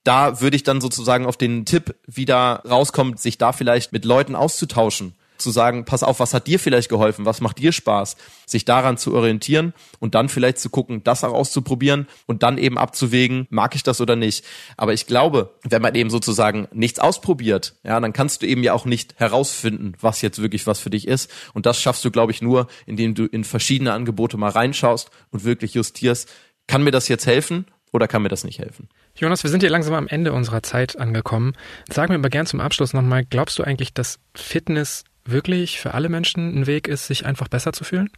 Da 0.03 0.41
würde 0.41 0.55
ich 0.55 0.63
dann 0.63 0.81
sozusagen 0.81 1.25
auf 1.25 1.37
den 1.37 1.65
Tipp 1.65 1.95
wieder 2.07 2.63
rauskommen, 2.67 3.17
sich 3.17 3.37
da 3.37 3.53
vielleicht 3.53 3.93
mit 3.93 4.03
Leuten 4.03 4.35
auszutauschen 4.35 5.13
zu 5.41 5.51
sagen, 5.51 5.85
pass 5.85 6.03
auf, 6.03 6.19
was 6.19 6.33
hat 6.33 6.47
dir 6.47 6.59
vielleicht 6.59 6.89
geholfen, 6.89 7.25
was 7.25 7.41
macht 7.41 7.59
dir 7.59 7.71
Spaß, 7.71 8.15
sich 8.45 8.65
daran 8.65 8.97
zu 8.97 9.13
orientieren 9.13 9.73
und 9.99 10.15
dann 10.15 10.29
vielleicht 10.29 10.59
zu 10.59 10.69
gucken, 10.69 11.03
das 11.03 11.23
auch 11.23 11.33
auszuprobieren 11.33 12.07
und 12.25 12.43
dann 12.43 12.57
eben 12.57 12.77
abzuwägen, 12.77 13.47
mag 13.49 13.75
ich 13.75 13.83
das 13.83 14.01
oder 14.01 14.15
nicht. 14.15 14.45
Aber 14.77 14.93
ich 14.93 15.07
glaube, 15.07 15.55
wenn 15.67 15.81
man 15.81 15.95
eben 15.95 16.09
sozusagen 16.09 16.67
nichts 16.73 16.99
ausprobiert, 16.99 17.75
ja, 17.83 17.99
dann 17.99 18.13
kannst 18.13 18.41
du 18.41 18.47
eben 18.47 18.63
ja 18.63 18.73
auch 18.73 18.85
nicht 18.85 19.19
herausfinden, 19.19 19.93
was 19.99 20.21
jetzt 20.21 20.41
wirklich 20.41 20.67
was 20.67 20.79
für 20.79 20.89
dich 20.89 21.07
ist. 21.07 21.31
Und 21.53 21.65
das 21.65 21.81
schaffst 21.81 22.05
du, 22.05 22.11
glaube 22.11 22.31
ich, 22.31 22.41
nur, 22.41 22.67
indem 22.85 23.15
du 23.15 23.25
in 23.25 23.43
verschiedene 23.43 23.93
Angebote 23.93 24.37
mal 24.37 24.51
reinschaust 24.51 25.09
und 25.31 25.43
wirklich 25.43 25.73
justierst, 25.73 26.29
kann 26.67 26.83
mir 26.83 26.91
das 26.91 27.07
jetzt 27.07 27.25
helfen 27.25 27.65
oder 27.91 28.07
kann 28.07 28.21
mir 28.21 28.29
das 28.29 28.43
nicht 28.43 28.59
helfen? 28.59 28.89
Jonas, 29.15 29.43
wir 29.43 29.49
sind 29.49 29.61
hier 29.61 29.69
langsam 29.69 29.93
am 29.93 30.07
Ende 30.07 30.31
unserer 30.33 30.63
Zeit 30.63 30.97
angekommen. 30.97 31.53
Sag 31.89 32.09
mir 32.09 32.15
aber 32.15 32.29
gern 32.29 32.45
zum 32.45 32.61
Abschluss 32.61 32.93
nochmal, 32.93 33.25
glaubst 33.25 33.59
du 33.59 33.63
eigentlich, 33.63 33.93
dass 33.93 34.19
Fitness 34.33 35.03
wirklich 35.25 35.79
für 35.79 35.93
alle 35.93 36.09
Menschen 36.09 36.61
ein 36.61 36.67
Weg 36.67 36.87
ist, 36.87 37.07
sich 37.07 37.25
einfach 37.25 37.47
besser 37.47 37.73
zu 37.73 37.83
fühlen? 37.83 38.09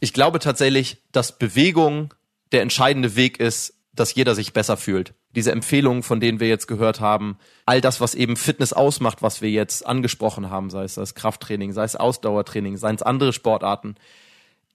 Ich 0.00 0.12
glaube 0.12 0.38
tatsächlich, 0.38 1.02
dass 1.12 1.38
Bewegung 1.38 2.12
der 2.52 2.62
entscheidende 2.62 3.16
Weg 3.16 3.40
ist, 3.40 3.74
dass 3.92 4.14
jeder 4.14 4.34
sich 4.34 4.52
besser 4.52 4.76
fühlt. 4.76 5.14
Diese 5.34 5.52
Empfehlungen, 5.52 6.02
von 6.02 6.20
denen 6.20 6.40
wir 6.40 6.48
jetzt 6.48 6.66
gehört 6.66 7.00
haben, 7.00 7.38
all 7.66 7.80
das, 7.80 8.00
was 8.00 8.14
eben 8.14 8.36
Fitness 8.36 8.72
ausmacht, 8.72 9.22
was 9.22 9.42
wir 9.42 9.50
jetzt 9.50 9.86
angesprochen 9.86 10.50
haben, 10.50 10.70
sei 10.70 10.84
es 10.84 10.94
das 10.94 11.14
Krafttraining, 11.14 11.72
sei 11.72 11.84
es 11.84 11.96
Ausdauertraining, 11.96 12.76
seien 12.76 12.96
es 12.96 13.02
andere 13.02 13.32
Sportarten. 13.32 13.94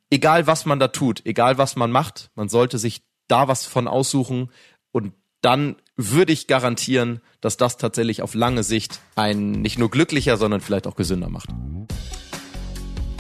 Egal 0.10 0.48
was 0.48 0.66
man 0.66 0.80
da 0.80 0.88
tut, 0.88 1.26
egal 1.26 1.58
was 1.58 1.76
man 1.76 1.92
macht, 1.92 2.30
man 2.36 2.50
sollte 2.50 2.78
sich 2.78 3.04
da 3.28 3.48
was 3.48 3.66
von 3.66 3.88
aussuchen 3.88 4.52
und 4.92 5.14
dann 5.42 5.76
würde 5.96 6.34
ich 6.34 6.48
garantieren, 6.48 7.22
dass 7.42 7.58
das 7.58 7.78
tatsächlich 7.78 8.22
auf 8.22 8.34
lange 8.34 8.64
Sicht 8.64 9.00
einen 9.16 9.52
nicht 9.62 9.80
nur 9.80 9.90
glücklicher, 9.90 10.38
sondern 10.38 10.62
vielleicht 10.62 10.88
auch 10.88 10.96
gesünder 10.96 11.30
macht. 11.30 11.50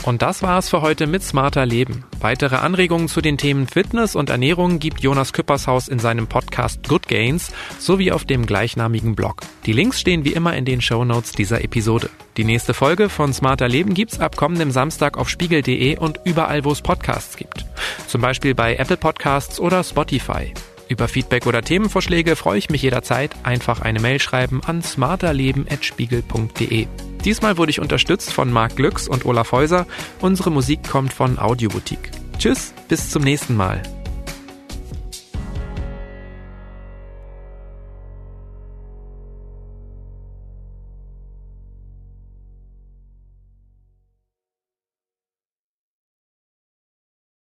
Und 0.07 0.21
das 0.21 0.41
war's 0.41 0.69
für 0.69 0.81
heute 0.81 1.05
mit 1.05 1.21
Smarter 1.21 1.65
Leben. 1.65 2.05
Weitere 2.21 2.55
Anregungen 2.55 3.09
zu 3.09 3.19
den 3.19 3.37
Themen 3.37 3.67
Fitness 3.67 4.15
und 4.15 4.29
Ernährung 4.29 4.79
gibt 4.79 5.01
Jonas 5.01 5.33
Küppershaus 5.33 5.89
in 5.89 5.99
seinem 5.99 6.27
Podcast 6.27 6.87
Good 6.87 7.09
Gains 7.09 7.51
sowie 7.77 8.13
auf 8.13 8.23
dem 8.23 8.45
gleichnamigen 8.45 9.17
Blog. 9.17 9.41
Die 9.65 9.73
Links 9.73 9.99
stehen 9.99 10.23
wie 10.23 10.31
immer 10.31 10.55
in 10.55 10.63
den 10.63 10.79
Show 10.79 11.03
Notes 11.03 11.33
dieser 11.33 11.61
Episode. 11.61 12.09
Die 12.37 12.45
nächste 12.45 12.73
Folge 12.73 13.09
von 13.09 13.33
Smarter 13.33 13.67
Leben 13.67 13.93
gibt's 13.93 14.21
ab 14.21 14.37
kommendem 14.37 14.71
Samstag 14.71 15.17
auf 15.17 15.27
spiegel.de 15.27 15.97
und 15.97 16.21
überall, 16.23 16.63
wo 16.63 16.71
es 16.71 16.81
Podcasts 16.81 17.35
gibt. 17.35 17.65
Zum 18.07 18.21
Beispiel 18.21 18.55
bei 18.55 18.77
Apple 18.77 18.95
Podcasts 18.95 19.59
oder 19.59 19.83
Spotify. 19.83 20.53
Über 20.89 21.07
Feedback 21.07 21.47
oder 21.47 21.61
Themenvorschläge 21.61 22.35
freue 22.35 22.57
ich 22.57 22.69
mich 22.69 22.81
jederzeit. 22.81 23.35
Einfach 23.43 23.81
eine 23.81 23.99
Mail 23.99 24.19
schreiben 24.19 24.61
an 24.65 24.81
smarterleben.spiegel.de. 24.81 26.87
Diesmal 27.25 27.57
wurde 27.57 27.71
ich 27.71 27.79
unterstützt 27.79 28.31
von 28.31 28.51
Marc 28.51 28.75
Glücks 28.75 29.07
und 29.07 29.25
Olaf 29.25 29.51
Häuser. 29.51 29.87
Unsere 30.21 30.51
Musik 30.51 30.87
kommt 30.87 31.13
von 31.13 31.39
Audioboutique. 31.39 32.11
Tschüss, 32.37 32.73
bis 32.87 33.09
zum 33.09 33.23
nächsten 33.23 33.55
Mal. 33.55 33.81